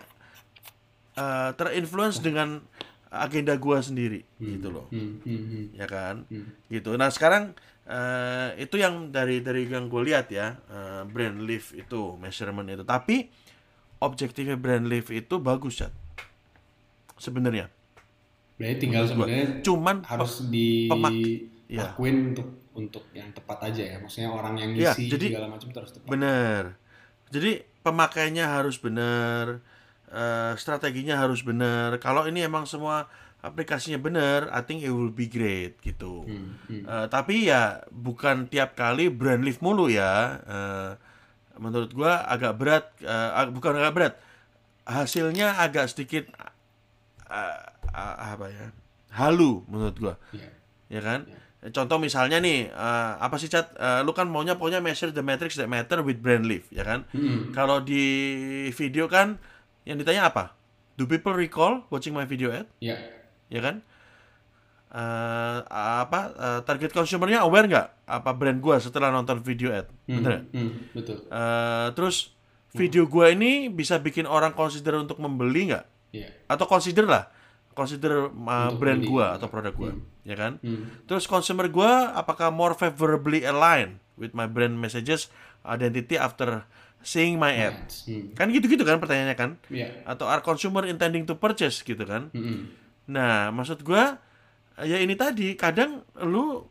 eh, 1.16 1.50
terinfluence 1.52 2.20
dengan 2.20 2.60
agenda 3.08 3.56
gua 3.56 3.80
sendiri 3.80 4.22
gitu 4.36 4.68
loh 4.68 4.86
Hmm, 4.88 5.18
hmm, 5.20 5.42
hmm. 5.42 5.64
ya 5.74 5.86
kan 5.86 6.26
Hmm. 6.26 6.52
gitu 6.68 6.94
nah 6.94 7.08
sekarang 7.08 7.56
eh, 7.82 8.48
itu 8.58 8.76
yang 8.76 9.08
dari 9.08 9.40
dari 9.40 9.64
yang 9.64 9.86
gue 9.86 10.02
lihat 10.04 10.28
ya 10.28 10.58
eh, 10.60 11.02
brand 11.04 11.40
lift 11.40 11.72
itu 11.72 12.14
measurement 12.16 12.66
itu 12.68 12.82
tapi 12.82 13.30
objektifnya 13.98 14.54
brand 14.54 14.84
lift 14.84 15.08
itu 15.08 15.38
bagus 15.38 15.78
Cat 15.78 15.94
sebenarnya 17.16 17.72
Berarti 18.54 18.76
tinggal 18.78 19.04
sebenarnya 19.04 19.60
cuman 19.62 19.96
harus 20.02 20.40
pemak- 20.88 21.12
dilakuin 21.66 22.32
untuk 22.32 22.48
untuk 22.72 23.04
yang 23.10 23.28
tepat 23.30 23.68
aja 23.68 23.82
ya. 23.86 23.96
Maksudnya 23.98 24.28
orang 24.28 24.56
yang 24.56 24.70
Iya, 24.72 24.92
ngisi 24.92 25.08
jadi- 25.08 25.28
segala 25.30 25.48
macam 25.48 25.66
itu 25.66 25.76
harus 25.76 25.92
tepat. 25.92 26.08
Bener. 26.08 26.62
Jadi 27.28 27.50
pemakainya 27.82 28.44
harus 28.50 28.76
bener. 28.76 29.60
Eh, 30.08 30.52
strateginya 30.54 31.16
harus 31.16 31.40
benar. 31.40 31.96
Kalau 31.98 32.24
ini 32.24 32.42
emang 32.42 32.64
semua 32.64 33.06
aplikasinya 33.40 33.96
benar, 33.96 34.50
I 34.50 34.60
think 34.60 34.82
it 34.82 34.90
will 34.90 35.10
be 35.10 35.26
great 35.26 35.78
gitu. 35.80 36.26
Hmm, 36.26 36.58
hmm. 36.66 36.82
Eh, 36.82 37.06
tapi 37.06 37.46
ya 37.46 37.82
bukan 37.88 38.46
tiap 38.46 38.74
kali 38.74 39.06
brand 39.08 39.40
lift 39.40 39.60
mulu 39.60 39.86
ya. 39.86 40.38
Eh, 40.42 40.90
menurut 41.56 41.88
gua 41.90 42.20
agak 42.22 42.52
berat, 42.56 42.84
ag- 43.06 43.50
bukan 43.50 43.72
agak 43.74 43.92
berat. 43.92 44.14
Hasilnya 44.84 45.56
agak 45.56 45.88
sedikit 45.88 46.28
eh, 47.26 47.58
eh, 47.90 48.14
apa 48.28 48.46
ya? 48.50 48.66
Halu 49.16 49.64
menurut 49.66 49.96
gua, 49.96 50.14
Iya. 50.30 50.50
ya 50.90 51.00
kan? 51.00 51.20
Contoh 51.66 51.98
misalnya 51.98 52.38
nih, 52.38 52.68
eh, 52.68 53.12
apa 53.16 53.34
sih 53.36 53.48
cat? 53.48 53.72
Eh, 53.74 54.00
lu 54.02 54.12
kan 54.12 54.28
maunya 54.28 54.54
pokoknya 54.54 54.78
measure 54.78 55.10
the 55.10 55.24
metrics 55.24 55.56
that 55.56 55.66
matter 55.66 56.04
with 56.04 56.20
brand 56.20 56.44
lift, 56.44 56.70
ya 56.70 56.84
kan? 56.84 57.02
Hmm. 57.10 57.50
Kalau 57.50 57.80
di 57.80 58.04
video 58.70 59.08
kan 59.08 59.40
yang 59.86 59.96
ditanya 59.96 60.28
apa? 60.28 60.58
Do 60.98 61.06
people 61.06 61.32
recall 61.32 61.86
watching 61.88 62.12
my 62.12 62.26
video 62.26 62.50
ad? 62.50 62.66
Ya. 62.82 62.98
ya 63.46 63.60
kan? 63.62 63.86
Eh, 64.86 65.58
apa 65.68 66.20
eh, 66.32 66.60
target 66.64 66.94
consumernya 66.94 67.44
aware 67.44 67.68
nggak 67.68 67.88
apa 68.06 68.30
brand 68.32 68.58
gua 68.62 68.80
setelah 68.80 69.12
nonton 69.12 69.42
video 69.44 69.70
ad? 69.74 69.86
Hmm, 70.08 70.22
Bener 70.22 70.32
hmm, 70.50 70.70
betul. 70.96 71.20
Eh, 71.26 71.88
terus 71.92 72.32
video 72.72 73.04
gua 73.04 73.28
ini 73.34 73.68
bisa 73.68 74.00
bikin 74.00 74.24
orang 74.24 74.56
consider 74.56 74.96
untuk 74.96 75.20
membeli 75.20 75.74
nggak? 75.74 75.84
Iya. 76.16 76.28
Atau 76.48 76.64
consider 76.64 77.04
lah, 77.04 77.28
consider 77.76 78.30
uh, 78.30 78.32
Untuk 78.32 78.78
brand 78.80 79.00
beli. 79.04 79.10
gua 79.10 79.26
atau 79.36 79.48
produk 79.52 79.74
gua, 79.76 79.92
ya 80.24 80.36
kan? 80.38 80.56
Hmm. 80.64 81.04
Terus 81.04 81.28
consumer 81.28 81.68
gua 81.68 82.16
apakah 82.16 82.48
more 82.48 82.72
favorably 82.72 83.44
aligned 83.44 84.00
with 84.16 84.32
my 84.32 84.48
brand 84.48 84.80
messages 84.80 85.28
identity 85.66 86.16
after 86.16 86.64
seeing 87.06 87.38
my 87.38 87.54
ad? 87.54 87.78
Ads. 87.78 88.10
Hmm. 88.10 88.34
Kan 88.34 88.50
gitu-gitu 88.50 88.82
kan 88.82 88.98
pertanyaannya 88.98 89.38
kan? 89.38 89.50
Iya. 89.70 90.02
Atau 90.02 90.26
are 90.26 90.42
consumer 90.42 90.82
intending 90.84 91.22
to 91.22 91.38
purchase 91.38 91.80
gitu 91.80 92.02
kan? 92.02 92.34
Hmm. 92.34 92.74
Nah, 93.06 93.54
maksud 93.54 93.80
gua 93.80 94.18
ya 94.76 94.98
ini 94.98 95.14
tadi 95.14 95.54
kadang 95.54 96.02
lu 96.18 96.66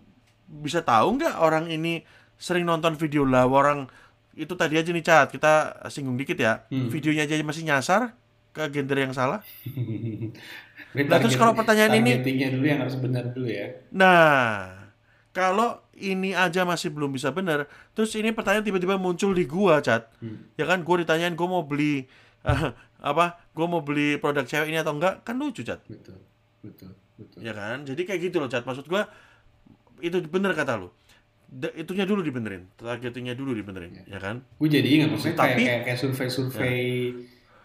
bisa 0.45 0.83
tahu 0.83 1.15
nggak 1.15 1.39
orang 1.39 1.65
ini 1.67 2.03
sering 2.35 2.61
nonton 2.61 2.93
video 2.93 3.23
lah 3.23 3.47
orang 3.47 3.87
itu 4.35 4.51
tadi 4.53 4.75
aja 4.75 4.91
nih 4.91 5.01
cat 5.01 5.31
kita 5.31 5.53
singgung 5.87 6.13
dikit 6.13 6.35
ya 6.35 6.67
Hmm. 6.67 6.91
videonya 6.91 7.23
aja 7.23 7.39
masih 7.39 7.63
nyasar 7.63 8.11
ke 8.51 8.61
gender 8.69 8.99
yang 8.99 9.15
salah. 9.15 9.39
Nah, 10.95 11.19
terus 11.19 11.35
kalau 11.35 11.51
pertanyaan 11.51 11.91
ini- 11.99 12.23
dulu 12.23 12.63
yang 12.63 12.79
harus 12.79 12.95
benar 12.95 13.27
dulu 13.35 13.51
ya. 13.51 13.67
Nah, 13.91 14.84
kalau 15.35 15.75
ini 15.93 16.31
aja 16.31 16.63
masih 16.63 16.89
belum 16.89 17.11
bisa 17.11 17.29
bener, 17.29 17.67
terus 17.91 18.15
ini 18.15 18.31
pertanyaan 18.31 18.63
tiba-tiba 18.63 18.95
muncul 18.95 19.31
di 19.31 19.43
gua 19.43 19.79
cat, 19.79 20.07
Hmm. 20.17 20.47
ya 20.55 20.63
kan 20.63 20.79
gua 20.81 21.03
ditanyain 21.03 21.35
gua 21.35 21.51
mau 21.51 21.63
beli 21.63 22.07
eh, 22.41 22.61
apa, 23.01 23.25
gua 23.51 23.67
mau 23.67 23.81
beli 23.81 24.15
produk 24.15 24.43
cewek 24.43 24.69
ini 24.69 24.77
atau 24.77 24.93
enggak, 24.93 25.21
kan 25.21 25.35
lucu 25.35 25.61
cat. 25.61 25.83
Betul. 25.83 26.17
Betul. 26.61 26.91
Betul. 27.15 27.39
ya 27.41 27.51
kan 27.51 27.83
jadi 27.83 28.01
kayak 28.01 28.21
gitu 28.25 28.37
loh 28.37 28.47
cat 28.47 28.63
maksud 28.63 28.85
gua 28.85 29.07
itu 29.99 30.19
bener 30.25 30.51
kata 30.51 30.75
lu 30.75 30.91
Da- 31.47 31.71
itunya 31.71 32.03
dulu 32.03 32.19
dibenerin 32.19 32.67
targetingnya 32.75 33.31
dulu 33.33 33.53
dibenerin 33.53 34.03
ya 34.03 34.17
kan 34.17 34.43
Gue 34.57 34.67
jadi 34.67 34.83
ingat 34.83 35.09
maksudnya 35.09 35.35
kayak 35.37 35.47
Tapi- 35.53 35.63
kayak, 35.63 35.81
kayak 35.85 35.99
survei-survei 36.01 36.83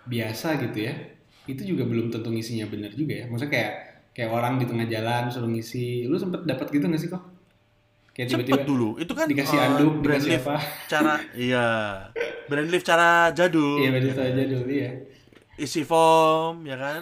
biasa 0.05 0.49
gitu 0.61 0.79
ya. 0.81 0.95
Itu 1.47 1.63
juga 1.67 1.83
belum 1.83 2.09
tentu 2.09 2.29
ngisinya 2.29 2.69
benar 2.69 2.93
juga 2.93 3.15
ya. 3.17 3.25
Maksudnya 3.27 3.51
kayak 3.51 3.73
kayak 4.13 4.31
orang 4.31 4.55
di 4.57 4.67
tengah 4.67 4.87
jalan 4.87 5.23
suruh 5.27 5.49
ngisi. 5.49 6.07
Lu 6.07 6.15
sempet 6.15 6.45
dapat 6.45 6.71
gitu 6.71 6.85
gak 6.85 7.01
sih 7.01 7.09
kok? 7.09 7.23
Kayak 8.21 8.29
cepet 8.31 8.45
tiba-tiba 8.45 8.69
dulu 8.69 8.89
itu 8.97 9.13
kan 9.13 9.27
dikasih 9.27 9.57
eh, 9.57 9.67
anduk, 9.67 9.95
brand 9.99 10.19
dikasih 10.19 10.33
lift 10.35 10.47
apa? 10.47 10.57
cara 10.87 11.15
iya 11.47 11.67
brand 12.45 12.69
lift 12.69 12.85
cara 12.85 13.09
jadul 13.31 13.79
Iya, 13.79 13.87
ya 13.87 13.91
betul 13.95 14.13
kan? 14.13 14.29
aja 14.29 14.43
dulu 14.47 14.69
ya. 14.69 14.91
isi 15.57 15.83
form 15.83 16.57
ya 16.63 16.77
kan 16.77 17.01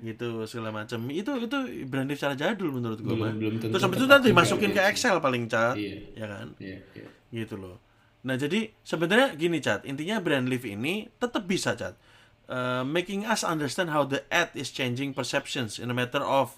gitu 0.00 0.28
segala 0.44 0.68
macam 0.70 1.00
itu 1.06 1.28
itu 1.38 1.56
brand 1.84 2.04
lift 2.04 2.18
cara 2.18 2.32
jadul 2.34 2.68
menurut 2.70 2.98
gua 2.98 3.12
Belum- 3.14 3.36
belum 3.36 3.54
tentu 3.58 3.68
terus 3.70 3.82
habis 3.82 3.96
itu 3.96 4.06
nanti 4.06 4.28
juga 4.28 4.38
masukin 4.38 4.70
ke. 4.70 4.80
Excel 4.82 5.16
paling 5.18 5.44
cat 5.46 5.74
Iya. 5.74 5.96
ya 6.14 6.26
kan 6.26 6.46
Iya, 6.58 6.76
iya. 6.94 7.08
gitu 7.34 7.56
loh. 7.56 7.76
Nah 8.20 8.34
jadi 8.34 8.74
sebenarnya 8.82 9.32
gini 9.34 9.56
cat, 9.58 9.84
intinya 9.84 10.18
brand 10.18 10.46
lift 10.46 10.64
ini 10.64 11.08
tetap 11.14 11.44
bisa 11.44 11.72
cat, 11.72 11.96
Uh, 12.44 12.80
making 12.80 13.22
us 13.22 13.44
understand 13.44 13.88
how 13.88 14.02
the 14.02 14.24
ad 14.30 14.48
is 14.54 14.68
changing 14.70 15.12
perceptions 15.12 15.76
in 15.76 15.86
a 15.86 15.94
matter 15.94 16.18
of 16.18 16.56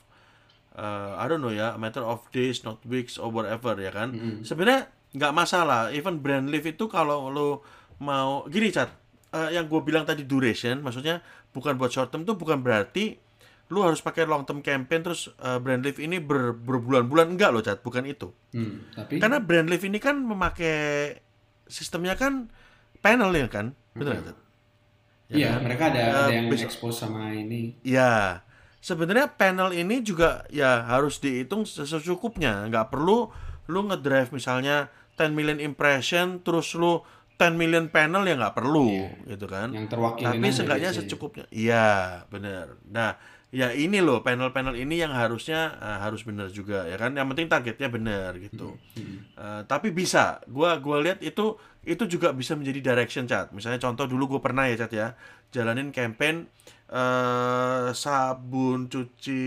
uh, 0.76 1.18
I 1.18 1.24
don't 1.26 1.42
know 1.42 1.50
ya, 1.50 1.74
a 1.74 1.80
matter 1.80 2.04
of 2.04 2.22
days, 2.30 2.62
not 2.62 2.82
weeks 2.86 3.16
or 3.16 3.30
whatever 3.32 3.74
ya 3.78 3.90
kan. 3.90 4.14
Sebenarnya 4.44 4.90
nggak 5.10 5.32
masalah, 5.34 5.90
even 5.90 6.22
brand 6.22 6.46
lift 6.50 6.66
itu 6.70 6.86
kalau 6.86 7.30
lo 7.30 7.48
mau 7.98 8.46
gini 8.46 8.70
cat, 8.70 8.94
uh, 9.34 9.50
yang 9.50 9.66
gue 9.66 9.80
bilang 9.82 10.06
tadi 10.06 10.22
duration, 10.22 10.80
maksudnya 10.80 11.20
bukan 11.50 11.74
buat 11.74 11.90
short 11.90 12.14
term 12.14 12.22
tuh 12.22 12.38
bukan 12.38 12.62
berarti 12.62 13.18
lu 13.70 13.86
harus 13.86 14.02
pakai 14.02 14.26
long 14.26 14.42
term 14.42 14.66
campaign 14.66 15.06
terus 15.06 15.30
uh, 15.42 15.62
brand 15.62 15.86
lift 15.86 16.02
ini 16.02 16.18
ber, 16.18 16.54
berbulan-bulan 16.58 17.38
enggak 17.38 17.50
loh 17.54 17.62
cat, 17.62 17.78
bukan 17.86 18.02
itu. 18.02 18.34
Hmm, 18.50 18.82
tapi 18.94 19.22
Karena 19.22 19.38
brand 19.38 19.70
lift 19.70 19.86
ini 19.86 20.02
kan 20.02 20.18
memakai 20.18 21.14
sistemnya 21.70 22.18
kan 22.18 22.50
panel 22.98 23.30
ya 23.30 23.46
kan, 23.46 23.74
betul? 23.94 24.18
Tat? 24.18 24.38
Ya 25.30 25.34
iya, 25.38 25.50
kan? 25.54 25.62
mereka 25.62 25.82
ada, 25.94 26.00
Eh, 26.02 26.10
ada 26.10 26.34
yang 26.34 26.50
expose 26.50 26.98
sama 26.98 27.30
ini. 27.30 27.78
Ya, 27.86 28.42
sebenarnya 28.80 29.36
panel 29.36 29.76
ini 29.76 30.00
juga 30.00 30.44
ya 30.48 30.88
harus 30.88 31.20
dihitung 31.20 31.68
secukupnya, 31.68 32.66
nggak 32.66 32.88
perlu 32.92 33.28
lu 33.70 33.80
ngedrive 33.86 34.34
misalnya 34.34 34.90
10 35.14 35.36
million 35.36 35.60
impression 35.62 36.42
terus 36.42 36.74
lu 36.74 37.04
10 37.38 37.56
million 37.56 37.86
panel 37.88 38.26
ya 38.26 38.34
nggak 38.36 38.56
perlu 38.56 39.08
gitu 39.28 39.46
kan. 39.46 39.72
Yang 39.72 39.96
terwakili 39.96 40.28
Tapi 40.28 40.48
seenggaknya 40.52 40.90
secukupnya. 40.92 41.44
Iya, 41.48 42.24
bener. 42.28 42.76
Nah, 42.90 43.16
ya 43.48 43.72
ini 43.72 44.04
loh 44.04 44.20
panel-panel 44.20 44.76
ini 44.76 45.00
yang 45.00 45.16
harusnya 45.16 45.76
eh, 45.80 45.98
harus 46.04 46.26
bener 46.26 46.52
juga 46.52 46.84
ya 46.84 47.00
kan. 47.00 47.16
Yang 47.16 47.26
penting 47.36 47.46
targetnya 47.48 47.88
bener 47.88 48.30
gitu. 48.44 48.76
Hmm. 48.96 49.24
Eh, 49.40 49.62
tapi 49.64 49.88
bisa, 49.88 50.44
gua 50.50 50.76
gua 50.76 51.00
lihat 51.00 51.24
itu 51.24 51.56
itu 51.80 52.04
juga 52.04 52.36
bisa 52.36 52.52
menjadi 52.52 52.92
direction 52.92 53.24
chat. 53.24 53.48
Misalnya 53.56 53.80
contoh 53.80 54.04
dulu 54.04 54.36
gue 54.36 54.40
pernah 54.44 54.68
ya 54.68 54.84
chat 54.84 54.92
ya, 54.92 55.08
jalanin 55.48 55.96
campaign 55.96 56.44
eh 56.90 57.88
sabun 57.94 58.90
cuci 58.90 59.42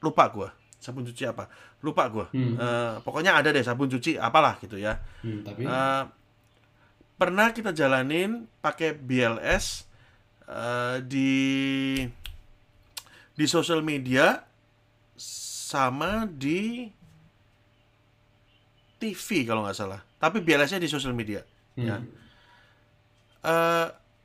lupa 0.00 0.24
gua 0.28 0.50
sabun 0.76 1.06
cuci 1.06 1.22
apa 1.24 1.46
lupa 1.80 2.10
gua 2.10 2.26
Hmm. 2.34 2.58
Eh, 2.58 2.94
pokoknya 3.00 3.38
ada 3.38 3.48
deh 3.48 3.62
sabun 3.62 3.86
cuci 3.86 4.18
apalah 4.18 4.58
gitu 4.58 4.74
ya 4.74 4.98
Hmm, 5.22 5.46
tapi 5.46 5.62
Eh, 5.64 6.02
pernah 7.14 7.48
kita 7.50 7.70
jalanin 7.70 8.50
pakai 8.58 8.92
BLS 8.92 9.86
eh, 10.44 10.98
di 11.00 11.32
di 13.32 13.46
sosial 13.46 13.80
media 13.80 14.42
sama 15.16 16.24
di 16.24 16.88
TV 18.96 19.44
kalau 19.44 19.60
nggak 19.60 19.76
salah. 19.76 20.00
Tapi 20.16 20.40
BLS-nya 20.40 20.80
di 20.80 20.88
sosial 20.88 21.12
media. 21.12 21.44
Ya. 21.76 22.00
Hmm. 22.00 22.08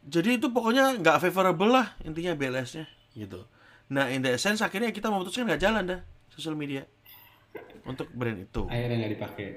Jadi 0.01 0.41
itu 0.41 0.49
pokoknya 0.49 0.97
nggak 0.97 1.17
favorable 1.19 1.69
lah 1.69 1.93
intinya 2.01 2.33
BLS-nya 2.33 2.89
gitu. 3.13 3.45
Nah, 3.91 4.07
in 4.07 4.23
the 4.23 4.33
sense 4.35 4.59
akhirnya 4.59 4.89
kita 4.89 5.07
memutuskan 5.07 5.45
nggak 5.45 5.61
jalan 5.61 5.83
dah 5.85 5.99
sosial 6.31 6.55
media 6.55 6.87
untuk 7.83 8.07
brand 8.09 8.39
itu 8.39 8.63
akhirnya 8.65 8.97
nggak 8.97 9.13
dipakai. 9.13 9.47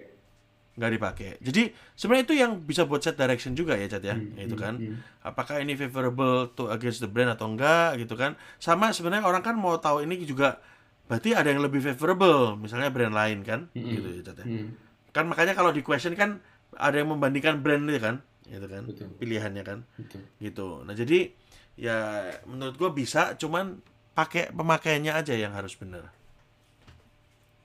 nggak 0.74 0.90
dipakai. 0.90 1.30
Jadi 1.38 1.62
sebenarnya 1.94 2.24
itu 2.26 2.34
yang 2.34 2.52
bisa 2.58 2.82
buat 2.82 2.98
set 2.98 3.14
direction 3.14 3.54
juga 3.54 3.78
ya, 3.78 3.86
Chat 3.86 4.02
ya, 4.02 4.18
Hmm, 4.18 4.34
itu 4.34 4.58
hmm, 4.58 4.64
kan. 4.66 4.74
hmm. 4.74 5.22
Apakah 5.22 5.62
ini 5.62 5.78
favorable 5.78 6.50
to 6.50 6.66
against 6.66 6.98
the 6.98 7.06
brand 7.06 7.30
atau 7.30 7.46
enggak 7.46 7.94
gitu 7.96 8.18
kan? 8.18 8.34
Sama 8.58 8.90
sebenarnya 8.90 9.22
orang 9.22 9.38
kan 9.38 9.54
mau 9.54 9.78
tahu 9.78 10.02
ini 10.02 10.18
juga 10.20 10.58
berarti 11.06 11.30
ada 11.30 11.46
yang 11.46 11.62
lebih 11.62 11.78
favorable, 11.78 12.58
misalnya 12.58 12.90
brand 12.90 13.14
lain 13.14 13.46
kan, 13.46 13.70
Hmm, 13.70 13.86
gitu 13.86 14.08
ya, 14.10 14.22
Chat 14.26 14.42
ya. 14.42 14.44
Hmm, 14.44 14.74
Kan 15.14 15.30
makanya 15.30 15.54
kalau 15.54 15.70
di 15.70 15.78
question 15.78 16.18
kan 16.18 16.42
ada 16.74 16.98
yang 16.98 17.06
membandingkan 17.06 17.62
brand 17.62 17.86
itu 17.86 18.02
kan, 18.02 18.18
gitu 18.44 18.66
kan, 18.68 18.82
Betul. 18.84 19.08
pilihannya 19.16 19.62
kan, 19.64 19.78
betul. 19.96 20.20
gitu. 20.38 20.68
Nah 20.84 20.92
jadi 20.92 21.32
ya 21.74 21.98
menurut 22.44 22.76
gua 22.76 22.90
bisa, 22.92 23.34
cuman 23.34 23.80
pakai 24.12 24.52
pemakaiannya 24.54 25.10
aja 25.10 25.34
yang 25.34 25.52
harus 25.52 25.74
benar. 25.74 26.12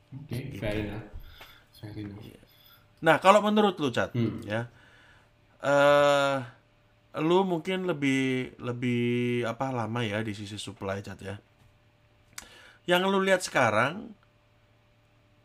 Oke, 0.10 0.34
Gitu. 0.34 0.58
fair 0.58 0.90
enough. 0.90 1.06
Fair 1.78 1.94
enough. 1.94 2.26
Nah, 3.00 3.16
kalau 3.22 3.40
menurut 3.40 3.78
lu, 3.78 3.94
Cat, 3.94 4.12
Hmm. 4.12 4.42
ya, 4.44 4.66
eh, 5.62 6.36
lu 7.22 7.46
mungkin 7.46 7.86
lebih 7.86 8.56
lebih 8.58 9.46
apa 9.46 9.70
lama 9.70 10.02
ya 10.02 10.20
di 10.20 10.34
sisi 10.34 10.58
supply, 10.58 11.00
Cat 11.00 11.20
ya. 11.22 11.36
Yang 12.90 13.02
lu 13.08 13.20
lihat 13.22 13.46
sekarang 13.46 14.18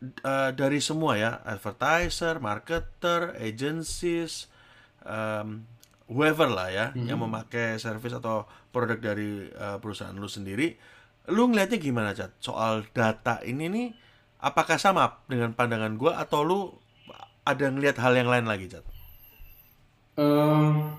eh, 0.05 0.51
dari 0.53 0.81
semua 0.85 1.17
ya, 1.17 1.41
advertiser, 1.45 2.37
marketer, 2.37 3.37
agencies, 3.41 4.49
em, 5.05 5.65
whoever 6.11 6.49
lah 6.49 6.69
ya, 6.69 6.87
yang 6.97 7.21
memakai 7.21 7.81
service 7.81 8.17
atau 8.17 8.45
produk 8.73 9.01
dari 9.01 9.49
eh, 9.49 9.79
perusahaan 9.81 10.13
lu 10.13 10.29
sendiri, 10.29 10.77
lu 11.33 11.49
ngelihatnya 11.49 11.79
gimana, 11.81 12.11
Cat? 12.13 12.37
Soal 12.41 12.85
data 12.93 13.41
ini 13.45 13.71
nih, 13.73 13.89
apakah 14.45 14.77
sama 14.77 15.25
dengan 15.29 15.57
pandangan 15.57 15.97
gua 15.97 16.21
atau 16.21 16.45
lu 16.45 16.61
ada 17.45 17.69
ngelihat 17.69 18.01
hal 18.01 18.13
yang 18.17 18.29
lain 18.29 18.45
lagi, 18.49 18.69
Cat? 18.69 18.85
Em, 20.21 20.95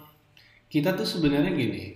kita 0.70 0.98
tuh 0.98 1.08
sebenarnya 1.08 1.54
gini, 1.54 1.96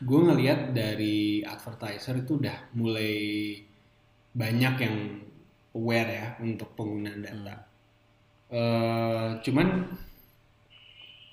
gue 0.00 0.20
ngelihat 0.20 0.76
dari 0.76 1.40
advertiser 1.44 2.20
itu 2.20 2.36
udah 2.36 2.72
mulai 2.76 3.12
banyak 4.32 4.74
yang 4.80 4.96
aware 5.76 6.10
ya 6.10 6.26
untuk 6.42 6.72
penggunaan 6.76 7.20
data. 7.24 7.56
Eh, 8.50 9.28
cuman 9.46 9.68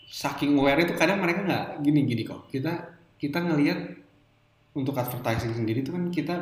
saking 0.08 0.56
aware 0.58 0.80
itu 0.82 0.96
kadang 0.96 1.20
mereka 1.20 1.44
nggak 1.44 1.66
gini-gini 1.84 2.24
kok. 2.24 2.48
Kita 2.50 2.74
kita 3.20 3.40
ngelihat 3.44 3.80
untuk 4.78 4.96
advertising 4.98 5.54
sendiri 5.58 5.82
itu 5.84 5.92
kan 5.92 6.10
kita 6.14 6.36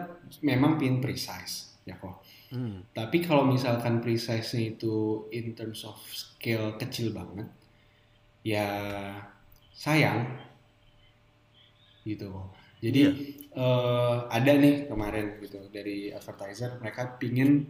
memang 0.43 0.77
pin 0.77 0.99
precise 1.01 1.75
ya 1.87 1.95
kok. 1.97 2.21
Hmm. 2.53 2.85
Tapi 2.93 3.25
kalau 3.25 3.43
misalkan 3.47 3.99
precise-nya 4.05 4.77
itu 4.77 5.25
in 5.33 5.57
terms 5.57 5.81
of 5.87 5.97
scale 6.13 6.77
kecil 6.77 7.09
banget, 7.15 7.47
ya 8.45 8.67
sayang 9.73 10.29
gitu 12.05 12.25
kok. 12.29 12.47
Jadi 12.83 13.01
Iya. 13.01 13.11
eh, 13.55 14.17
ada 14.29 14.51
nih 14.61 14.75
kemarin 14.91 15.39
gitu 15.41 15.57
dari 15.71 16.11
advertiser 16.13 16.77
mereka 16.81 17.17
pingin 17.17 17.65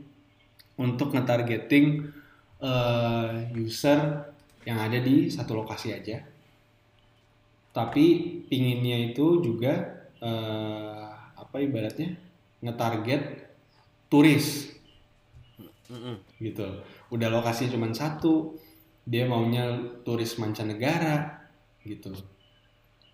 untuk 0.76 1.14
ngetargeting 1.16 1.86
eh, 2.60 3.30
user 3.56 4.00
yang 4.66 4.78
ada 4.82 4.98
di 5.00 5.30
satu 5.30 5.54
lokasi 5.58 5.94
aja. 5.94 6.18
Tapi 7.76 8.06
pinginnya 8.48 9.12
itu 9.12 9.44
juga 9.44 9.74
eh, 10.24 11.06
apa 11.36 11.56
ibaratnya 11.60 12.16
ngetarget 12.64 13.24
turis 14.08 14.72
Mm-mm. 15.92 16.16
gitu. 16.42 16.66
Udah 17.14 17.30
lokasi 17.30 17.70
cuma 17.70 17.92
satu, 17.94 18.56
dia 19.06 19.28
maunya 19.28 19.76
turis 20.08 20.40
mancanegara 20.42 21.46
gitu. 21.86 22.16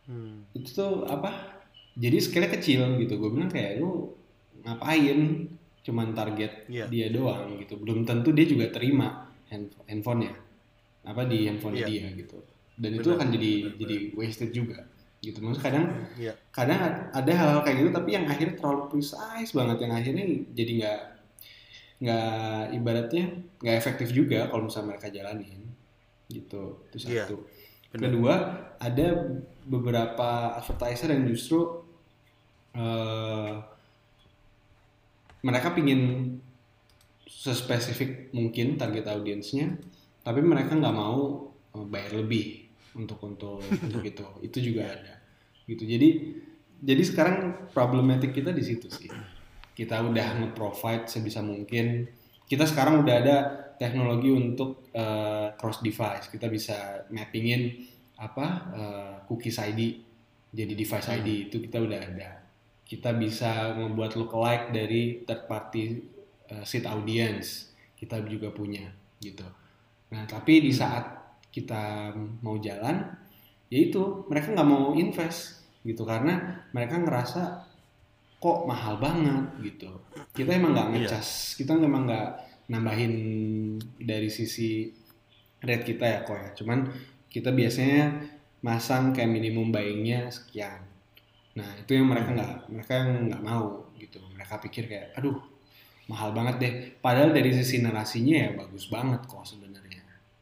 Hmm. 0.08 0.46
Itu 0.56 0.70
tuh 0.72 0.92
apa? 1.10 1.60
Jadi 1.98 2.18
scale 2.24 2.48
kecil 2.48 2.96
gitu. 3.02 3.20
Gue 3.20 3.30
bilang 3.36 3.52
kayak 3.52 3.82
lu 3.84 4.14
ngapain? 4.64 5.50
Cuman 5.82 6.14
target 6.14 6.70
Iya. 6.70 6.86
dia 6.88 7.08
doang 7.10 7.58
gitu. 7.58 7.82
Belum 7.82 8.06
tentu 8.06 8.30
dia 8.32 8.46
juga 8.46 8.70
terima 8.70 9.26
hand- 9.50 9.74
handphonenya. 9.90 10.38
Apa 11.02 11.26
di 11.26 11.46
handphone 11.46 11.76
Iya. 11.76 11.88
dia 11.88 12.08
gitu. 12.14 12.38
Dan 12.78 12.92
itu 12.96 13.10
Benar, 13.10 13.18
akan 13.18 13.28
jadi 13.34 13.52
benar, 13.64 13.78
jadi 13.78 13.96
wasted 14.14 14.50
juga 14.52 14.80
gitu. 15.20 15.38
Maksudnya 15.38 15.66
kadang 15.66 15.86
Iya. 16.18 16.34
kadang 16.50 16.80
ada 17.12 17.32
hal-hal 17.32 17.62
kayak 17.62 17.78
gitu 17.80 17.90
tapi 17.92 18.10
yang 18.12 18.26
akhirnya 18.26 18.56
terlalu 18.58 18.82
precise 18.90 19.52
banget 19.54 19.78
yang 19.82 19.94
akhirnya 19.94 20.26
jadi 20.52 20.72
nggak 20.82 21.00
nggak 22.02 22.34
ibaratnya 22.74 23.24
nggak 23.62 23.78
efektif 23.78 24.10
juga 24.10 24.50
kalau 24.50 24.66
misalnya 24.66 24.98
mereka 24.98 25.08
jalanin 25.10 25.62
gitu 26.26 26.82
itu 26.90 26.98
Iya, 27.06 27.30
satu 27.30 27.46
benar. 27.94 28.02
kedua 28.10 28.34
ada 28.82 29.08
beberapa 29.62 30.30
advertiser 30.58 31.14
yang 31.14 31.30
justru 31.30 31.86
eh, 32.74 33.54
mereka 35.42 35.74
pingin 35.74 36.34
sespesifik 37.26 38.30
mungkin 38.32 38.78
target 38.78 39.06
audiensnya 39.06 39.78
tapi 40.22 40.40
mereka 40.42 40.78
nggak 40.78 40.96
mau 40.96 41.50
eh, 41.76 41.86
bayar 41.86 42.22
lebih 42.22 42.70
untuk 42.98 43.20
untuk 43.26 43.62
untuk 43.62 44.04
itu. 44.06 44.26
Itu 44.48 44.58
juga 44.62 44.90
ada. 44.90 45.14
Gitu. 45.66 45.84
Jadi 45.86 46.10
jadi 46.82 47.04
sekarang 47.06 47.70
problematik 47.70 48.34
kita 48.34 48.50
di 48.54 48.64
situ 48.66 48.90
sih. 48.90 49.10
Kita 49.72 50.02
udah 50.02 50.42
nge-provide 50.42 51.06
sebisa 51.10 51.46
mungkin. 51.46 52.10
Kita 52.46 52.68
sekarang 52.68 53.06
udah 53.06 53.16
ada 53.16 53.38
teknologi 53.78 54.30
untuk 54.30 54.90
eh, 54.94 55.54
cross 55.58 55.82
device. 55.82 56.30
Kita 56.30 56.50
bisa 56.50 57.08
mappingin 57.10 57.90
apa 58.22 58.48
eh, 58.74 59.16
cookies 59.26 59.58
ID 59.58 60.12
jadi 60.52 60.76
device 60.76 61.08
ID 61.08 61.48
itu 61.48 61.58
kita 61.64 61.80
udah 61.80 62.00
ada. 62.00 62.30
Kita 62.84 63.16
bisa 63.16 63.72
membuat 63.72 64.20
lookalike 64.20 64.76
dari 64.76 65.24
third 65.24 65.48
party 65.48 65.84
uh, 66.52 66.68
seat 66.68 66.84
audience. 66.84 67.72
Kita 67.96 68.20
juga 68.28 68.52
punya 68.52 68.84
gitu 69.24 69.61
nah 70.12 70.28
tapi 70.28 70.60
di 70.60 70.72
saat 70.76 71.08
kita 71.52 72.12
mau 72.44 72.56
jalan 72.60 73.04
yaitu 73.72 74.28
mereka 74.28 74.52
nggak 74.52 74.68
mau 74.68 74.92
invest 74.96 75.64
gitu. 75.88 76.04
Karena 76.04 76.60
mereka 76.76 77.00
ngerasa 77.00 77.42
kok 78.38 78.60
mahal 78.68 79.00
banget 79.00 79.48
gitu. 79.64 79.90
Kita 80.36 80.52
emang 80.52 80.76
nggak 80.76 80.90
Iya. 80.92 80.98
ngecas 81.08 81.56
kita 81.56 81.80
emang 81.80 82.04
nggak 82.06 82.28
nambahin 82.68 83.14
dari 84.00 84.28
sisi 84.28 84.92
rate 85.64 85.88
kita 85.96 86.06
ya 86.06 86.20
kok 86.28 86.36
ya. 86.36 86.50
Cuman 86.60 86.80
kita 87.32 87.56
biasanya 87.56 88.28
masang 88.62 89.16
kayak 89.16 89.32
minimum 89.32 89.72
buyingnya 89.72 90.28
sekian. 90.28 90.84
Nah 91.56 91.70
itu 91.80 91.96
yang 91.96 92.12
mereka 92.12 92.36
nggak 92.36 92.56
mereka 92.68 92.92
yang 93.00 93.10
nggak 93.32 93.44
mau 93.44 93.88
gitu. 93.96 94.20
Mereka 94.36 94.60
pikir 94.68 94.92
kayak 94.92 95.16
aduh 95.16 95.40
mahal 96.12 96.36
banget 96.36 96.56
deh. 96.60 96.74
Padahal 97.00 97.32
dari 97.32 97.56
sisi 97.56 97.80
narasinya 97.80 98.36
ya 98.36 98.50
bagus 98.60 98.92
banget 98.92 99.24
kok 99.32 99.48
sebenarnya 99.48 99.71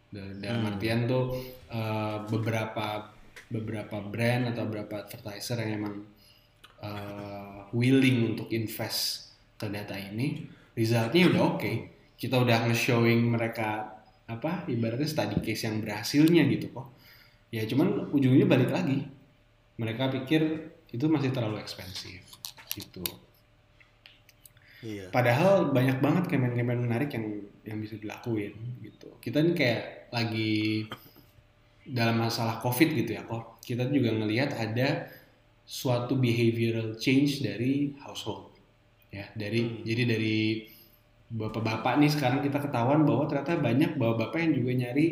dalam 0.10 0.66
Hmm. 0.66 0.70
artian 0.74 1.06
tuh 1.06 1.38
eh, 1.70 2.18
beberapa 2.26 3.10
beberapa 3.50 3.98
brand 4.02 4.54
atau 4.54 4.66
beberapa 4.70 5.06
advertiser 5.06 5.62
yang 5.66 5.72
emang 5.86 5.96
eh, 6.82 7.60
willing 7.76 8.34
untuk 8.36 8.48
invest 8.50 9.34
ke 9.60 9.68
data 9.70 9.94
ini 10.00 10.48
resultnya 10.74 11.30
udah 11.30 11.44
oke. 11.56 11.72
Kita 12.20 12.36
udah 12.40 12.68
nge-showing 12.68 13.32
mereka 13.32 13.96
apa 14.30 14.68
ibaratnya 14.68 15.08
study 15.08 15.40
case 15.42 15.66
yang 15.68 15.80
berhasilnya 15.84 16.44
gitu 16.52 16.72
kok. 16.72 16.88
Ya 17.50 17.64
cuman 17.66 18.12
ujungnya 18.12 18.46
balik 18.46 18.70
lagi. 18.72 19.08
Mereka 19.80 20.12
pikir 20.12 20.42
itu 20.92 21.06
masih 21.08 21.32
terlalu 21.32 21.62
ekspensif 21.62 22.26
gitu 22.74 23.06
Iya. 24.80 25.12
padahal 25.12 25.76
banyak 25.76 26.00
banget 26.00 26.32
campaign-campaign 26.32 26.88
menarik 26.88 27.12
yang 27.12 27.26
yang 27.68 27.78
bisa 27.84 28.00
dilakuin 28.00 28.56
gitu. 28.80 29.12
Kita 29.20 29.44
nih 29.44 29.52
kayak 29.52 29.84
lagi 30.16 30.88
dalam 31.84 32.16
masalah 32.24 32.64
covid 32.64 32.96
gitu 32.96 33.12
ya 33.20 33.28
kok. 33.28 33.60
Kita 33.60 33.92
juga 33.92 34.16
ngelihat 34.16 34.56
ada 34.56 35.12
suatu 35.68 36.16
behavioral 36.16 36.96
change 36.96 37.44
dari 37.44 37.92
household 38.00 38.56
ya. 39.12 39.28
Dari 39.36 39.60
Hmm. 39.68 39.84
jadi 39.84 40.04
dari 40.16 40.40
bapak-bapak 41.30 42.00
nih 42.02 42.10
sekarang 42.10 42.40
kita 42.42 42.58
ketahuan 42.64 43.04
bahwa 43.06 43.28
ternyata 43.30 43.60
banyak 43.60 44.00
bapak-bapak 44.00 44.40
yang 44.48 44.54
juga 44.64 44.72
nyari 44.88 45.08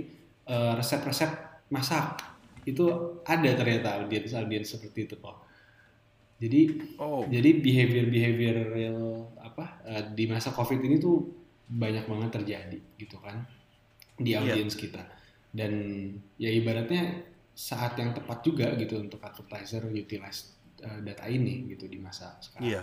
eh, 0.47 0.73
resep-resep 0.79 1.31
masak. 1.75 2.23
Itu 2.63 3.19
ada 3.27 3.51
ternyata 3.51 3.99
audiens 3.99 4.31
audiens 4.31 4.71
seperti 4.71 5.11
itu 5.11 5.19
kok 5.19 5.46
jadi 6.37 6.61
Oh. 6.97 7.25
jadi 7.25 7.49
behavior 7.57 8.05
behavioral 8.07 9.01
apa 9.37 9.65
eh, 9.83 10.03
di 10.13 10.25
masa 10.25 10.49
covid 10.49 10.77
ini 10.79 10.97
tuh 10.97 11.25
banyak 11.67 12.05
banget 12.05 12.29
terjadi 12.31 12.79
gitu 12.95 13.17
kan 13.17 13.41
di 14.15 14.31
Iya. 14.31 14.41
audiens 14.43 14.73
kita 14.73 15.01
dan 15.49 15.73
ya 16.37 16.49
ibaratnya 16.49 17.25
saat 17.51 17.97
yang 17.97 18.13
tepat 18.13 18.41
juga 18.41 18.69
gitu 18.75 18.97
untuk 18.97 19.17
advertiser 19.19 19.85
utilize 19.87 20.53
eh, 20.77 21.01
data 21.01 21.25
ini 21.25 21.65
gitu 21.67 21.89
di 21.89 21.97
masa 21.97 22.37
sekarang. 22.37 22.69
Iya. 22.69 22.81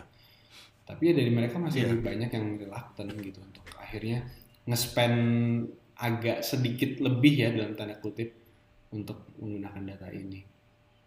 Tapi 0.84 1.00
ya 1.00 1.14
dari 1.14 1.30
mereka 1.30 1.56
masih 1.56 1.86
Iya. 1.86 1.96
banyak 1.96 2.28
yang 2.28 2.46
reluctant 2.58 3.10
gitu 3.16 3.38
untuk 3.38 3.62
akhirnya 3.78 4.26
nge-spend 4.66 5.18
agak 5.94 6.42
sedikit 6.42 6.98
lebih 6.98 7.34
ya 7.38 7.54
dalam 7.54 7.72
tanda 7.72 7.94
kutip 7.96 8.34
untuk 8.90 9.30
menggunakan 9.38 9.94
data 9.94 10.10
ini. 10.10 10.42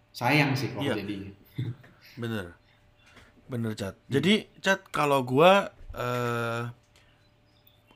Sayang 0.10 0.56
sih 0.56 0.72
kalau 0.72 0.88
Iya. 0.88 0.96
jadinya. 1.04 1.32
Bener. 2.18 2.58
Bener, 3.48 3.72
Cat. 3.74 3.96
Jadi, 4.10 4.50
Cat, 4.60 4.84
kalau 4.92 5.24
gua 5.24 5.72
eh 5.96 6.62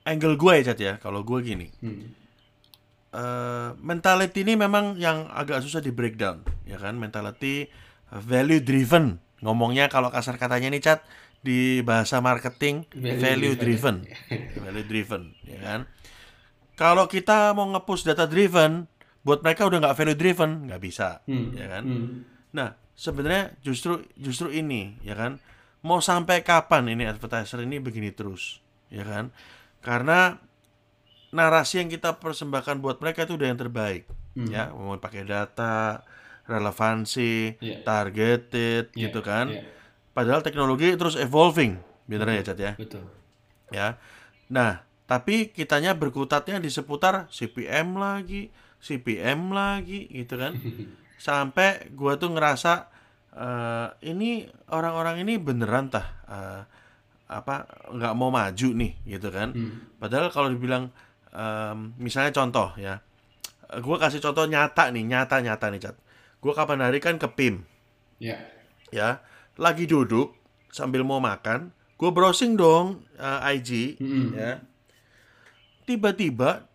angle 0.08 0.40
gua 0.40 0.58
ya, 0.58 0.72
Cat 0.72 0.80
ya. 0.80 0.94
Kalau 0.98 1.22
gua 1.22 1.42
gini. 1.42 1.68
Hmm. 1.84 2.16
eh 3.12 3.70
mentality 3.84 4.48
ini 4.48 4.56
memang 4.56 4.96
yang 4.96 5.28
agak 5.28 5.60
susah 5.60 5.84
di 5.84 5.92
breakdown, 5.92 6.48
ya 6.64 6.80
kan? 6.80 6.96
Mentality 6.96 7.68
uh, 8.08 8.24
value 8.24 8.64
driven. 8.64 9.20
Ngomongnya 9.44 9.92
kalau 9.92 10.08
kasar 10.08 10.40
katanya 10.40 10.72
nih, 10.72 10.80
Cat, 10.80 11.04
di 11.44 11.82
bahasa 11.84 12.22
marketing 12.24 12.86
Value 12.94 13.20
value, 13.20 13.54
driven. 13.60 13.96
driven. 14.08 14.56
value 14.64 14.86
driven, 14.88 15.22
ya 15.44 15.60
kan? 15.60 15.80
Kalau 16.80 17.06
kita 17.06 17.52
mau 17.52 17.68
nge-push 17.76 18.08
data 18.08 18.24
driven, 18.26 18.88
buat 19.22 19.44
mereka 19.44 19.68
udah 19.68 19.84
nggak 19.84 19.98
value 20.00 20.16
driven, 20.18 20.52
nggak 20.72 20.80
bisa, 20.82 21.20
Hmm. 21.28 21.52
ya 21.52 21.68
kan? 21.68 21.84
Hmm. 21.84 22.08
Nah, 22.56 22.70
sebenarnya 23.02 23.58
justru 23.66 24.06
justru 24.14 24.54
ini, 24.54 24.94
ya 25.02 25.18
kan? 25.18 25.42
Mau 25.82 25.98
sampai 25.98 26.46
kapan 26.46 26.94
ini 26.94 27.10
advertiser 27.10 27.66
ini 27.66 27.82
begini 27.82 28.14
terus, 28.14 28.62
ya 28.94 29.02
kan? 29.02 29.34
Karena 29.82 30.38
narasi 31.34 31.82
yang 31.82 31.90
kita 31.90 32.22
persembahkan 32.22 32.78
buat 32.78 33.02
mereka 33.02 33.26
itu 33.26 33.34
udah 33.34 33.48
yang 33.50 33.58
terbaik, 33.58 34.06
Hmm. 34.38 34.46
ya. 34.48 34.70
Mau 34.70 34.94
pakai 34.96 35.26
data, 35.26 36.06
relevansi, 36.46 37.58
Iya. 37.58 37.82
targeted, 37.82 38.94
Iya, 38.94 39.10
gitu 39.10 39.26
kan? 39.26 39.50
iya, 39.50 39.66
Padahal 40.12 40.44
teknologi 40.44 40.92
terus 40.94 41.16
evolving, 41.16 41.80
bener 42.04 42.28
ya, 42.30 42.44
Cat 42.44 42.60
ya? 42.60 42.74
betul. 42.76 43.08
ya. 43.72 43.96
Nah, 44.52 44.84
tapi 45.08 45.48
kitanya 45.50 45.96
berkutatnya 45.96 46.60
di 46.60 46.68
seputar 46.68 47.32
CPM 47.32 47.96
lagi, 47.96 48.52
CPM 48.78 49.50
lagi 49.50 50.12
gitu 50.12 50.36
kan. 50.36 50.52
Sampai 51.22 51.94
gua 51.94 52.18
tuh 52.18 52.34
ngerasa 52.34 52.90
eh, 53.32 53.88
ini 54.04 54.44
orang-orang 54.68 55.22
ini 55.22 55.38
beneran 55.38 55.88
tah 55.88 56.08
eh, 56.26 56.62
apa 57.30 57.64
nggak 57.88 58.14
mau 58.14 58.28
maju 58.28 58.68
nih 58.74 58.92
gitu 59.08 59.30
kan 59.30 59.56
Hmm. 59.56 59.88
padahal 59.96 60.28
kalau 60.28 60.52
dibilang 60.52 60.92
em, 61.32 61.96
misalnya 61.96 62.36
contoh 62.36 62.76
ya 62.76 63.00
gue 63.72 63.96
kasih 63.96 64.20
contoh 64.20 64.44
nyata 64.44 64.92
nih 64.92 65.08
nyata 65.08 65.40
nyata 65.40 65.72
nih 65.72 65.80
cat 65.80 65.96
gue 66.38 66.52
kapan 66.52 66.84
hari 66.84 67.00
kan 67.00 67.16
ke 67.16 67.32
PIM 67.32 67.64
Ya. 68.20 68.36
ya 68.92 69.24
lagi 69.56 69.88
duduk 69.88 70.36
sambil 70.68 71.08
mau 71.08 71.24
makan 71.24 71.72
gue 71.96 72.10
browsing 72.12 72.60
dong 72.60 73.00
eh, 73.16 73.56
IG 73.56 73.96
Mm-mm. 73.96 74.36
ya 74.36 74.60
tiba-tiba 75.86 76.68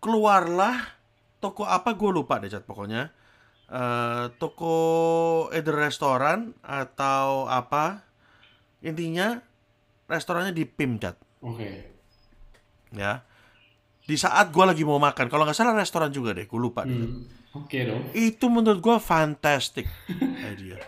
keluarlah 0.00 0.88
toko 1.36 1.62
apa 1.62 1.92
gue 1.92 2.10
lupa 2.10 2.40
deh 2.40 2.48
cat 2.48 2.64
pokoknya 2.64 3.12
Eh, 3.68 4.24
toko 4.40 4.72
either 5.52 5.76
restoran 5.76 6.56
atau 6.64 7.44
apa 7.52 8.00
intinya 8.80 9.44
restorannya 10.08 10.56
di 10.56 10.64
PIM 10.64 10.96
cat 10.96 11.20
Oke. 11.44 11.84
ya 12.96 13.20
di 14.08 14.16
saat 14.16 14.56
gue 14.56 14.64
lagi 14.64 14.88
mau 14.88 14.96
makan 14.96 15.28
kalau 15.28 15.44
nggak 15.44 15.52
salah 15.52 15.76
restoran 15.76 16.08
juga 16.08 16.32
deh 16.32 16.48
gue 16.48 16.56
lupa. 16.56 16.88
Hmm. 16.88 17.28
Oke 17.60 17.84
dong. 17.84 18.08
itu 18.16 18.48
menurut 18.48 18.80
gue 18.80 18.96
fantastic 19.04 19.84
idea 20.48 20.80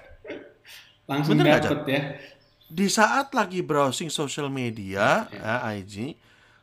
Langsung 1.11 1.37
Bener 1.37 1.61
dapet 1.61 1.85
ya. 1.85 2.01
di 2.64 2.89
saat 2.89 3.28
lagi 3.37 3.61
browsing 3.61 4.09
social 4.09 4.49
media 4.49 5.28
ya, 5.28 5.68
IG 5.76 6.16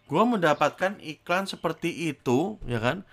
gue 0.10 0.24
mendapatkan 0.26 0.98
iklan 0.98 1.46
seperti 1.46 2.10
itu 2.10 2.58
ya 2.66 2.82
kan 2.82 3.06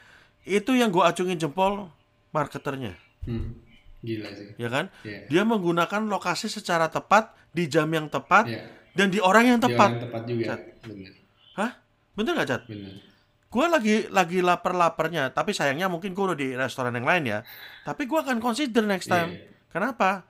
itu 0.49 0.73
yang 0.73 0.89
gue 0.89 1.05
acungin 1.05 1.37
jempol 1.37 1.93
marketernya 2.35 2.99
Hmm. 3.23 3.57
Gila 4.01 4.29
sih. 4.31 4.53
ya 4.59 4.69
kan 4.69 4.93
Iya. 5.01 5.31
dia 5.31 5.43
menggunakan 5.43 6.05
lokasi 6.05 6.47
secara 6.47 6.87
tepat 6.87 7.33
di 7.49 7.65
jam 7.65 7.89
yang 7.89 8.07
tepat 8.07 8.45
Iya. 8.45 8.69
dan 8.93 9.09
di 9.09 9.17
orang 9.17 9.45
yang 9.47 9.59
tepat 9.59 9.89
orang 9.91 10.03
tepat 10.03 10.23
juga. 10.25 10.45
Cat. 10.51 10.61
Bener. 10.85 11.13
hah 11.55 11.73
bener 12.13 12.33
nggak 12.35 12.49
cat 12.49 12.63
Bener. 12.67 12.95
gue 13.49 13.65
lagi 13.67 13.97
lagi 14.09 14.39
lapar 14.41 14.75
laparnya 14.75 15.31
tapi 15.31 15.51
sayangnya 15.51 15.87
mungkin 15.87 16.11
gue 16.11 16.25
udah 16.27 16.37
di 16.37 16.53
restoran 16.53 16.93
yang 16.93 17.07
lain 17.07 17.25
ya 17.25 17.39
tapi 17.83 18.05
gue 18.05 18.19
akan 18.19 18.37
consider 18.39 18.85
next 18.85 19.07
time 19.07 19.31
Iya. 19.33 19.71
kenapa 19.71 20.27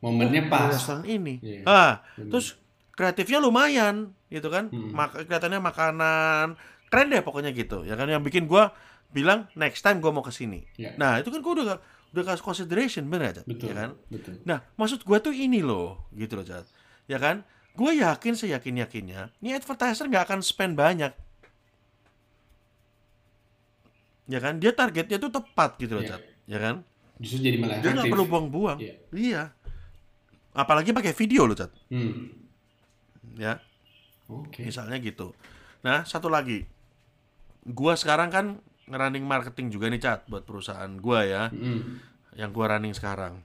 Momennya 0.00 0.40
Di 0.40 0.48
pas. 0.48 0.72
restoran 0.72 1.04
ini 1.04 1.36
Iya. 1.40 1.62
ah 1.66 1.92
Bener. 2.16 2.30
terus 2.30 2.56
kreatifnya 2.90 3.36
lumayan 3.36 4.16
gitu 4.26 4.48
kan 4.48 4.70
Hmm. 4.70 4.90
Mak- 4.90 5.28
kelihatannya 5.28 5.60
makanan 5.60 6.46
keren 6.86 7.08
deh 7.08 7.20
pokoknya 7.20 7.52
gitu 7.52 7.82
ya 7.82 7.94
kan 7.94 8.06
yang 8.06 8.20
bikin 8.20 8.46
gua 8.46 8.72
bilang 9.10 9.50
next 9.52 9.80
time 9.80 9.98
gua 9.98 10.10
mau 10.10 10.20
ke 10.20 10.30
sini 10.30 10.62
Iya. 10.74 10.94
nah 10.94 11.18
itu 11.18 11.28
kan 11.28 11.40
gua 11.40 11.52
udah 11.54 11.66
udah 12.10 12.24
kasih 12.24 12.42
consideration 12.42 13.06
bener 13.06 13.30
aja 13.30 13.42
Betul. 13.44 13.70
ya 13.70 13.74
kan 13.76 13.90
Betul. 14.06 14.38
nah 14.42 14.62
maksud 14.74 15.02
gua 15.02 15.18
tuh 15.18 15.30
ini 15.30 15.60
loh 15.60 16.06
gitu 16.12 16.34
loh 16.34 16.42
Jad. 16.42 16.66
ya 17.04 17.16
kan 17.16 17.42
gue 17.70 17.92
yakin 17.96 18.34
seyakin 18.34 18.82
yakinnya 18.82 19.30
ini 19.38 19.52
advertiser 19.52 20.04
nggak 20.04 20.26
akan 20.26 20.40
spend 20.40 20.74
banyak 20.74 21.14
ya 24.26 24.38
kan 24.38 24.58
dia 24.58 24.70
targetnya 24.70 25.18
tuh 25.18 25.30
tepat 25.32 25.74
gitu 25.76 25.98
loh. 25.98 26.04
Jad. 26.04 26.22
ya 26.46 26.58
kan 26.58 26.82
Justru 27.20 27.42
jadi 27.42 27.56
malah 27.58 27.78
dia 27.78 27.90
nggak 27.92 28.08
perlu 28.08 28.24
buang-buang 28.26 28.78
Iya. 28.78 28.94
iya 29.10 29.42
apalagi 30.52 30.90
pakai 30.90 31.12
video 31.12 31.46
loh 31.46 31.54
Jad. 31.54 31.70
Hmm. 31.88 32.30
ya 33.34 33.58
Oke. 34.26 34.62
misalnya 34.62 34.98
gitu 34.98 35.34
nah 35.80 36.02
satu 36.02 36.26
lagi 36.26 36.66
gua 37.64 37.94
sekarang 37.94 38.30
kan 38.30 38.46
ngerunning 38.90 39.22
marketing 39.22 39.70
juga 39.70 39.86
nih 39.86 39.98
cat 39.98 40.20
buat 40.26 40.42
perusahaan 40.42 40.90
gua 40.96 41.22
ya 41.22 41.42
Hmm. 41.48 42.02
yang 42.34 42.50
gua 42.50 42.74
running 42.74 42.92
sekarang 42.92 43.40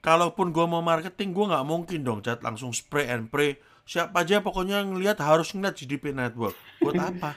kalaupun 0.00 0.50
gua 0.50 0.66
mau 0.66 0.80
marketing 0.80 1.30
gua 1.30 1.46
nggak 1.50 1.66
mungkin 1.66 2.00
dong 2.00 2.20
cat 2.20 2.40
langsung 2.40 2.70
spray 2.70 3.06
and 3.06 3.28
pray 3.28 3.54
siapa 3.82 4.20
aja 4.20 4.38
pokoknya 4.38 4.82
ngelihat 4.82 5.18
harus 5.18 5.50
ngeliat 5.50 5.74
GDP 5.74 6.10
network 6.10 6.54
buat 6.78 6.96
apa 7.08 7.32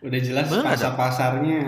Udah 0.00 0.18
jelas 0.18 0.50
Bener 0.50 0.66
pasar 0.66 0.92
pasarnya 0.92 1.58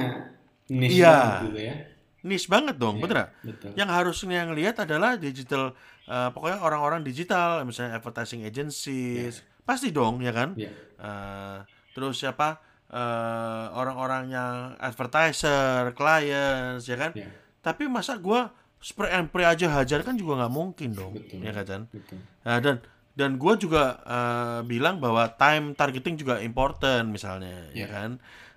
niche 0.66 0.98
Iya. 0.98 1.46
gitu 1.46 1.60
ya. 1.60 1.74
niche 2.20 2.48
banget 2.48 2.74
dong 2.74 2.98
bener 2.98 3.14
nggak? 3.16 3.30
Betul. 3.44 3.70
yang 3.74 3.86
harusnya 3.88 4.36
yang 4.40 4.50
lihat 4.50 4.80
adalah 4.80 5.14
digital 5.14 5.76
eh, 6.04 6.28
pokoknya 6.30 6.58
orang-orang 6.58 7.00
digital 7.00 7.62
misalnya 7.62 7.94
advertising 7.94 8.42
agencies 8.42 9.44
pasti 9.62 9.88
dong 9.90 10.18
ya 10.18 10.32
kan 10.32 10.56
Iya. 10.56 10.72
Eh, 10.96 11.58
terus 11.92 12.18
siapa 12.18 12.58
eh, 12.94 13.64
orang-orang 13.74 14.30
yang 14.30 14.54
advertiser, 14.78 15.90
clients, 15.92 16.86
ya 16.86 16.94
kan? 16.94 17.10
Iya. 17.12 17.26
Tapi 17.58 17.90
masa 17.90 18.14
gua 18.16 18.54
spray 18.78 19.10
and 19.10 19.28
pray 19.28 19.42
aja 19.42 19.66
hajar 19.72 20.00
kan 20.00 20.14
juga 20.14 20.38
nggak 20.38 20.52
mungkin 20.52 20.92
dong, 20.92 21.16
Betul. 21.16 21.42
ya 21.42 21.50
kan? 21.50 21.90
Betul. 21.90 22.18
Nah, 22.44 22.58
dan 22.60 22.76
dan 23.14 23.30
gua 23.34 23.54
juga 23.56 23.98
eh, 24.00 24.60
bilang 24.64 24.98
bahwa 24.98 25.26
time 25.28 25.74
targeting 25.74 26.14
juga 26.14 26.38
important 26.38 27.10
misalnya, 27.10 27.66
ya 27.72 27.82
Iya. 27.82 27.86
kan? 27.88 28.10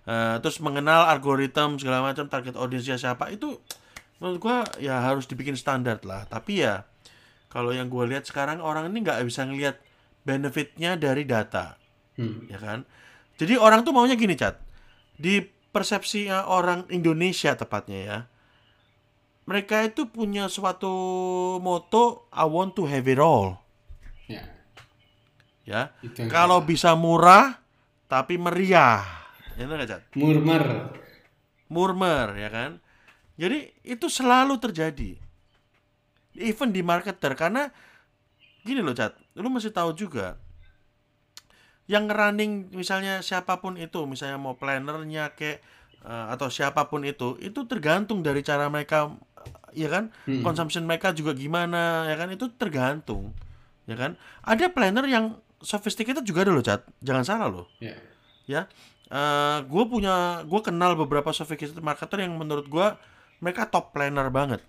Eh, 0.05 0.35
terus 0.39 0.61
mengenal 0.61 1.09
algoritma 1.09 1.73
segala 1.75 1.99
macam 2.01 2.27
target 2.27 2.55
audiensnya 2.55 2.95
siapa 2.95 3.27
itu 3.27 3.57
menurut 4.17 4.39
gua 4.39 4.57
ya 4.77 5.01
harus 5.01 5.25
dibikin 5.25 5.53
standar 5.53 5.97
lah. 6.01 6.23
Tapi 6.25 6.61
ya 6.61 6.85
kalau 7.47 7.71
yang 7.71 7.87
gua 7.87 8.05
lihat 8.05 8.23
sekarang 8.23 8.59
orang 8.59 8.87
ini 8.87 9.01
nggak 9.01 9.23
bisa 9.25 9.43
ngelihat 9.43 9.81
benefitnya 10.21 10.93
dari 10.93 11.23
data 11.23 11.79
Hmm. 12.17 12.49
ya 12.49 12.57
kan? 12.57 12.81
Jadi 13.37 13.53
orang 13.55 13.85
tuh 13.85 13.93
maunya 13.93 14.17
gini, 14.17 14.33
Cat. 14.33 14.57
Di 15.13 15.41
persepsi 15.69 16.25
orang 16.29 16.89
Indonesia 16.89 17.53
tepatnya 17.53 17.99
ya. 18.01 18.19
Mereka 19.47 19.93
itu 19.93 20.09
punya 20.11 20.51
suatu 20.51 20.91
moto 21.63 22.27
I 22.35 22.43
want 22.43 22.75
to 22.75 22.83
have 22.83 23.07
it 23.07 23.15
all, 23.15 23.63
Ya. 24.27 24.43
ya. 25.63 25.81
Itu 26.03 26.27
Kalau 26.27 26.59
bisa 26.59 26.91
murah 26.99 27.55
tapi 28.11 28.35
meriah. 28.35 29.07
Ya 29.55 29.63
enggak, 29.63 29.87
Cat? 29.87 30.01
murmer. 30.19 30.91
Murmer, 31.71 32.35
ya 32.35 32.49
kan? 32.51 32.71
Jadi 33.39 33.71
itu 33.85 34.09
selalu 34.11 34.59
terjadi. 34.59 35.15
Even 36.37 36.69
di 36.75 36.83
marketer 36.83 37.31
karena 37.33 37.71
gini 38.61 38.83
loh, 38.83 38.97
Cat. 38.97 39.15
Lu 39.37 39.47
mesti 39.47 39.71
tahu 39.71 39.95
juga 39.95 40.35
yang 41.87 42.05
running 42.07 42.67
misalnya 42.71 43.19
siapa 43.19 43.59
pun 43.59 43.79
itu, 43.79 44.03
misalnya 44.03 44.35
mau 44.35 44.55
plannernya 44.55 45.31
kayak 45.33 45.63
eh, 46.03 46.25
atau 46.31 46.47
siapa 46.47 46.87
pun 46.91 47.03
itu, 47.03 47.35
itu 47.39 47.63
tergantung 47.65 48.21
dari 48.21 48.43
cara 48.43 48.67
mereka 48.67 49.11
ya 49.71 49.87
kan? 49.87 50.11
Hmm. 50.27 50.43
Consumption 50.43 50.83
mereka 50.83 51.11
juga 51.11 51.31
gimana, 51.31 52.07
ya 52.11 52.15
kan? 52.15 52.27
Itu 52.29 52.51
tergantung. 52.53 53.31
Ya 53.87 53.95
kan? 53.95 54.19
Ada 54.43 54.67
planner 54.71 55.07
yang 55.07 55.39
sophisticated 55.63 56.27
juga 56.27 56.43
ada 56.43 56.51
loh, 56.51 56.61
Cat. 56.61 56.83
Jangan 57.01 57.23
salah 57.23 57.47
loh 57.47 57.65
Ya. 57.79 57.95
ya 58.45 58.61
gue 59.63 59.83
punya 59.87 60.43
gue 60.43 60.59
kenal 60.59 60.99
beberapa 60.99 61.31
sophisticated 61.31 61.79
marketer 61.79 62.27
yang 62.27 62.35
menurut 62.35 62.67
gue 62.67 62.87
mereka 63.39 63.63
top 63.63 63.95
planner 63.95 64.27
banget 64.27 64.59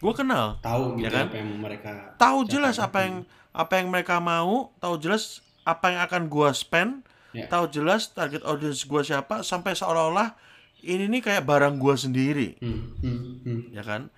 gue 0.00 0.12
kenal 0.16 0.56
Tahu 0.64 0.96
gitu 0.96 1.04
Ya 1.04 1.10
kan? 1.12 1.26
apa 1.28 1.36
yang 1.36 1.50
mereka 1.60 1.90
tahu 2.16 2.48
jelas 2.48 2.80
apa 2.80 3.04
yang 3.04 3.14
apa 3.52 3.72
yang 3.76 3.92
mereka 3.92 4.16
mau 4.22 4.72
tahu 4.80 4.96
jelas 4.96 5.44
apa 5.68 5.86
yang 5.90 6.02
akan 6.02 6.22
gue 6.26 6.50
spend 6.52 6.92
Ya. 7.28 7.44
tahu 7.44 7.68
jelas 7.68 8.08
target 8.08 8.40
audience 8.42 8.82
gue 8.82 9.02
siapa 9.04 9.44
sampai 9.44 9.76
seolah-olah 9.76 10.32
ini 10.80 11.04
nih 11.06 11.20
kayak 11.20 11.44
barang 11.44 11.76
gue 11.76 11.94
sendiri 11.94 12.48
Hmm. 12.56 12.96
Hmm. 12.98 13.20
Hmm. 13.44 13.62
ya 13.68 13.84
kan 13.84 14.08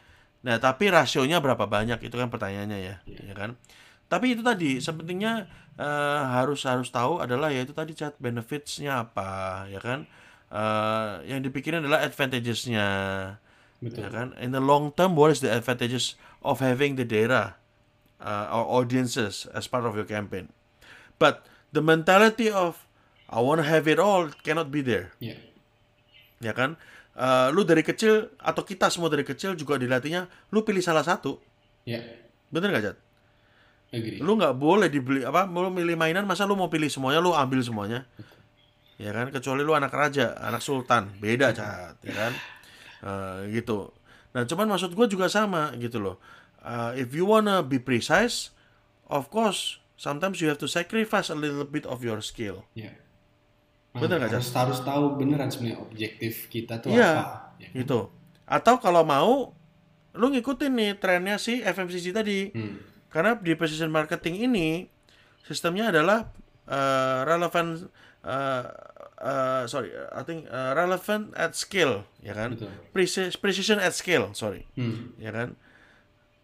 nah 0.41 0.57
tapi 0.57 0.87
rasionya 0.89 1.37
berapa 1.37 1.67
banyak 1.67 1.99
itu 2.01 2.15
kan 2.15 2.29
pertanyaannya 2.29 2.79
ya 2.79 2.95
ya 3.05 3.35
kan 3.35 3.59
tapi 4.07 4.33
itu 4.33 4.41
tadi 4.41 4.79
sepentingnya 4.79 5.51
eh, 5.75 6.23
harus 6.31 6.63
harus 6.63 6.87
tahu 6.89 7.19
adalah 7.19 7.51
ya 7.51 7.61
itu 7.61 7.71
tadi 7.71 7.93
chat 7.93 8.15
benefitsnya 8.17 9.05
apa 9.05 9.67
ya 9.67 9.79
kan 9.79 10.07
Eh, 10.49 11.13
yang 11.27 11.41
dipikirin 11.41 11.79
adalah 11.81 12.03
advantagesnya 12.03 12.87
Betul. 13.79 14.03
ya 14.03 14.09
kan 14.09 14.35
in 14.37 14.51
the 14.51 14.59
long 14.59 14.91
term 14.91 15.15
what 15.15 15.31
is 15.31 15.39
the 15.39 15.47
advantages 15.49 16.19
of 16.43 16.59
having 16.59 16.95
the 16.95 17.07
data 17.07 17.55
uh, 18.19 18.51
or 18.51 18.83
audiences 18.83 19.47
as 19.51 19.65
part 19.65 19.83
of 19.83 19.95
your 19.95 20.03
campaign 20.05 20.51
but 21.21 21.45
the 21.77 21.85
mentality 21.85 22.49
of 22.49 22.89
I 23.31 23.39
want 23.39 23.63
to 23.63 23.67
have 23.69 23.87
it 23.87 24.03
all 24.03 24.33
cannot 24.43 24.75
be 24.75 24.83
there. 24.83 25.15
Ya. 25.23 25.39
ya 26.43 26.51
kan? 26.51 26.75
Eh, 27.15 27.49
lu 27.55 27.63
dari 27.63 27.85
kecil 27.85 28.33
atau 28.41 28.65
kita 28.65 28.91
semua 28.91 29.07
dari 29.13 29.23
kecil 29.23 29.55
juga 29.55 29.79
dilatihnya 29.79 30.27
lu 30.51 30.67
pilih 30.67 30.83
salah 30.83 31.05
satu. 31.07 31.39
Ya. 31.85 32.03
bener 32.51 32.75
gak 32.75 32.83
Jat? 32.83 32.99
Agree. 33.91 34.23
lu 34.23 34.39
nggak 34.39 34.55
boleh 34.55 34.87
dibeli 34.87 35.27
apa 35.27 35.51
lu 35.51 35.67
milih 35.67 35.99
mainan 35.99 36.23
masa 36.23 36.47
lu 36.47 36.55
mau 36.55 36.71
pilih 36.71 36.87
semuanya 36.87 37.23
lu 37.23 37.31
ambil 37.35 37.63
semuanya? 37.63 38.07
Ya 38.99 39.15
kan? 39.15 39.31
Kecuali 39.31 39.63
lu 39.63 39.75
anak 39.75 39.95
raja 39.95 40.35
anak 40.39 40.63
sultan. 40.63 41.15
Beda 41.23 41.55
Jat 41.55 41.99
ya 42.03 42.15
kan? 42.15 42.33
Eh, 43.01 43.61
gitu. 43.61 43.95
Nah 44.35 44.47
cuman 44.47 44.75
maksud 44.75 44.95
gue 44.95 45.07
juga 45.07 45.31
sama 45.31 45.75
gitu 45.79 46.03
loh. 46.03 46.17
Eh, 46.63 47.03
if 47.03 47.15
you 47.15 47.27
wanna 47.27 47.63
be 47.63 47.79
precise 47.79 48.51
of 49.11 49.31
course 49.31 49.80
sometimes 50.01 50.41
you 50.41 50.49
have 50.49 50.57
to 50.57 50.65
sacrifice 50.65 51.29
a 51.29 51.37
little 51.37 51.63
bit 51.63 51.85
of 51.85 52.01
your 52.01 52.25
skill 52.25 52.65
Ya. 52.73 52.97
Bener 53.93 54.17
nggak, 54.17 54.33
harus, 54.33 54.49
harus 54.55 54.81
tahu 54.81 55.19
beneran 55.19 55.51
sebenarnya 55.51 55.83
objektif 55.83 56.49
kita 56.49 56.81
tuh 56.81 56.89
Iya. 56.91 57.11
apa. 57.21 57.27
Ya. 57.61 57.69
gitu 57.77 58.09
atau 58.49 58.81
kalau 58.81 59.05
mau 59.05 59.53
lu 60.11 60.27
ngikutin 60.27 60.73
nih 60.73 60.93
trennya 60.97 61.39
si 61.39 61.63
FMCG 61.63 62.11
tadi. 62.11 62.51
Hmm. 62.51 62.83
Karena 63.07 63.39
di 63.39 63.55
precision 63.55 63.91
marketing 63.91 64.43
ini 64.43 64.91
sistemnya 65.43 65.91
adalah 65.91 66.31
uh, 66.67 67.23
relevant 67.23 67.87
uh, 68.23 68.63
uh, 69.19 69.63
sorry, 69.67 69.91
I 70.11 70.23
think 70.23 70.47
uh, 70.47 70.75
relevant 70.75 71.31
at 71.35 71.55
scale, 71.55 72.03
ya 72.19 72.35
kan? 72.35 72.59
Betul. 72.59 72.71
Preci- 72.91 73.35
Precision 73.37 73.79
at 73.79 73.95
scale, 73.95 74.35
sorry, 74.35 74.67
Hmm. 74.75 75.15
ya 75.15 75.31
kan? 75.31 75.55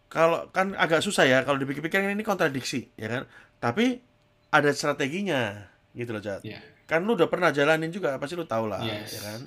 Kalau 0.07 0.47
kan 0.51 0.71
agak 0.71 1.03
susah 1.03 1.27
ya 1.27 1.43
kalau 1.43 1.59
dipikir-pikir 1.59 1.99
ini 2.07 2.23
kontradiksi, 2.23 2.87
ya 2.95 3.07
kan? 3.09 3.23
Tapi 3.57 3.99
ada 4.47 4.69
strateginya, 4.71 5.65
gitu 5.91 6.13
loh, 6.13 6.21
Jat. 6.21 6.41
Ya. 6.41 6.61
Kan 6.85 7.03
lu 7.03 7.13
udah 7.13 7.27
pernah 7.27 7.51
jalanin 7.51 7.89
juga, 7.89 8.15
pasti 8.15 8.33
lu 8.33 8.45
tahu 8.45 8.69
lah, 8.69 8.79
Yes. 8.79 9.17
ya 9.17 9.21
kan? 9.25 9.39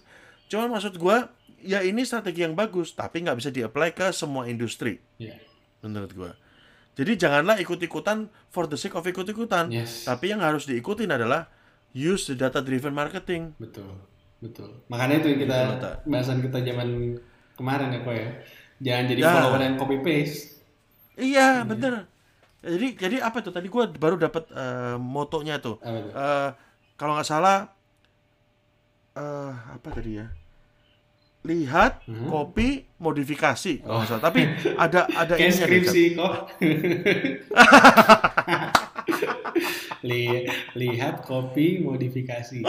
Cuman 0.46 0.68
maksud 0.70 0.94
gua, 0.96 1.30
ya 1.56 1.80
ini 1.80 2.02
strategi 2.02 2.42
yang 2.42 2.52
bagus, 2.52 2.92
tapi 2.92 3.22
nggak 3.22 3.38
bisa 3.38 3.48
di-apply 3.48 3.94
ke 3.94 4.11
semua 4.11 4.44
industri 4.44 4.98
Ya. 5.16 5.38
menurut 5.80 6.11
gua. 6.12 6.30
Jadi 6.98 7.16
janganlah 7.16 7.56
ikut-ikutan 7.56 8.28
for 8.50 8.66
the 8.66 8.76
sake 8.76 8.92
of 8.92 9.06
ikut-ikutan. 9.06 9.70
Yes. 9.70 10.04
Tapi 10.04 10.28
yang 10.28 10.42
harus 10.42 10.66
diikutin 10.66 11.08
adalah 11.08 11.48
use 11.90 12.28
the 12.28 12.36
data 12.36 12.61
driven 12.61 12.92
marketing. 12.92 13.54
Betul, 13.56 13.94
betul. 14.36 14.84
Makanya 14.90 15.22
itu 15.22 15.38
kita 15.38 15.58
Betul, 15.70 15.80
Tak. 15.80 15.94
bahasan 16.04 16.38
kita 16.42 16.58
zaman 16.61 17.16
kemarin 17.54 17.94
ya 17.94 18.00
kok 18.02 18.12
ya. 18.12 18.28
Jangan 18.80 19.04
jadi 19.06 19.20
Ya. 19.22 19.30
follower 19.32 19.61
yang 19.62 19.76
copy 19.78 19.96
paste. 20.02 20.38
Iya, 21.14 21.62
bener. 21.62 22.09
Jadi 22.61 22.86
jadi 22.94 23.16
apa 23.20 23.40
tuh? 23.40 23.50
Tadi 23.50 23.66
gua 23.66 23.88
baru 23.88 24.16
dapat 24.16 24.44
eh, 24.48 24.96
motonya 24.96 25.56
tuh. 25.58 25.80
Eh, 25.80 26.48
kalau 26.94 27.14
nggak 27.14 27.24
salah 27.24 27.72
eh 29.12 29.52
apa 29.70 29.88
tadi 29.90 30.16
ya? 30.16 30.28
Lihat, 31.40 32.04
Hmm. 32.04 32.28
kopi, 32.28 32.84
modifikasi. 32.96 33.80
Nggak 33.80 34.06
salah. 34.06 34.22
Tapi 34.22 34.44
ada 34.76 35.08
ada 35.11 35.34
deh, 35.34 35.48
Cat. 35.48 35.56
skripsi 35.56 36.02
kok. 36.12 36.32
Li- 40.02 40.48
lihat 40.74 41.20
kopi 41.22 41.76
modifikasi. 41.78 42.61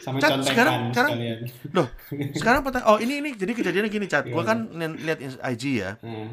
Sama 0.00 0.18
Cat, 0.18 0.42
sekarang- 0.42 0.90
sekarang- 0.90 1.10
sekalian. 1.10 1.38
Loh, 1.70 1.86
sekarang 2.34 2.60
oh 2.84 2.98
ini 2.98 3.18
ini 3.18 3.30
jadi 3.34 3.50
kejadiannya 3.52 3.86
gini, 3.88 4.06
Cat. 4.06 4.22
Gua 4.24 4.42
Gimana? 4.42 4.48
kan 4.48 4.58
nen- 4.72 4.98
lihat 4.98 5.18
IG 5.44 5.62
ya. 5.76 5.98
Nah, 5.98 6.30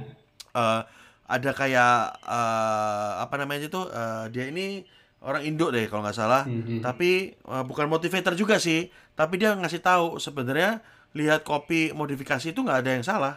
eh 0.53 0.81
ada 1.25 1.51
kayak 1.51 2.21
eh, 2.21 3.11
apa 3.21 3.35
namanya 3.41 3.65
itu 3.65 3.81
eh, 3.89 4.25
dia 4.29 4.45
ini 4.49 4.85
orang 5.25 5.41
Indo 5.41 5.73
deh 5.73 5.89
kalau 5.89 6.05
nggak 6.05 6.17
salah. 6.17 6.45
Mhm. 6.45 6.85
tapi 6.85 7.33
eh, 7.33 7.63
bukan 7.65 7.89
motivator 7.89 8.37
juga 8.37 8.61
sih. 8.61 8.89
Tapi 9.15 9.39
dia 9.41 9.55
ngasih 9.55 9.81
tahu 9.81 10.21
sebenarnya 10.21 10.83
lihat 11.15 11.47
kopi 11.47 11.95
modifikasi 11.95 12.51
itu 12.51 12.59
nggak 12.59 12.79
ada 12.85 12.91
yang 12.99 13.05
salah. 13.05 13.35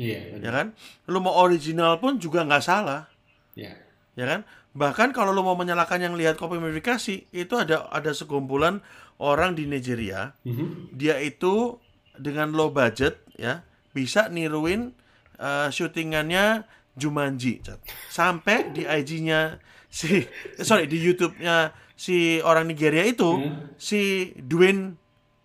Iya, 0.00 0.40
ya 0.40 0.50
kan? 0.50 0.74
Lu 1.06 1.22
mau 1.22 1.36
original 1.38 2.00
pun 2.02 2.18
juga 2.18 2.42
nggak 2.42 2.64
salah. 2.64 3.06
Iya. 3.54 3.76
ya 4.18 4.24
kan? 4.26 4.40
Bahkan 4.72 5.12
kalau 5.12 5.36
lu 5.36 5.44
mau 5.44 5.54
menyalahkan 5.54 6.00
yang 6.00 6.16
lihat 6.16 6.40
kopi 6.40 6.56
modifikasi 6.56 7.28
itu 7.30 7.54
ada 7.54 7.86
ada 7.92 8.10
sekumpulan 8.16 8.80
orang 9.22 9.54
di 9.54 9.64
Nigeria. 9.68 10.34
Mhm. 10.42 10.96
dia 10.96 11.20
itu 11.22 11.78
dengan 12.18 12.52
low 12.52 12.68
budget 12.68 13.24
ya 13.40 13.64
bisa 13.96 14.28
niruin 14.28 14.92
uh, 15.40 15.68
syutingannya 15.72 16.64
Jumanji 16.92 17.58
Cat. 17.58 17.80
sampai 18.06 18.70
di 18.70 18.82
IG-nya 18.82 19.56
si 19.86 20.20
eh, 20.20 20.26
sorry 20.58 20.84
di 20.84 20.96
YouTube-nya 20.96 21.70
si 21.94 22.16
orang 22.38 22.66
Nigeria 22.66 23.02
itu 23.02 23.28
Hmm. 23.28 23.72
si 23.74 24.00
Dwayne 24.36 24.96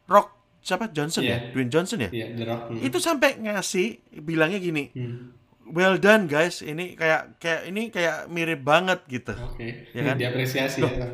Rock 0.05 0.35
siapa 0.59 0.87
Johnson 0.89 1.21
ya 1.21 1.37
Iya. 1.37 1.51
Dwayne 1.51 1.69
Johnson 1.69 1.99
ya 1.99 2.09
Iya, 2.09 2.27
The 2.33 2.43
Rock. 2.43 2.61
Mhm. 2.69 2.81
itu 2.83 2.97
sampai 2.97 3.29
ngasih 3.37 3.87
bilangnya 4.19 4.57
gini 4.57 4.89
Hmm. 4.89 5.31
well 5.67 5.95
done 5.95 6.25
guys 6.25 6.59
ini 6.61 6.93
kayak 6.93 7.35
kayak 7.37 7.61
ini 7.65 7.81
kayak 7.87 8.27
mirip 8.27 8.59
banget 8.61 8.99
gitu 9.05 9.31
Oke. 9.33 9.87
Ya 9.89 10.01
kan? 10.03 10.15
Diapresiasi 10.15 10.79
Loh. 10.79 10.91
ya. 10.91 11.07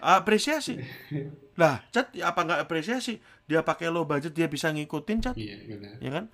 apresiasi 0.00 0.80
lah 1.60 1.84
Cat 1.88 2.10
apa 2.14 2.40
nggak 2.42 2.60
apresiasi 2.60 3.16
dia 3.44 3.60
pakai 3.60 3.86
low 3.86 4.02
budget 4.02 4.32
dia 4.32 4.44
bisa 4.46 4.68
ngikutin 4.68 5.18
Cat 5.18 5.36
Iya, 5.36 5.56
benar. 5.66 5.94
ya 5.98 6.10
kan? 6.10 6.24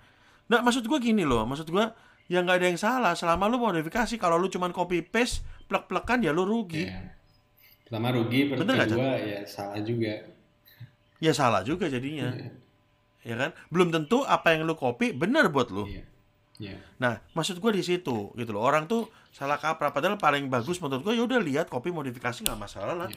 Nah 0.46 0.58
maksud 0.60 0.82
gua 0.82 0.96
gini 0.96 1.22
loh, 1.22 1.44
maksud 1.44 1.68
gua 1.68 1.92
ya 2.28 2.44
nggak 2.44 2.56
ada 2.60 2.66
yang 2.68 2.78
salah 2.80 3.12
selama 3.16 3.48
lu 3.48 3.56
modifikasi. 3.58 4.14
Kalau 4.20 4.36
lu 4.36 4.46
cuman 4.46 4.70
copy 4.70 5.00
paste, 5.02 5.42
plek-plekan 5.66 6.22
ya 6.22 6.30
lu 6.30 6.44
rugi. 6.44 6.86
Iya. 6.86 7.16
Pertama 7.88 8.12
rugi, 8.12 8.52
Bener 8.52 8.84
kedua 8.84 9.16
ya 9.16 9.40
salah 9.48 9.80
juga. 9.80 10.12
Ya 11.18 11.32
salah 11.34 11.64
juga 11.66 11.88
jadinya, 11.90 12.30
Iya. 12.30 12.52
ya 13.26 13.34
kan? 13.34 13.50
Belum 13.72 13.88
tentu 13.90 14.22
apa 14.22 14.54
yang 14.54 14.68
lu 14.68 14.76
copy 14.76 15.16
benar 15.16 15.48
buat 15.50 15.72
lu. 15.72 15.88
Iya. 15.88 16.04
Iya. 16.58 16.76
Nah 17.00 17.22
maksud 17.32 17.58
gua 17.58 17.72
di 17.72 17.80
situ 17.82 18.30
gitu 18.36 18.50
loh. 18.52 18.62
Orang 18.62 18.84
tuh 18.86 19.08
salah 19.32 19.56
kaprah. 19.56 19.90
Padahal 19.90 20.20
paling 20.20 20.46
bagus 20.52 20.78
menurut 20.84 21.00
gua 21.02 21.14
ya 21.16 21.24
udah 21.24 21.40
lihat 21.40 21.66
copy 21.72 21.88
modifikasi 21.90 22.44
nggak 22.44 22.58
masalah 22.60 22.94
lah, 22.94 23.10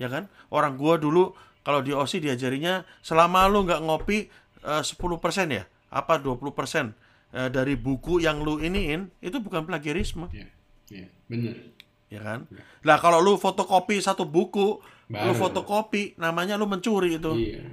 ya 0.00 0.08
kan? 0.10 0.26
Orang 0.50 0.74
gua 0.74 0.98
dulu 0.98 1.36
kalau 1.62 1.80
di 1.80 1.94
OSI 1.94 2.20
diajarinya 2.24 2.82
selama 3.00 3.46
lu 3.48 3.62
nggak 3.68 3.80
ngopi 3.84 4.28
eh, 4.64 4.82
10% 4.84 4.96
ya, 5.52 5.64
apa 5.92 6.18
20% 6.18 6.96
eh, 7.34 7.50
dari 7.50 7.74
buku 7.74 8.22
yang 8.22 8.40
lu 8.40 8.56
iniin 8.58 9.10
itu 9.18 9.42
bukan 9.42 9.66
plagiarisme. 9.66 10.30
Iya. 10.30 10.46
Iya, 10.86 11.06
benar. 11.26 11.56
ya 12.08 12.20
kan? 12.22 12.40
Lah 12.86 13.00
kalau 13.02 13.18
lu 13.18 13.34
fotokopi 13.34 13.98
satu 13.98 14.22
buku, 14.22 14.78
lu 15.10 15.16
Baru. 15.32 15.34
fotokopi, 15.34 16.14
namanya 16.14 16.54
lu 16.54 16.64
mencuri 16.64 17.18
itu. 17.18 17.32
Iya. 17.34 17.66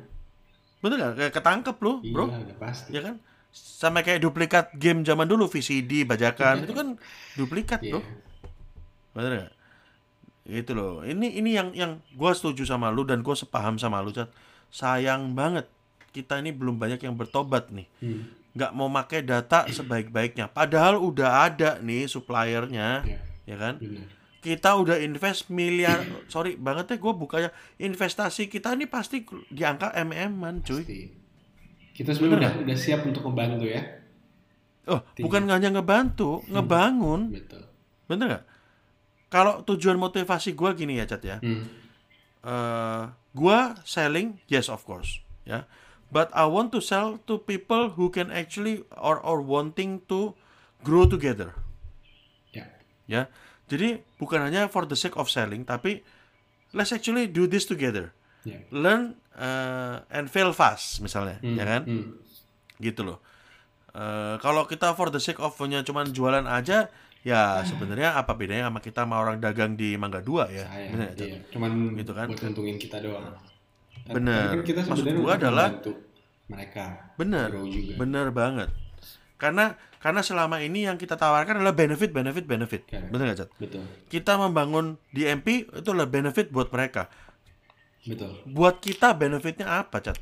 Bener 0.82 0.96
gak? 0.98 1.14
Kayak 1.14 1.34
ketangkep 1.38 1.78
lu, 1.78 1.94
Iya, 2.02 2.10
bro. 2.10 2.26
udah 2.26 2.58
pasti. 2.58 2.90
Ya 2.90 3.06
kan? 3.06 3.16
Sama 3.54 4.02
kayak 4.02 4.24
duplikat 4.24 4.74
game 4.74 5.06
zaman 5.06 5.28
dulu 5.28 5.46
VCD, 5.46 6.08
bajakan, 6.08 6.66
itu 6.66 6.74
kan 6.74 6.88
duplikat, 7.38 7.86
Iya. 7.86 8.00
bro. 8.00 8.02
Bener 9.14 9.32
gak? 9.38 9.52
Itu 10.42 10.72
loh. 10.74 11.06
Ini 11.06 11.38
ini 11.38 11.54
yang 11.54 11.70
yang 11.78 11.92
gua 12.18 12.34
setuju 12.34 12.66
sama 12.66 12.90
lu 12.90 13.06
dan 13.06 13.22
gua 13.22 13.38
sepaham 13.38 13.78
sama 13.78 14.02
lu, 14.02 14.10
Cat. 14.10 14.32
Sayang 14.74 15.38
banget 15.38 15.70
kita 16.12 16.42
ini 16.42 16.50
belum 16.50 16.82
banyak 16.82 16.98
yang 16.98 17.14
bertobat 17.14 17.70
nih. 17.70 17.86
Hmm. 18.02 18.26
Nggak 18.52 18.72
mau 18.72 18.88
pakai 18.88 19.22
data 19.22 19.64
sebaik-baiknya. 19.66 20.48
Padahal 20.48 20.98
udah 20.98 21.46
ada 21.46 21.80
nih 21.80 22.04
suppliernya, 22.06 23.02
Iya, 23.02 23.20
ya 23.46 23.56
kan? 23.58 23.76
benar. 23.78 24.08
kita 24.40 24.74
udah 24.74 24.98
invest 24.98 25.48
miliar 25.48 26.02
sorry 26.26 26.58
banget 26.58 26.90
ya 26.90 26.98
gue 26.98 27.14
bukanya 27.14 27.50
investasi 27.78 28.48
kita 28.48 28.74
ini 28.74 28.86
pasti 28.86 29.22
di 29.48 29.62
angka 29.62 29.94
mm-an 29.94 30.60
cuy 30.62 30.82
Pasti. 30.82 31.02
Kita 31.94 32.10
sebenarnya 32.10 32.50
udah, 32.50 32.66
udah 32.66 32.74
siap 32.76 33.06
untuk 33.06 33.22
membantu 33.24 33.70
ya. 33.70 33.86
oh 34.84 34.98
bukan 35.16 35.46
hanya 35.46 35.70
ngebantu 35.70 36.42
ngebangun 36.48 37.30
Betul. 37.30 37.70
bener 38.04 38.26
nggak 38.28 38.44
kalau 39.30 39.62
tujuan 39.62 39.96
motivasi 39.96 40.52
gue 40.52 40.70
gini 40.74 40.98
ya 40.98 41.06
cat 41.06 41.22
ya 41.22 41.38
Hmm. 41.38 41.62
Eh 42.42 43.04
gue 43.32 43.60
selling 43.86 44.42
yes 44.48 44.68
of 44.68 44.82
course 44.82 45.22
ya 45.44 45.70
but 46.12 46.28
I 46.32 46.46
want 46.46 46.70
to 46.72 46.80
sell 46.80 47.18
to 47.26 47.40
people 47.40 47.96
who 47.96 48.08
can 48.08 48.30
actually 48.30 48.84
or 48.94 49.18
or 49.18 49.40
wanting 49.40 50.04
to 50.06 50.36
grow 50.82 51.04
together 51.06 51.56
Ya. 52.52 52.68
ya 53.08 53.22
jadi 53.66 54.04
bukan 54.16 54.44
hanya 54.44 54.68
for 54.68 54.84
the 54.84 54.94
sake 54.94 55.16
of 55.16 55.28
selling 55.28 55.64
tapi 55.64 56.04
let's 56.72 56.92
actually 56.92 57.26
do 57.26 57.48
this 57.48 57.64
together 57.64 58.12
Ya. 58.42 58.60
learn 58.70 59.16
uh, 59.34 60.02
and 60.10 60.28
fail 60.28 60.52
fast 60.52 61.00
misalnya 61.00 61.40
Hmm. 61.40 61.56
ya 61.56 61.64
kan 61.64 61.82
Hmm. 61.88 62.06
gitu 62.78 63.02
loh 63.02 63.20
Eh, 63.92 64.36
kalau 64.40 64.64
kita 64.64 64.96
for 64.96 65.12
the 65.12 65.20
sake 65.20 65.36
of 65.38 65.52
nya 65.68 65.84
cuman 65.84 66.08
jualan 66.10 66.48
aja 66.48 66.88
ya 67.22 67.60
sebenarnya 67.62 68.16
apa 68.16 68.34
bedanya 68.34 68.72
sama 68.72 68.80
kita 68.80 69.04
sama 69.04 69.20
orang 69.20 69.36
dagang 69.38 69.76
di 69.76 70.00
Mangga 70.00 70.24
Dua 70.24 70.48
ya 70.48 70.64
Sayang, 70.64 71.12
iya. 71.12 71.44
Cuman 71.52 72.00
Gitu 72.00 72.16
kan. 72.16 72.32
buat 72.32 72.40
nguntungin 72.40 72.80
kita 72.80 73.04
doang. 73.04 73.36
Tapi 74.02 74.16
Bener. 74.18 74.46
kan 74.52 74.64
kita 74.64 74.80
Maksud 74.84 75.06
untuk 75.06 75.30
adalah- 75.30 75.72
mereka 76.52 76.86
juga. 77.66 77.94
bener 77.96 78.28
banget 78.30 78.70
karena 79.38 79.74
karena 79.98 80.22
selama 80.22 80.60
ini 80.60 80.84
yang 80.84 80.98
kita 80.98 81.16
tawarkan 81.16 81.58
adalah 81.58 81.72
benefit 81.72 82.12
benefit 82.12 82.44
benefit 82.44 82.82
bener 83.08 83.32
nggak 83.32 83.40
Cat? 83.40 83.50
Betul. 83.56 83.84
kita 84.06 84.36
membangun 84.36 85.00
DMP 85.10 85.64
itu 85.66 85.88
adalah 85.88 86.06
benefit 86.06 86.52
buat 86.52 86.68
mereka 86.70 87.08
Betul. 88.04 88.36
buat 88.46 88.78
kita 88.78 89.16
benefitnya 89.16 89.80
apa 89.80 90.04
cat 90.04 90.20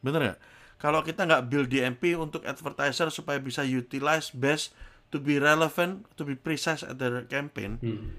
bener 0.00 0.20
nggak 0.24 0.38
kalau 0.80 1.04
kita 1.04 1.28
nggak 1.28 1.44
build 1.46 1.68
DMP 1.68 2.16
untuk 2.16 2.40
advertiser 2.42 3.12
supaya 3.12 3.36
bisa 3.36 3.60
utilize 3.60 4.32
best 4.32 4.72
to 5.12 5.20
be 5.20 5.36
relevant 5.36 6.08
to 6.16 6.24
be 6.24 6.32
precise 6.32 6.80
at 6.80 6.96
their 6.96 7.22
campaign 7.26 7.76
Hmm. 7.78 8.16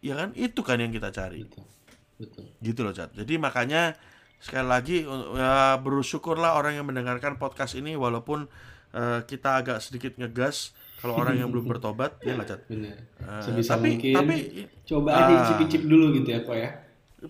ya 0.00 0.18
kan 0.18 0.34
itu 0.34 0.58
kan 0.60 0.76
yang 0.76 0.90
kita 0.90 1.08
cari 1.08 1.46
Betul. 1.46 1.64
Betul. 2.18 2.44
gitu 2.60 2.80
loh 2.82 2.90
cat 2.90 3.14
jadi 3.14 3.38
makanya 3.38 3.94
sekali 4.38 4.66
lagi 4.66 4.96
ya, 5.34 5.78
bersyukurlah 5.78 6.58
orang 6.58 6.78
yang 6.78 6.86
mendengarkan 6.86 7.38
podcast 7.38 7.74
ini 7.78 7.94
walaupun 7.94 8.46
eh, 8.94 9.20
kita 9.26 9.58
agak 9.62 9.78
sedikit 9.82 10.14
ngegas 10.18 10.74
kalau 10.98 11.14
orang 11.14 11.38
yang 11.38 11.50
belum 11.50 11.66
bertobat 11.72 12.18
ya 12.26 12.34
nggak 12.34 12.48
cat 12.50 12.60
Benar. 12.66 12.96
Eh, 13.22 13.42
Sebisa 13.42 13.78
tapi 13.78 13.88
mungkin 13.94 14.14
tapi 14.14 14.36
coba 14.86 15.10
aja 15.14 15.32
icip-icip 15.46 15.82
dulu 15.86 16.06
gitu 16.18 16.28
ya 16.34 16.40
kok 16.42 16.56
ya. 16.58 16.70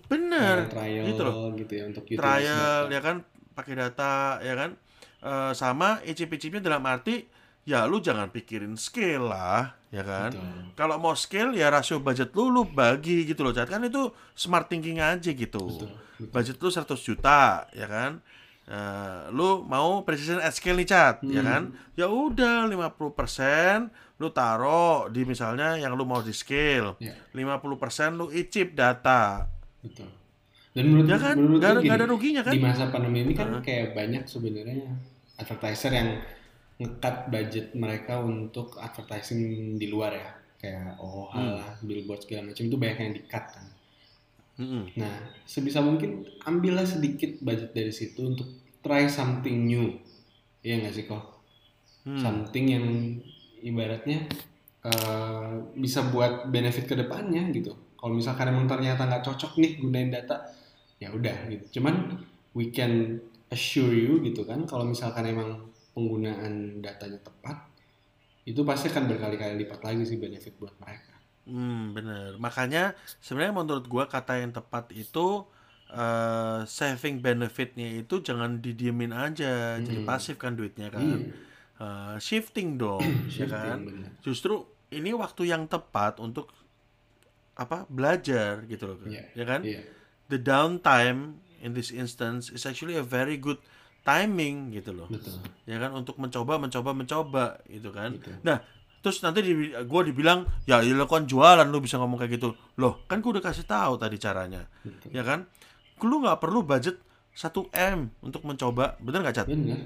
bener. 0.05 0.69
Trial 0.69 1.03
gitu 1.09 1.21
loh. 1.25 1.49
gitu 1.57 1.73
ya 1.73 1.83
untuk 1.89 2.03
trial 2.05 2.93
ya 2.93 3.01
kan? 3.01 3.25
Pakai 3.57 3.73
data 3.73 4.37
ya 4.45 4.53
kan? 4.53 4.77
Eh, 5.19 5.51
sama 5.57 5.99
icip-icipnya 6.05 6.61
dalam 6.61 6.85
arti 6.85 7.25
ya 7.69 7.85
lu 7.85 8.01
jangan 8.01 8.27
pikirin 8.27 8.73
scale 8.73 9.21
lah, 9.21 9.77
ya 9.87 10.01
kan? 10.01 10.33
Betul. 10.33 10.73
Kalau 10.73 10.97
mau 10.97 11.13
scale 11.13 11.53
ya 11.53 11.69
rasio 11.69 12.01
budget 12.01 12.33
lu 12.33 12.49
lu 12.49 12.65
bagi 12.65 13.23
gitu 13.23 13.45
loh, 13.45 13.53
Cat. 13.53 13.69
Kan 13.69 13.85
itu 13.85 14.09
smart 14.33 14.65
thinking 14.65 14.97
aja 14.97 15.29
gitu. 15.29 15.61
Betul, 15.61 15.93
betul. 16.17 16.33
Budget 16.33 16.57
lu 16.57 16.69
100 16.71 16.97
juta, 16.99 17.41
ya 17.71 17.85
kan? 17.85 18.11
Eh, 18.65 19.21
lu 19.29 19.61
mau 19.63 20.01
precision 20.01 20.37
at 20.37 20.51
scale 20.51 20.77
nih, 20.77 20.87
Cat, 20.87 21.21
ya 21.23 21.41
Hmm. 21.41 21.45
kan? 21.45 21.61
Ya 21.93 22.05
udah 22.05 22.65
50% 22.65 23.89
lu 24.17 24.29
taruh 24.29 25.07
di 25.07 25.23
misalnya 25.23 25.73
yang 25.75 25.93
lu 25.93 26.03
mau 26.03 26.19
di 26.19 26.33
scale. 26.33 26.97
Ya. 26.97 27.13
50% 27.31 28.13
lu 28.15 28.29
icip 28.29 28.73
data. 28.73 29.45
Betul. 29.79 30.09
Dan 30.69 30.85
menurut 30.85 31.07
Ya 31.07 31.17
kan? 31.17 31.33
menurut 31.33 31.57
nggak 31.59 31.81
gini, 31.81 31.89
ada 31.91 32.05
ruginya 32.05 32.41
kan? 32.41 32.53
Di 32.53 32.61
masa 32.61 32.89
pandemi 32.89 33.21
ini 33.21 33.33
kan 33.33 33.49
Heeh. 33.49 33.61
kayak 33.63 33.87
banyak 33.93 34.23
sebenarnya 34.25 34.85
advertiser 35.35 35.89
yang 35.89 36.09
ngekat 36.79 37.15
budget 37.33 37.67
mereka 37.83 38.13
untuk 38.23 38.79
advertising 38.79 39.41
di 39.81 39.87
luar 39.93 40.11
ya. 40.15 40.29
Kayak 40.59 40.99
oh 41.03 41.27
Hmm. 41.31 41.55
alah 41.55 41.69
billboard 41.87 42.21
segala 42.25 42.51
macam 42.51 42.63
itu 42.67 42.77
banyak 42.83 42.97
yang 43.03 43.13
di-cut 43.15 43.45
kan. 43.55 43.65
Mm-mm. 44.59 44.83
Nah, 44.99 45.15
sebisa 45.47 45.79
mungkin 45.79 46.27
ambillah 46.43 46.83
sedikit 46.83 47.39
budget 47.39 47.71
dari 47.71 47.93
situ 47.95 48.19
untuk 48.27 48.47
try 48.83 49.07
something 49.07 49.67
new. 49.71 49.95
Iya 50.65 50.83
nggak 50.83 50.93
sih 50.95 51.05
kok? 51.07 51.23
Hmm. 52.03 52.19
Something 52.19 52.65
yang 52.75 52.85
ibaratnya 53.63 54.27
eh, 54.83 55.53
bisa 55.75 56.07
buat 56.11 56.47
benefit 56.51 56.87
ke 56.91 56.95
depannya 56.95 57.51
gitu. 57.55 57.75
Kalau 57.99 58.13
misalkan 58.15 58.47
emang 58.51 58.67
ternyata 58.67 59.07
nggak 59.07 59.23
cocok 59.27 59.59
nih 59.59 59.71
gunain 59.83 60.11
data, 60.11 60.35
ya 60.99 61.11
udah 61.11 61.47
gitu. 61.51 61.79
Cuman 61.79 62.19
we 62.55 62.71
can 62.71 63.19
assure 63.51 63.91
you 63.91 64.19
gitu 64.23 64.43
kan, 64.47 64.63
kalau 64.67 64.87
misalkan 64.87 65.27
emang 65.27 65.68
penggunaan 65.99 66.53
datanya 66.85 67.19
tepat, 67.27 67.57
itu 68.51 68.61
pasti 68.69 68.87
akan 68.91 69.05
berkali-kali 69.11 69.53
lipat 69.63 69.81
lagi 69.87 70.03
sih 70.09 70.17
benefit 70.23 70.53
buat 70.61 70.75
mereka. 70.83 71.13
Hmm, 71.49 71.97
bener. 71.97 72.37
Makanya 72.45 72.93
sebenarnya 73.23 73.55
menurut 73.59 73.85
gua 73.89 74.05
kata 74.05 74.33
yang 74.43 74.53
tepat 74.57 74.85
itu 74.93 75.45
eh, 75.89 76.59
saving 76.69 77.15
benefitnya 77.25 77.87
itu 78.01 78.15
jangan 78.27 78.61
didiemin 78.63 79.09
aja, 79.25 79.81
jadi 79.81 79.99
Hmm. 79.99 80.05
pasif 80.09 80.35
kan 80.43 80.53
duitnya 80.59 80.87
kan. 80.97 81.19
Iya, 81.25 81.49
Eh, 81.81 82.15
shifting 82.27 82.69
dong, 82.81 83.11
ya 83.41 83.47
kan. 83.55 83.77
bener. 83.87 84.11
Justru 84.25 84.53
ini 84.97 85.11
waktu 85.23 85.43
yang 85.53 85.63
tepat 85.73 86.13
untuk 86.25 86.45
apa 87.59 87.83
belajar 87.91 88.63
gitu 88.71 88.83
loh, 88.95 88.97
Iya, 89.03 89.23
ya 89.35 89.43
kan? 89.45 89.61
Iya, 89.67 89.81
The 90.31 90.39
downtime 90.39 91.43
in 91.63 91.75
this 91.75 91.91
instance 91.91 92.49
is 92.53 92.63
actually 92.65 92.95
a 92.95 93.03
very 93.05 93.37
good 93.37 93.59
timing 94.09 94.73
gitu 94.73 94.91
loh, 94.97 95.05
betul. 95.05 95.37
ya 95.69 95.77
kan? 95.77 95.93
Untuk 95.93 96.17
mencoba, 96.17 96.57
mencoba, 96.57 96.89
mencoba 96.97 97.45
gitu 97.69 97.93
kan. 97.93 98.17
Gitu. 98.17 98.33
Nah, 98.41 98.57
terus 99.05 99.21
nanti 99.21 99.45
di, 99.45 99.53
gue 99.69 100.01
dibilang, 100.09 100.49
ya 100.65 100.81
ya 100.81 100.97
lo 100.97 101.05
kan 101.05 101.29
jualan 101.29 101.69
lu 101.69 101.77
bisa 101.77 102.01
ngomong 102.01 102.17
kayak 102.17 102.41
gitu. 102.41 102.57
Loh, 102.81 103.05
kan 103.05 103.21
gue 103.21 103.29
udah 103.37 103.45
kasih 103.45 103.69
tahu 103.69 104.01
tadi 104.01 104.17
caranya, 104.17 104.65
Betul. 104.81 105.13
ya 105.13 105.21
kan? 105.21 105.45
Lu 106.01 106.25
nggak 106.25 106.41
perlu 106.41 106.65
budget 106.65 106.97
1 107.37 107.69
m 107.69 108.09
untuk 108.25 108.41
mencoba, 108.43 108.97
bener 108.97 109.21
nggak 109.21 109.35
cat? 109.35 109.47
Bener. 109.47 109.77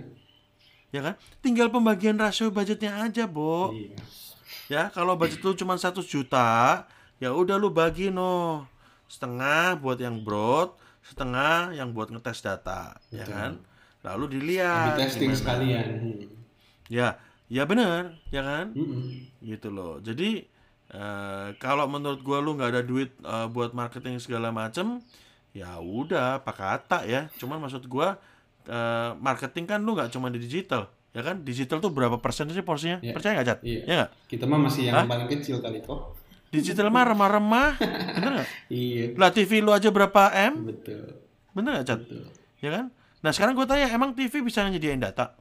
Ya 0.93 1.01
kan? 1.01 1.15
Tinggal 1.41 1.73
pembagian 1.73 2.15
rasio 2.21 2.53
budgetnya 2.53 3.01
aja, 3.01 3.25
Bo. 3.25 3.73
Iya. 3.73 3.97
Ya, 4.71 4.83
kalau 4.93 5.19
budget 5.19 5.41
lu 5.43 5.57
cuma 5.57 5.75
100 5.75 6.05
juta, 6.05 6.85
ya 7.19 7.33
udah 7.33 7.57
lu 7.59 7.73
bagi 7.73 8.13
no. 8.13 8.69
Setengah 9.09 9.77
buat 9.77 9.97
yang 9.99 10.21
broad, 10.21 10.73
setengah 11.03 11.73
yang 11.75 11.91
buat 11.91 12.09
ngetes 12.13 12.45
data, 12.45 12.97
ya 13.11 13.25
Betul. 13.25 13.33
kan? 13.33 13.51
Lalu 14.03 14.23
Di 14.25 14.31
dilihat 14.35 14.95
testing 14.95 15.31
gimana. 15.31 15.39
sekalian. 15.39 15.87
Hmm. 15.95 16.21
Ya, 16.85 17.15
ya 17.47 17.63
bener, 17.63 18.19
ya 18.29 18.41
kan? 18.41 18.71
Mm-mm. 18.71 19.31
gitu 19.41 19.67
loh 19.67 19.99
jadi 19.99 20.43
eh, 20.89 21.47
kalau 21.57 21.85
menurut 21.85 22.19
gua 22.19 22.37
lu 22.37 22.53
nggak 22.53 22.69
ada 22.69 22.81
duit 22.81 23.11
eh, 23.13 23.47
buat 23.47 23.71
marketing 23.71 24.17
segala 24.17 24.49
macem 24.49 24.99
ya 25.51 25.77
udah 25.77 26.39
pakai 26.39 26.65
kata 26.77 26.99
ya 27.03 27.21
cuman 27.33 27.59
maksud 27.59 27.85
gua 27.85 28.15
eh, 28.63 29.11
marketing 29.15 29.65
kan 29.65 29.79
lu 29.79 29.93
nggak 29.93 30.09
cuma 30.09 30.27
di 30.27 30.37
digital 30.37 30.87
ya 31.09 31.21
kan 31.21 31.39
digital 31.39 31.77
tuh 31.77 31.89
berapa 31.89 32.17
persen 32.17 32.47
sih 32.47 32.61
porsinya 32.61 32.97
Iya. 32.99 33.11
percaya 33.11 33.31
nggak 33.33 33.47
cat 33.47 33.59
Iya. 33.61 33.79
ya 33.81 33.93
nggak 33.97 34.11
Kita 34.27 34.43
mah 34.43 34.59
masih 34.61 34.81
yang 34.85 34.95
Hah? 34.95 35.05
paling 35.05 35.29
kecil 35.29 35.57
kali 35.59 35.79
kok. 35.79 35.99
digital 36.49 36.87
mah 36.87 37.03
remah-remah 37.05 37.69
bener 38.15 38.31
nggak 38.35 38.49
Iya. 38.67 39.03
lah 39.13 39.29
TV 39.29 39.51
lu 39.59 39.71
aja 39.71 39.89
berapa 39.89 40.23
m 40.31 40.53
Betul. 40.65 41.19
bener 41.51 41.69
nggak 41.75 41.85
cat 41.85 41.99
Betul. 42.01 42.23
ya 42.59 42.69
kan 42.71 42.85
nah 43.23 43.31
sekarang 43.31 43.55
gua 43.55 43.65
tanya 43.65 43.87
emang 43.87 44.11
TV 44.11 44.43
bisa 44.43 44.61
nyediain 44.63 44.99
data 44.99 45.33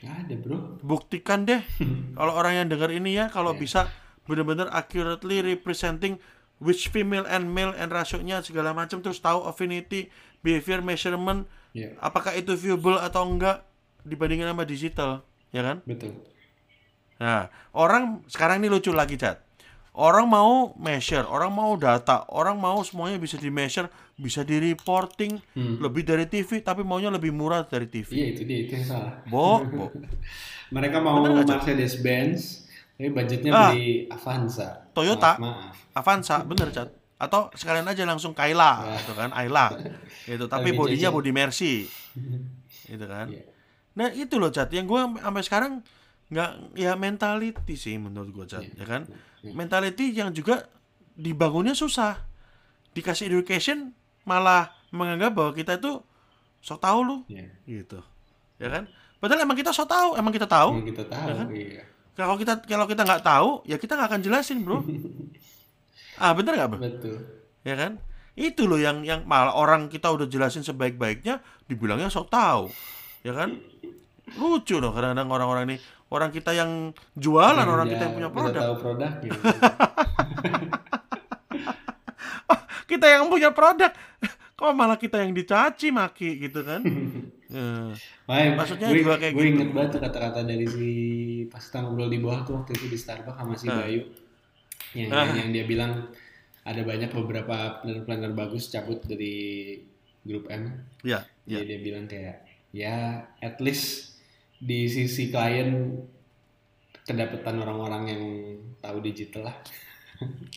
Nggak 0.00 0.16
ada 0.18 0.34
bro. 0.36 0.58
buktikan 0.80 1.42
deh 1.42 1.62
kalau 2.16 2.32
orang 2.32 2.54
yang 2.56 2.68
dengar 2.68 2.88
ini 2.88 3.14
ya 3.14 3.26
kalau 3.26 3.52
Iya. 3.52 3.60
bisa 3.60 3.80
benar-benar 4.22 4.70
accurately 4.70 5.42
representing 5.42 6.18
which 6.58 6.88
female 6.88 7.26
and 7.26 7.50
male 7.50 7.74
and 7.74 7.90
rasionya 7.90 8.38
segala 8.38 8.70
macam 8.70 8.98
terus 8.98 9.18
tahu 9.18 9.42
affinity 9.42 10.06
behavior 10.40 10.78
measurement 10.78 11.46
Iya. 11.72 11.98
apakah 11.98 12.32
itu 12.32 12.54
viewable 12.54 12.96
atau 12.96 13.24
enggak 13.24 13.66
dibandingkan 14.02 14.50
sama 14.50 14.62
digital 14.62 15.10
ya 15.50 15.62
kan 15.62 15.82
Betul. 15.82 16.14
nah 17.16 17.46
orang 17.72 18.22
sekarang 18.26 18.58
ini 18.58 18.68
lucu 18.68 18.90
lagi 18.90 19.14
cat 19.14 19.42
orang 19.94 20.24
mau 20.24 20.52
measure 20.74 21.24
orang 21.24 21.50
mau 21.50 21.72
data 21.74 22.24
orang 22.28 22.56
mau 22.56 22.80
semuanya 22.80 23.16
bisa 23.16 23.36
di 23.36 23.48
measure 23.48 23.86
bisa 24.14 24.40
di 24.40 24.56
reporting 24.62 25.36
Hmm. 25.52 25.76
lebih 25.78 26.02
dari 26.02 26.24
TV 26.24 26.60
tapi 26.60 26.80
maunya 26.80 27.08
lebih 27.08 27.28
murah 27.28 27.62
dari 27.62 27.84
TV 27.84 28.08
Iya 28.10 28.26
itu 28.30 28.42
dia 28.42 28.58
itu 28.60 28.72
yang 28.74 28.86
salah. 28.88 29.12
bo 29.24 29.60
bo 29.62 29.86
Mereka 30.72 30.96
mau? 30.98 31.20
Mercedes 31.20 32.00
Benz, 32.00 32.64
tapi 32.94 33.12
budgetnya 33.12 33.52
Ah. 33.52 33.70
beli 33.70 34.08
Avanza. 34.08 34.88
Toyota. 34.96 35.36
Maaf, 35.36 35.44
maaf. 35.68 35.76
Avanza 35.92 36.36
bener 36.40 36.68
cat 36.70 36.88
atau 37.14 37.52
sekalian 37.52 37.84
aja 37.84 38.02
langsung 38.02 38.32
Kayla 38.32 38.98
gitu 38.98 39.12
kan 39.12 39.30
Ayla 39.30 39.70
gitu 40.24 40.48
tapi 40.48 40.72
bodinya 40.72 41.06
body 41.08 41.30
Mercy 41.30 41.84
gitu 42.90 43.04
kan 43.04 43.28
Iya. 43.28 43.44
nah 43.92 44.08
itu 44.08 44.34
loh 44.36 44.48
cat 44.48 44.66
yang 44.68 44.84
gua 44.84 45.06
sampai 45.12 45.42
sekarang 45.42 45.72
nggak 46.32 46.50
ya 46.74 46.96
mentality 46.96 47.74
sih 47.74 47.96
menurut 47.96 48.32
gua 48.32 48.46
cat 48.46 48.64
Iya. 48.64 48.72
ya 48.74 48.86
kan 48.86 49.02
Iya. 49.42 49.52
mentality 49.52 50.06
yang 50.10 50.32
juga 50.32 50.64
dibangunnya 51.12 51.72
susah 51.72 52.16
dikasih 52.90 53.28
education 53.28 53.92
malah 54.22 54.72
menganggap 54.88 55.32
bahwa 55.32 55.52
kita 55.52 55.76
itu 55.76 56.00
sok 56.58 56.80
tahu 56.80 56.98
lu 57.02 57.16
Iya. 57.28 57.52
gitu 57.62 58.00
ya 58.56 58.68
kan 58.68 58.88
padahal 59.18 59.44
emang 59.44 59.54
kita 59.54 59.70
sok 59.70 59.86
tahu 59.86 60.08
emang 60.14 60.30
kita 60.30 60.46
tahu 60.46 60.78
Yang 60.78 60.88
kita 60.90 61.04
tahu, 61.06 61.26
Ya 61.26 61.34
kan? 61.34 61.48
iya. 61.50 61.82
kalau 62.12 62.34
kita 62.36 62.52
kalau 62.62 62.86
kita 62.86 63.02
nggak 63.02 63.22
tahu 63.22 63.50
ya 63.64 63.76
kita 63.76 63.92
nggak 63.94 64.08
akan 64.08 64.20
jelasin 64.22 64.58
bro 64.62 64.80
ah 66.22 66.32
bener 66.32 66.52
nggak 66.54 66.68
bro 66.70 66.80
Betul. 66.80 67.16
ya 67.62 67.74
kan 67.74 68.00
itu 68.32 68.64
loh 68.64 68.80
yang 68.80 69.04
yang 69.04 69.24
malah 69.24 69.52
orang 69.52 69.86
kita 69.86 70.08
udah 70.08 70.24
jelasin 70.24 70.64
sebaik-baiknya 70.64 71.40
dibilangnya 71.66 72.08
sok 72.08 72.32
tahu 72.32 72.72
ya 73.20 73.36
kan 73.36 73.60
lucu 74.32 74.80
loh 74.80 74.90
kadang-kadang 74.90 75.28
orang-orang 75.28 75.62
ini 75.68 75.76
orang 76.12 76.28
kita 76.28 76.52
yang 76.52 76.70
jualan 77.14 77.64
orang 77.64 77.88
kita 77.88 78.02
yang 78.02 78.14
punya 78.14 78.28
Kita 78.28 78.36
produk 78.36 78.60
tahu 78.62 78.74
produknya. 78.78 79.32
kita 82.84 83.06
yang 83.08 83.24
punya 83.26 83.50
produk 83.50 83.92
kok 84.52 84.72
malah 84.72 84.94
kita 84.94 85.18
yang 85.18 85.32
dicaci 85.32 85.88
maki 85.90 86.38
gitu 86.38 86.62
kan 86.62 86.82
Eh, 87.48 87.92
Makanya 88.28 88.50
Maksudnya 88.56 88.88
gue, 88.88 88.98
juga 88.98 89.16
kayak 89.18 89.32
gue 89.32 89.42
gitu. 89.42 89.52
inget 89.52 89.70
banget 89.70 89.92
kata-kata 89.98 90.40
dari 90.42 90.64
si 90.64 90.88
pas 91.46 91.60
kita 91.60 91.78
ngobrol 91.80 92.08
di 92.08 92.16
bawah 92.16 92.40
tuh 92.42 92.54
waktu 92.56 92.72
itu 92.72 92.86
di 92.86 92.96
Starbucks 92.96 93.36
sama 93.36 93.52
si 93.54 93.66
Ah. 93.66 93.76
Bayu 93.78 94.00
yang, 94.92 95.08
Ah. 95.10 95.28
yang 95.32 95.48
dia 95.50 95.64
bilang 95.64 96.08
ada 96.62 96.80
banyak 96.80 97.10
beberapa 97.10 97.56
planner-planner 97.78 98.32
bagus 98.32 98.68
cabut 98.68 99.04
dari 99.04 99.76
grup 100.22 100.48
M 100.48 100.64
ya 101.02 101.20
ya 101.44 101.58
Jadi 101.58 101.66
dia 101.66 101.78
bilang 101.82 102.04
kayak 102.06 102.36
ya 102.70 102.96
at 103.36 103.58
least 103.58 104.11
di 104.62 104.86
sisi 104.86 105.26
klien 105.26 105.98
kedapatan 107.02 107.58
orang-orang 107.58 108.02
yang 108.06 108.22
tahu 108.78 109.02
digital 109.02 109.50
lah. 109.50 109.56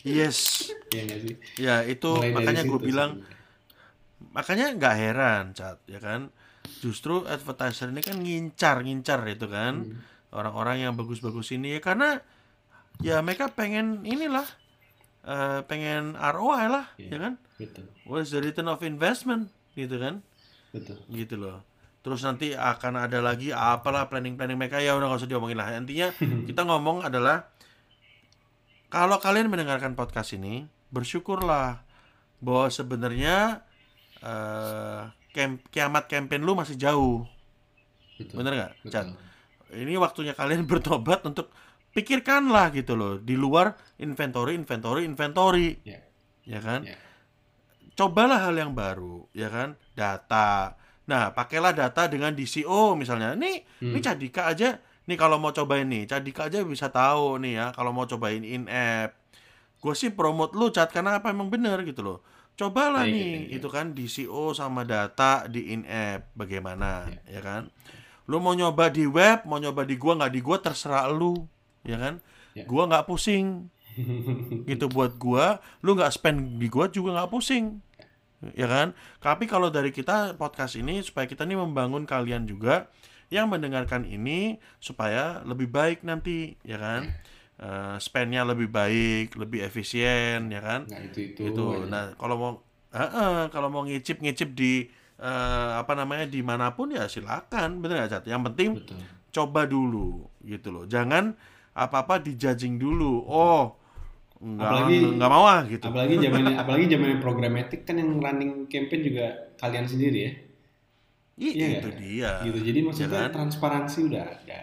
Yes. 0.02 0.38
Ya 0.94 1.02
nggak 1.02 1.20
sih? 1.20 1.34
Ya 1.58 1.76
itu 1.82 2.08
Mulai 2.08 2.30
makanya 2.32 2.62
gue 2.62 2.80
bilang 2.80 3.10
sebenarnya. 3.18 4.32
makanya 4.32 4.66
nggak 4.72 4.94
heran 4.96 5.44
cat 5.52 5.78
ya 5.84 5.98
kan? 5.98 6.30
Justru 6.78 7.26
advertiser 7.26 7.90
ini 7.90 8.00
kan 8.00 8.16
ngincar 8.16 8.80
ngincar 8.80 9.20
itu 9.26 9.44
kan 9.44 9.74
Hmm. 9.84 10.00
orang-orang 10.30 10.86
yang 10.86 10.92
bagus-bagus 10.94 11.52
ini 11.52 11.76
ya 11.76 11.80
karena 11.82 12.22
ya 13.02 13.20
mereka 13.20 13.50
pengen 13.50 14.06
inilah 14.06 14.46
eh, 15.26 15.60
pengen 15.66 16.14
ROI 16.14 16.64
lah 16.70 16.86
Iya. 16.96 17.10
ya 17.10 17.18
kan? 17.18 17.32
betul. 17.58 17.84
What 18.06 18.22
is 18.22 18.30
the 18.30 18.40
return 18.40 18.70
of 18.70 18.80
investment? 18.80 19.50
Gitu 19.74 19.98
kan? 19.98 20.22
Betul. 20.70 21.02
Gitu 21.10 21.34
loh 21.36 21.60
terus 22.06 22.22
nanti 22.22 22.54
akan 22.54 23.02
ada 23.02 23.18
lagi 23.18 23.50
apalah 23.50 24.06
planning-planning 24.06 24.54
mereka 24.54 24.78
ya 24.78 24.94
udah 24.94 25.10
nggak 25.10 25.20
usah 25.20 25.30
diomongin 25.30 25.58
lah 25.58 25.74
intinya 25.74 26.14
kita 26.48 26.62
ngomong 26.62 27.02
adalah 27.02 27.50
kalau 28.86 29.18
kalian 29.18 29.50
mendengarkan 29.50 29.98
podcast 29.98 30.38
ini 30.38 30.70
bersyukurlah 30.94 31.82
bahwa 32.38 32.70
sebenarnya 32.70 33.66
eh, 34.22 35.02
kem- 35.34 35.66
kiamat 35.68 36.06
campaign 36.06 36.46
lu 36.46 36.54
masih 36.54 36.78
jauh 36.78 37.26
Betul. 38.16 38.40
Bener 38.40 38.52
nggak. 38.56 38.72
Chan? 38.88 39.12
Ini 39.76 39.92
waktunya 40.00 40.32
kalian 40.32 40.64
bertobat 40.70 41.20
untuk 41.26 41.52
pikirkanlah 41.92 42.72
gitu 42.72 42.96
loh 42.96 43.20
di 43.20 43.36
luar 43.36 43.76
inventory, 44.00 44.56
inventory, 44.56 45.04
inventory, 45.04 45.76
Ya. 45.84 46.00
ya 46.48 46.60
kan? 46.64 46.88
Ya. 46.88 46.96
Cobalah 47.92 48.48
hal 48.48 48.56
yang 48.56 48.72
baru, 48.72 49.28
ya 49.32 49.48
kan? 49.48 49.76
Data. 49.92 50.76
Nah, 51.06 51.30
pakailah 51.30 51.70
data 51.70 52.06
dengan 52.06 52.30
DCO 52.30 52.94
misalnya. 52.94 53.32
Nih, 53.32 53.62
Hmm. 53.78 53.94
ini 53.94 54.00
Cadika 54.00 54.46
aja. 54.46 54.78
Nih 55.06 55.14
kalau 55.14 55.38
mau 55.38 55.50
cobain 55.50 55.86
nih, 55.86 56.04
Cadika 56.04 56.46
aja 56.46 56.60
bisa 56.60 56.90
tahu 56.90 57.38
nih 57.38 57.52
ya. 57.54 57.66
Kalau 57.70 57.90
mau 57.90 58.04
cobain 58.04 58.42
in 58.42 58.66
app, 58.66 59.14
gue 59.76 59.94
sih 59.94 60.10
promote 60.10 60.52
lu 60.52 60.68
cat 60.68 60.90
karena 60.90 61.16
apa 61.16 61.30
emang 61.30 61.46
bener 61.46 61.78
gitu 61.82 62.02
loh. 62.02 62.18
Cobalah 62.52 63.04
Baik, 63.04 63.12
nih, 63.12 63.22
baik, 63.22 63.38
baik. 63.38 63.56
itu 63.56 63.68
kan 63.68 63.86
DCO 63.92 64.44
sama 64.50 64.82
data 64.82 65.44
di 65.46 65.70
in 65.70 65.84
app 65.84 66.32
bagaimana, 66.32 67.06
Ya. 67.22 67.38
ya 67.38 67.40
kan? 67.40 67.62
Lu 68.26 68.40
mau 68.40 68.50
nyoba 68.50 68.88
di 68.88 69.06
web, 69.06 69.44
mau 69.44 69.56
nyoba 69.56 69.86
di 69.86 69.94
gua 69.94 70.18
nggak 70.18 70.32
di 70.32 70.40
gua 70.40 70.58
terserah 70.58 71.06
lu, 71.08 71.46
ya 71.82 71.94
kan? 71.96 72.18
Ya. 72.50 72.66
Gua 72.66 72.90
nggak 72.90 73.06
pusing. 73.06 73.70
gitu 74.66 74.88
buat 74.88 75.14
gua, 75.16 75.60
lu 75.80 75.94
nggak 75.94 76.10
spend 76.10 76.58
di 76.58 76.66
gua 76.66 76.88
juga 76.88 77.14
nggak 77.14 77.30
pusing. 77.30 77.78
Ya 78.52 78.68
kan? 78.68 78.92
Tapi 79.22 79.48
kalau 79.48 79.72
dari 79.72 79.90
kita 79.90 80.36
podcast 80.36 80.76
ini 80.76 81.00
supaya 81.00 81.24
kita 81.24 81.48
nih 81.48 81.56
membangun 81.56 82.04
kalian 82.04 82.44
juga 82.44 82.92
yang 83.32 83.50
mendengarkan 83.50 84.06
ini 84.06 84.60
supaya 84.78 85.42
lebih 85.42 85.66
baik 85.72 86.04
nanti, 86.06 86.54
ya 86.62 86.78
kan? 86.78 87.10
Eh, 87.56 87.96
spendnya 87.98 88.44
lebih 88.44 88.68
baik, 88.68 89.34
lebih 89.40 89.64
efisien, 89.64 90.52
ya 90.52 90.60
kan? 90.60 90.84
Nah, 90.86 91.00
itu 91.00 91.32
itu. 91.32 91.42
itu 91.48 91.64
aja. 91.72 91.88
nah 91.88 92.04
kalau 92.20 92.36
mau 92.36 92.52
Heeh, 92.96 93.52
kalau 93.52 93.68
mau 93.68 93.84
ngicip 93.84 94.24
ngicip 94.24 94.56
di 94.56 94.88
eh, 95.20 95.70
apa 95.76 95.92
namanya 95.92 96.24
di 96.28 96.40
mana 96.40 96.72
pun 96.72 96.92
ya 96.92 97.08
silakan 97.08 97.84
bener 97.84 98.04
nggak 98.04 98.10
Cat 98.12 98.24
yang 98.24 98.40
penting 98.46 98.80
Betul. 98.80 99.00
coba 99.32 99.68
dulu 99.68 100.28
gitu 100.44 100.72
loh 100.72 100.84
jangan 100.88 101.36
apa 101.76 102.08
apa 102.08 102.24
dijudging 102.24 102.80
dulu 102.80 103.24
oh 103.28 103.76
nggak 104.46 104.62
Apalagi- 104.62 105.02
nggak 105.18 105.30
mau 105.32 105.44
ah 105.44 105.60
gitu 105.66 105.84
Apalagi 105.84 106.14
zamannya 106.16 106.54
apalagi 106.54 106.84
zamannya 106.86 107.18
programmatic 107.18 107.80
kan 107.82 107.98
yang 107.98 108.10
running 108.16 108.52
campaign 108.66 109.02
juga 109.02 109.26
kalian 109.56 109.84
sendiri 109.84 110.18
ya. 110.20 110.32
Ih, 111.36 111.52
Iya 111.52 111.66
itu 111.76 111.88
nggak? 111.90 111.98
dia 111.98 112.30
Gitu. 112.46 112.58
Jadi 112.62 112.78
maksudnya 112.80 113.10
kan? 113.26 113.30
transparansi 113.34 113.98
udah 114.06 114.22
ada. 114.22 114.60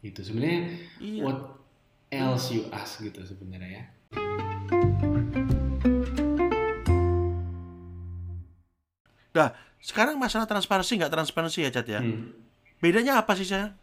Gitu. 0.00 0.20
Sebenarnya 0.22 0.60
Iya. 1.02 1.20
what 1.20 1.38
else 2.08 2.46
you 2.48 2.62
ask 2.70 3.02
gitu 3.02 3.20
sebenarnya 3.20 3.70
ya. 3.74 3.84
Dah, 9.34 9.50
sekarang 9.82 10.14
masalah 10.16 10.46
transparansi 10.46 10.94
nggak 10.96 11.12
transparansi 11.12 11.66
ya 11.66 11.70
Cat 11.70 11.86
ya 11.90 12.00
Hmm. 12.00 12.30
bedanya 12.78 13.18
apa 13.18 13.34
sih 13.34 13.44
saya 13.44 13.74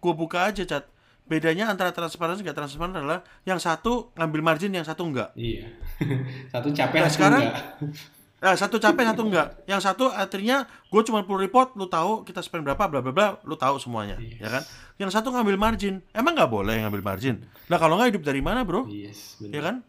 gue 0.00 0.12
buka 0.12 0.50
aja 0.50 0.66
Cat 0.66 0.84
bedanya 1.30 1.70
antara 1.70 1.94
transparansi 1.94 2.42
nggak 2.42 2.58
transparan 2.58 2.90
adalah 2.92 3.22
yang 3.44 3.56
satu 3.56 4.10
ngambil 4.12 4.42
margin 4.42 4.74
yang 4.74 4.82
satu 4.82 5.06
enggak 5.06 5.30
Iya. 5.32 5.70
satu 6.52 6.68
capek 6.68 6.98
Nah, 6.98 7.06
satu 7.06 7.14
sekarang- 7.14 7.42
enggak. 7.46 7.64
Nah, 8.40 8.56
satu 8.56 8.80
capek, 8.80 9.04
satu 9.04 9.22
enggak. 9.22 9.68
Yang 9.68 9.84
satu 9.84 10.08
artinya 10.08 10.64
gue 10.64 11.02
cuma 11.04 11.20
perlu 11.20 11.36
report, 11.38 11.76
lu 11.76 11.84
tahu 11.86 12.24
kita 12.24 12.40
spend 12.40 12.64
berapa, 12.64 12.88
bla 12.88 13.04
bla 13.04 13.12
bla, 13.12 13.36
lu 13.44 13.52
tahu 13.52 13.76
semuanya, 13.76 14.16
Yes. 14.16 14.40
ya 14.40 14.48
kan? 14.48 14.62
Yang 14.96 15.10
satu 15.12 15.28
ngambil 15.28 15.60
margin, 15.60 16.00
emang 16.10 16.32
nggak 16.32 16.48
boleh 16.48 16.80
ngambil 16.80 17.04
margin. 17.04 17.44
Nah 17.68 17.76
kalau 17.76 18.00
nggak 18.00 18.16
hidup 18.16 18.24
dari 18.24 18.40
mana, 18.40 18.64
bro? 18.64 18.88
Yes. 18.88 19.36
Ya 19.44 19.60
kan? 19.60 19.84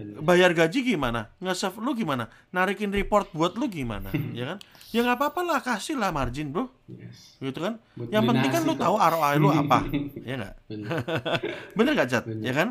Bayar 0.00 0.56
gaji 0.56 0.96
gimana? 0.96 1.28
Nge-save 1.36 1.76
lu 1.84 1.92
gimana? 1.92 2.32
Narikin 2.48 2.88
report 2.88 3.28
buat 3.36 3.60
lu 3.60 3.68
gimana? 3.68 4.08
ya 4.38 4.56
kan? 4.56 4.58
Ya 4.88 5.04
nggak 5.04 5.20
apa-apa 5.20 5.40
lah, 5.44 5.58
kasih 5.60 6.00
lah 6.00 6.08
margin, 6.08 6.48
bro. 6.48 6.72
Yes. 6.88 7.36
Gitu 7.36 7.60
kan? 7.60 7.76
Buat 8.00 8.08
Yang 8.08 8.24
penting 8.32 8.50
kan 8.56 8.62
lu 8.64 8.74
tahu 8.76 8.94
ROI 8.96 9.36
lu 9.36 9.48
apa, 9.52 9.78
ya 10.28 10.34
nggak? 10.40 10.54
Bener 11.76 11.92
nggak, 11.96 12.08
Cat? 12.08 12.24
Bener. 12.24 12.44
Ya 12.44 12.52
kan? 12.56 12.68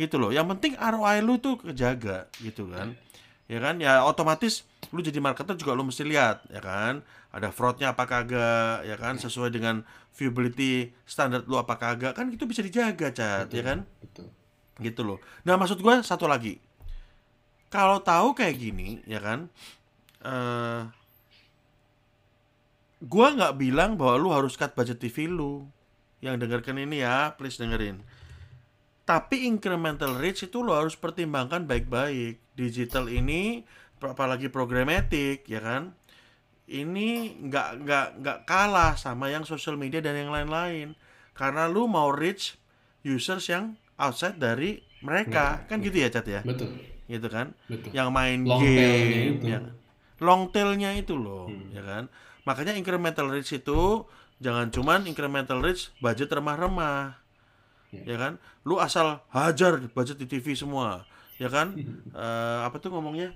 Gitu 0.00 0.16
loh. 0.16 0.32
Yang 0.32 0.46
penting 0.56 0.72
ROI 0.80 1.20
lu 1.20 1.36
tuh 1.44 1.60
kejaga, 1.60 2.32
gitu 2.40 2.72
kan? 2.72 2.96
Ya 3.44 3.60
kan? 3.60 3.76
Ya 3.76 4.00
otomatis 4.08 4.64
lu 4.96 5.04
jadi 5.04 5.20
marketer 5.20 5.60
juga 5.60 5.76
lu 5.76 5.84
mesti 5.84 6.08
lihat, 6.08 6.48
ya 6.48 6.64
kan? 6.64 7.04
Ada 7.36 7.52
fraudnya 7.52 7.92
apa 7.92 8.08
kagak, 8.08 8.88
ya 8.88 8.96
kan? 8.96 9.20
Sesuai 9.20 9.52
dengan 9.52 9.84
viewability 10.16 10.88
standar 11.04 11.44
lu 11.44 11.60
apa 11.60 11.76
kagak, 11.76 12.16
kan 12.16 12.32
itu 12.32 12.48
bisa 12.48 12.64
dijaga, 12.64 13.12
Cat, 13.12 13.52
ya 13.52 13.60
kan? 13.60 13.84
Betul. 14.00 14.39
Gitu 14.80 15.04
loh. 15.04 15.20
Nah, 15.44 15.60
maksud 15.60 15.78
gua 15.84 16.00
satu 16.00 16.24
lagi. 16.24 16.56
Kalau 17.70 18.02
tahu 18.02 18.34
kayak 18.34 18.56
gini, 18.58 18.98
ya 19.06 19.22
kan? 19.22 19.46
eh 20.20 20.82
gua 23.00 23.32
nggak 23.32 23.56
bilang 23.56 23.96
bahwa 23.96 24.14
lu 24.20 24.28
harus 24.34 24.58
cut 24.58 24.76
budget 24.76 25.00
TV 25.00 25.30
lu. 25.30 25.64
Yang 26.20 26.44
dengarkan 26.44 26.76
ini 26.76 27.00
ya, 27.00 27.32
please 27.36 27.56
dengerin. 27.56 28.04
Tapi 29.08 29.48
incremental 29.48 30.20
reach 30.20 30.44
itu 30.46 30.60
lo 30.60 30.76
harus 30.76 30.94
pertimbangkan 30.94 31.64
baik-baik. 31.64 32.38
Digital 32.54 33.08
ini, 33.08 33.64
apalagi 33.98 34.52
programmatic, 34.52 35.48
ya 35.48 35.64
kan? 35.64 35.96
Ini 36.70 37.40
nggak 37.48 37.68
nggak 37.82 38.08
nggak 38.22 38.38
kalah 38.46 38.94
sama 38.94 39.32
yang 39.32 39.42
social 39.42 39.74
media 39.74 39.98
dan 40.04 40.14
yang 40.14 40.30
lain-lain. 40.30 40.94
Karena 41.34 41.66
lu 41.66 41.88
mau 41.88 42.12
reach 42.12 42.60
users 43.02 43.48
yang 43.48 43.80
outside 44.00 44.36
dari 44.36 44.80
mereka, 45.00 45.60
Mereka, 45.60 45.68
kan 45.68 45.76
gitu 45.80 45.96
ya, 45.96 46.08
Cat 46.08 46.24
ya? 46.24 46.40
Betul. 46.40 46.72
Gitu 47.04 47.26
kan? 47.26 47.52
Betul. 47.66 47.90
yang 47.90 48.08
main 48.08 48.42
Long 48.42 48.58
game 48.58 49.36
itu. 49.36 49.46
ya. 49.46 49.60
long 50.18 50.48
tailnya 50.48 50.92
itu 50.94 51.16
loh 51.16 51.48
Hmm. 51.48 51.70
ya 51.70 51.80
kan 51.80 52.04
makanya 52.42 52.72
incremental 52.72 53.24
reach 53.26 53.50
itu 53.50 54.04
jangan 54.36 54.68
cuman 54.68 55.04
incremental 55.04 55.56
reach 55.58 55.88
budget 55.96 56.28
remah-remah 56.28 57.16
Ya. 57.88 58.04
ya 58.04 58.16
kan 58.18 58.32
lu 58.62 58.76
asal 58.76 59.24
hajar 59.28 59.80
budget 59.88 60.14
di 60.16 60.28
TV 60.28 60.52
semua 60.54 61.08
ya 61.34 61.48
kan 61.48 61.72
Eh, 62.12 62.58
apa 62.60 62.76
tuh 62.76 62.88
ngomongnya 62.90 63.32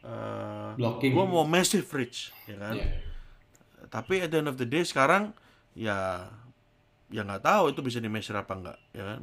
Eh, 0.00 0.70
Blocking. 0.74 1.12
gua 1.12 1.24
mau 1.24 1.44
massive 1.44 1.84
reach 1.88 2.32
ya 2.44 2.56
kan 2.58 2.72
Iya. 2.74 2.88
tapi 3.86 4.18
at 4.18 4.28
the 4.28 4.38
end 4.38 4.48
of 4.48 4.56
the 4.56 4.64
day 4.64 4.80
sekarang 4.80 5.36
ya 5.72 6.24
ya 7.06 7.20
nggak 7.20 7.40
tahu 7.42 7.68
itu 7.68 7.80
bisa 7.80 7.98
di 7.98 8.08
measure 8.08 8.34
apa 8.34 8.52
enggak 8.54 8.78
ya 8.90 9.04
kan 9.06 9.20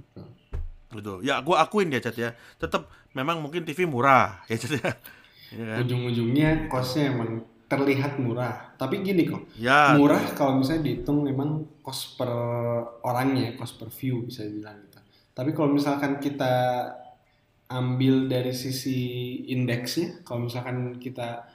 Betul. 0.91 1.23
ya 1.23 1.39
gua 1.39 1.63
akuin 1.63 1.87
ya 1.89 2.03
Cat 2.03 2.15
ya 2.19 2.35
tetap 2.59 2.91
memang 3.15 3.39
mungkin 3.39 3.63
TV 3.63 3.87
murah 3.87 4.43
ya 4.51 4.55
Cat 4.59 4.75
ya 4.77 4.91
Ya 5.51 5.63
kan? 5.67 5.83
Ujung-ujungnya 5.83 6.71
costnya 6.71 7.11
emang 7.11 7.43
terlihat 7.67 8.19
murah. 8.19 8.75
Tapi 8.79 9.03
gini 9.03 9.27
kok, 9.27 9.51
ya 9.59 9.95
murah 9.99 10.23
kalau 10.35 10.59
misalnya 10.59 10.91
dihitung 10.91 11.27
memang 11.27 11.79
cost 11.83 12.15
per 12.15 12.31
orangnya, 13.03 13.55
cost 13.59 13.75
per 13.75 13.91
view 13.91 14.27
bisa 14.27 14.47
dibilang 14.47 14.79
gitu. 14.87 14.99
Tapi 15.31 15.51
kalau 15.55 15.75
misalkan 15.75 16.19
kita 16.19 16.87
ambil 17.71 18.27
dari 18.27 18.51
sisi 18.51 18.99
indeksnya, 19.47 20.23
kalau 20.27 20.47
misalkan 20.47 20.99
kita 20.99 21.47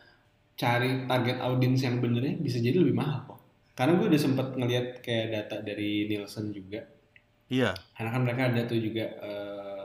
cari 0.57 1.05
target 1.05 1.37
audiens 1.45 1.85
yang 1.85 2.01
benernya 2.01 2.41
bisa 2.41 2.57
jadi 2.61 2.81
lebih 2.81 2.97
mahal 2.97 3.29
kok. 3.29 3.41
Karena 3.77 4.01
gue 4.01 4.09
udah 4.09 4.21
sempet 4.21 4.47
ngeliat 4.57 5.05
kayak 5.05 5.27
data 5.29 5.57
dari 5.61 6.09
Nielsen 6.09 6.49
juga. 6.49 6.81
Iya 7.49 7.71
Karena 7.95 8.11
kan 8.11 8.23
mereka 8.27 8.43
ada 8.51 8.63
tuh 8.67 8.79
juga 8.79 9.05
eh, 9.07 9.85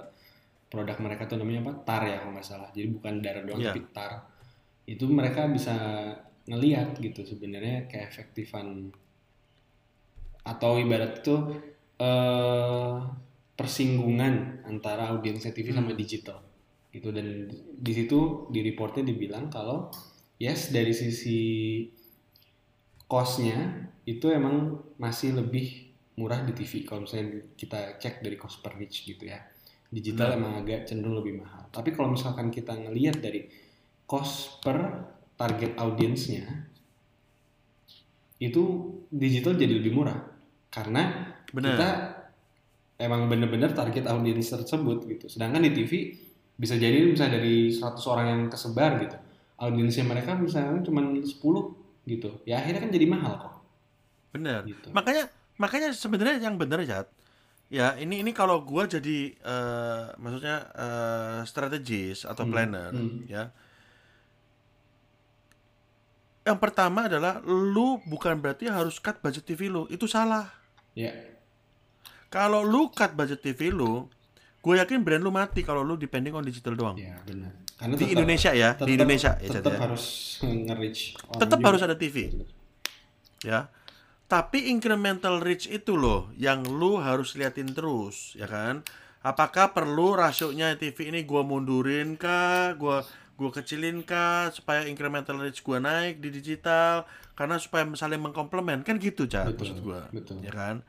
produk 0.72 0.98
mereka 1.04 1.28
tuh 1.28 1.38
namanya 1.38 1.68
apa? 1.68 1.74
TAR 1.84 2.02
ya 2.08 2.16
kalau 2.24 2.32
nggak 2.34 2.48
salah. 2.48 2.70
Jadi 2.72 2.88
bukan 2.96 3.14
darah 3.20 3.44
doang 3.44 3.60
Iya. 3.60 3.76
tapi 3.76 3.82
TAR. 3.92 4.12
Itu 4.88 5.06
mereka 5.12 5.46
bisa 5.52 5.76
ngeliat 6.48 6.98
gitu 6.98 7.22
sebenarnya 7.22 7.86
keefektifan 7.86 8.90
atau 10.42 10.82
ibarat 10.82 11.22
itu 11.22 11.36
eh 12.02 12.94
persinggungan 13.54 14.66
antara 14.66 15.14
audiensnya 15.14 15.54
TV 15.54 15.70
sama 15.70 15.94
digital 15.94 16.42
gitu 16.90 17.14
dan 17.14 17.46
di 17.78 17.92
situ 17.94 18.50
di 18.50 18.66
reportnya 18.66 19.06
dibilang 19.06 19.54
kalau 19.54 19.94
yes 20.42 20.74
dari 20.74 20.90
sisi 20.98 21.40
costnya 23.06 23.86
itu 24.10 24.34
emang 24.34 24.82
masih 24.98 25.38
lebih 25.38 25.81
murah 26.20 26.44
di 26.44 26.52
TV 26.52 26.84
kalau 26.84 27.08
misalnya 27.08 27.46
kita 27.56 27.96
cek 28.02 28.20
dari 28.24 28.36
cost 28.36 28.60
per 28.60 28.76
reach 28.76 29.08
gitu 29.08 29.24
ya 29.28 29.40
digital 29.92 30.34
Nah. 30.34 30.38
emang 30.40 30.54
agak 30.64 30.88
cenderung 30.88 31.20
lebih 31.20 31.40
mahal 31.44 31.68
tapi 31.72 31.92
kalau 31.96 32.12
misalkan 32.16 32.52
kita 32.52 32.76
ngelihat 32.76 33.20
dari 33.24 33.48
cost 34.08 34.60
per 34.64 35.08
target 35.40 35.76
audiensnya 35.80 36.68
itu 38.42 38.64
digital 39.14 39.54
jadi 39.54 39.78
lebih 39.78 39.94
murah 39.94 40.18
karena 40.74 41.32
benar 41.54 41.78
kita 41.78 41.90
emang 43.02 43.26
bener-bener 43.26 43.74
target 43.74 44.06
audiens 44.06 44.50
tersebut 44.54 45.10
gitu. 45.10 45.26
Sedangkan 45.26 45.66
di 45.66 45.74
TV 45.74 46.14
bisa 46.54 46.78
jadi 46.78 47.02
misalnya 47.10 47.42
dari 47.42 47.74
100 47.74 47.98
orang 48.14 48.26
yang 48.30 48.42
tersebar 48.50 49.02
gitu. 49.02 49.18
Audiensnya 49.58 50.06
mereka 50.06 50.38
misalnya 50.38 50.82
cuma 50.86 51.02
10 51.02 51.26
gitu. 52.06 52.30
Ya 52.46 52.62
akhirnya 52.62 52.82
kan 52.86 52.92
jadi 52.94 53.06
mahal 53.10 53.34
kok. 53.42 53.54
benar 54.32 54.64
Gitu. 54.64 54.96
makanya 54.96 55.28
makanya 55.58 55.92
sebenarnya 55.92 56.40
yang 56.40 56.56
benar 56.56 56.80
ya 56.84 57.04
ya 57.72 57.96
ini 57.96 58.20
ini 58.20 58.32
kalau 58.32 58.62
gua 58.62 58.84
jadi 58.86 59.32
eh, 59.34 60.04
maksudnya 60.16 60.58
eh, 60.76 61.40
strategis 61.44 62.24
atau 62.24 62.44
Hmm, 62.44 62.52
planner 62.52 62.92
hmm. 62.92 63.20
ya 63.28 63.44
yang 66.42 66.58
pertama 66.58 67.06
adalah 67.06 67.38
lu 67.46 68.02
bukan 68.02 68.34
berarti 68.42 68.66
harus 68.66 68.98
cut 68.98 69.22
budget 69.22 69.46
TV 69.46 69.70
lu. 69.70 69.86
Itu 69.94 70.10
salah. 70.10 70.50
Ya. 70.98 71.14
Kalau 72.34 72.66
lu 72.66 72.90
cut 72.90 73.14
budget 73.14 73.46
TV 73.46 73.70
lu, 73.70 74.10
gue 74.58 74.74
yakin 74.74 75.06
brand 75.06 75.22
lu 75.22 75.30
mati 75.30 75.62
kalau 75.62 75.86
lu 75.86 75.94
depending 75.94 76.34
on 76.34 76.42
digital 76.42 76.74
doang. 76.74 76.98
Ya 76.98 77.14
benar. 77.30 77.54
Karena 77.78 77.94
Di 77.94 78.06
Indonesia 78.10 78.52
ya, 78.54 78.74
di 78.74 78.94
Indonesia 78.94 79.38
ya, 79.38 79.50
Chat 79.50 79.62
tetap 79.62 79.74
ya. 79.74 79.80
harus 79.86 80.04
nge-reach 80.42 81.02
Tetap 81.34 81.58
juga. 81.62 81.68
harus 81.70 81.82
ada 81.82 81.94
TV. 81.94 82.16
Ya. 83.46 83.70
Tapi 84.32 84.72
incremental 84.72 85.44
reach 85.44 85.68
itu 85.68 86.00
loh 86.00 86.32
yang 86.40 86.64
lu 86.64 87.04
harus 87.04 87.36
liatin 87.36 87.76
terus, 87.76 88.32
ya 88.40 88.48
kan? 88.48 88.80
Apakah 89.28 89.76
perlu 89.76 90.16
rasionya 90.16 90.72
TV 90.80 91.12
ini 91.12 91.28
gua 91.28 91.44
mundurin 91.44 92.16
kah, 92.16 92.72
gua 92.80 93.04
gua 93.36 93.52
kecilin 93.52 94.08
kah 94.08 94.48
supaya 94.56 94.88
incremental 94.88 95.36
reach 95.36 95.60
gua 95.60 95.84
naik 95.84 96.24
di 96.24 96.32
digital 96.32 97.04
karena 97.36 97.60
supaya 97.60 97.84
saling 98.00 98.24
mengkomplement 98.24 98.88
kan 98.88 98.96
gitu, 99.04 99.28
Cak, 99.28 99.52
Betul, 99.52 99.60
maksud 99.68 99.78
gua. 99.84 100.02
betul. 100.16 100.40
Ya 100.40 100.56
kan? 100.56 100.80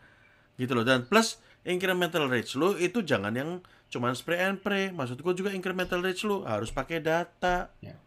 Gitu 0.54 0.72
loh. 0.78 0.86
Dan 0.86 1.10
plus 1.10 1.42
incremental 1.66 2.30
reach 2.30 2.54
lu 2.54 2.78
itu 2.78 3.02
jangan 3.02 3.34
yang 3.34 3.58
cuman 3.90 4.14
spray 4.14 4.38
and 4.38 4.62
pray. 4.62 4.94
Maksud 4.94 5.18
gua 5.18 5.34
juga 5.34 5.50
incremental 5.50 5.98
reach 5.98 6.22
lu 6.22 6.46
harus 6.46 6.70
pakai 6.70 7.02
data 7.02 7.74
Ya. 7.82 7.98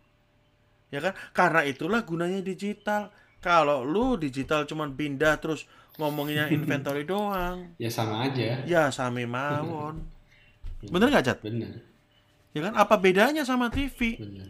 ya 0.95 1.03
kan 1.03 1.13
karena 1.35 1.67
itulah 1.67 2.07
gunanya 2.07 2.39
digital 2.39 3.11
kalau 3.45 3.85
lu 3.85 4.17
digital 4.17 4.65
cuman 4.65 4.97
pindah 4.97 5.37
terus 5.37 5.69
ngomonginnya 5.95 6.49
inventory 6.57 7.05
doang 7.05 7.77
Ya 7.77 7.87
sama 7.87 8.25
aja. 8.25 8.65
ya 8.65 8.89
sami 8.89 9.29
mawon 9.29 10.01
bener 10.93 11.07
nggak 11.07 11.23
Cat? 11.23 11.39
Benar. 11.39 11.77
ya 12.51 12.61
kan 12.61 12.73
apa 12.73 12.95
bedanya 12.97 13.45
sama 13.45 13.69
TV 13.69 14.17
Benar. 14.17 14.49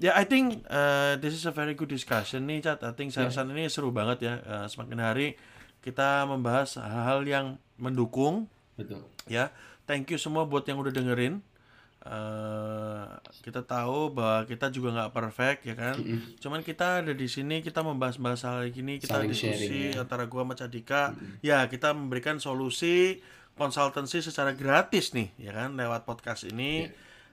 ya 0.00 0.16
I 0.16 0.24
think 0.24 0.64
uh, 0.66 1.20
this 1.20 1.36
is 1.36 1.44
a 1.44 1.52
very 1.52 1.76
good 1.76 1.88
discussion 1.88 2.48
nih 2.48 2.64
Cat 2.64 2.80
I 2.82 2.92
think 2.96 3.12
Ya. 3.12 3.28
Sarsan 3.28 3.52
ini 3.52 3.68
seru 3.68 3.92
banget 3.92 4.24
ya 4.24 4.34
Uh, 4.40 4.66
semakin 4.66 4.98
hari 4.98 5.28
kita 5.80 6.24
membahas 6.24 6.76
hal-hal 6.76 7.20
yang 7.24 7.46
mendukung 7.76 8.48
Betul. 8.76 9.04
ya 9.26 9.52
thank 9.84 10.08
you 10.08 10.16
semua 10.16 10.44
buat 10.44 10.64
yang 10.64 10.80
udah 10.80 10.92
dengerin 10.92 11.44
Eh, 12.00 13.04
kita 13.44 13.60
tahu 13.60 14.16
bahwa 14.16 14.48
kita 14.48 14.72
juga 14.72 14.88
nggak 14.96 15.12
perfect 15.12 15.60
ya 15.68 15.76
kan? 15.76 16.00
Cuman 16.40 16.64
kita 16.64 17.04
ada 17.04 17.12
di 17.12 17.28
sini 17.28 17.60
kita 17.60 17.84
membahas-bahas 17.84 18.48
hal 18.48 18.64
gini 18.72 18.96
kita 18.96 19.20
Saling 19.20 19.28
diskusi 19.28 19.68
sharing, 19.68 19.92
ya. 19.92 20.08
antara 20.08 20.24
gua 20.24 20.48
sama 20.48 20.56
Cadika. 20.56 21.12
Ya 21.44 21.68
kita 21.68 21.92
memberikan 21.92 22.40
solusi 22.40 23.20
konsultansi 23.52 24.24
secara 24.24 24.56
gratis 24.56 25.12
nih 25.12 25.28
ya 25.36 25.52
kan? 25.52 25.76
Lewat 25.76 26.08
podcast 26.08 26.48
ini. 26.48 26.88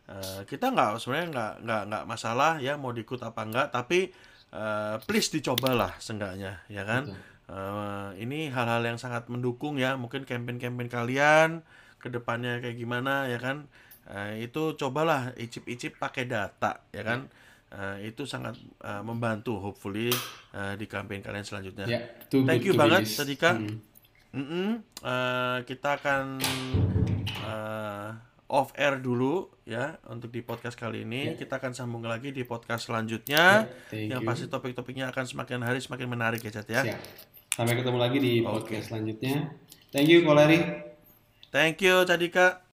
Eh, 0.07 0.41
kita 0.43 0.75
nggak 0.75 0.99
sebenarnya 0.99 1.27
nggak 1.31 1.53
nggak 1.63 1.81
nggak 1.87 2.03
masalah 2.03 2.59
ya 2.59 2.75
mau 2.75 2.91
diikut 2.91 3.23
apa 3.23 3.47
enggak 3.47 3.67
tapi 3.71 4.11
eh, 4.51 4.95
please 5.07 5.31
dicobalah 5.31 5.95
seenggaknya 6.03 6.67
ya 6.67 6.83
kan? 6.83 7.07
Eh, 7.47 8.09
ini 8.19 8.51
hal-hal 8.51 8.83
yang 8.83 8.99
sangat 8.99 9.31
mendukung 9.31 9.79
ya. 9.79 9.95
Mungkin 9.95 10.27
campaign-campaign 10.27 10.91
kalian 10.91 11.63
ke 12.03 12.11
depannya 12.11 12.59
kayak 12.59 12.75
gimana 12.75 13.31
ya 13.31 13.39
kan 13.39 13.71
Eh, 14.07 14.47
itu 14.47 14.79
cobalah 14.79 15.35
icip-icip 15.35 15.99
pakai 15.99 16.23
data 16.25 16.87
ya 16.95 17.03
kan 17.03 17.27
Eh, 17.67 18.15
itu 18.15 18.23
sangat 18.23 18.55
eh, 18.79 19.03
membantu 19.03 19.59
hopefully 19.59 20.07
eh, 20.55 20.73
di 20.79 20.87
campaign 20.87 21.19
kalian 21.19 21.43
selanjutnya 21.43 21.83
Ya, 21.83 21.99
too 22.31 22.47
thank 22.47 22.63
you 22.63 22.71
banget 22.71 23.03
tadi 23.11 23.35
kak 23.35 23.59
Hmm. 23.59 23.83
Mm-mm. 24.31 24.69
Eh, 25.03 25.57
kita 25.67 25.99
akan 25.99 26.39
eh, 27.27 28.09
off 28.47 28.71
air 28.79 28.99
dulu 29.03 29.51
ya 29.67 29.99
untuk 30.07 30.31
di 30.31 30.39
podcast 30.39 30.79
kali 30.79 31.03
ini. 31.03 31.35
Kita 31.35 31.59
akan 31.59 31.75
sambung 31.75 32.03
lagi 32.07 32.31
di 32.31 32.47
podcast 32.47 32.87
selanjutnya. 32.87 33.67
Ya, 33.67 33.71
thank 33.91 34.11
yang 34.11 34.23
you. 34.23 34.27
pasti 34.27 34.45
topik-topiknya 34.47 35.11
akan 35.11 35.25
semakin 35.27 35.59
hari 35.63 35.79
semakin 35.83 36.07
menarik 36.07 36.39
ya, 36.43 36.51
Cat 36.51 36.67
ya. 36.67 36.81
Siap. 36.87 36.99
Sampai 37.51 37.75
ketemu 37.75 37.97
lagi 37.97 38.17
di 38.21 38.33
podcast 38.45 38.93
selanjutnya. 38.93 39.51
Thank 39.91 40.07
you, 40.11 40.23
Koleri. 40.23 40.59
Thank 41.51 41.83
you, 41.83 42.05
Cadika. 42.07 42.66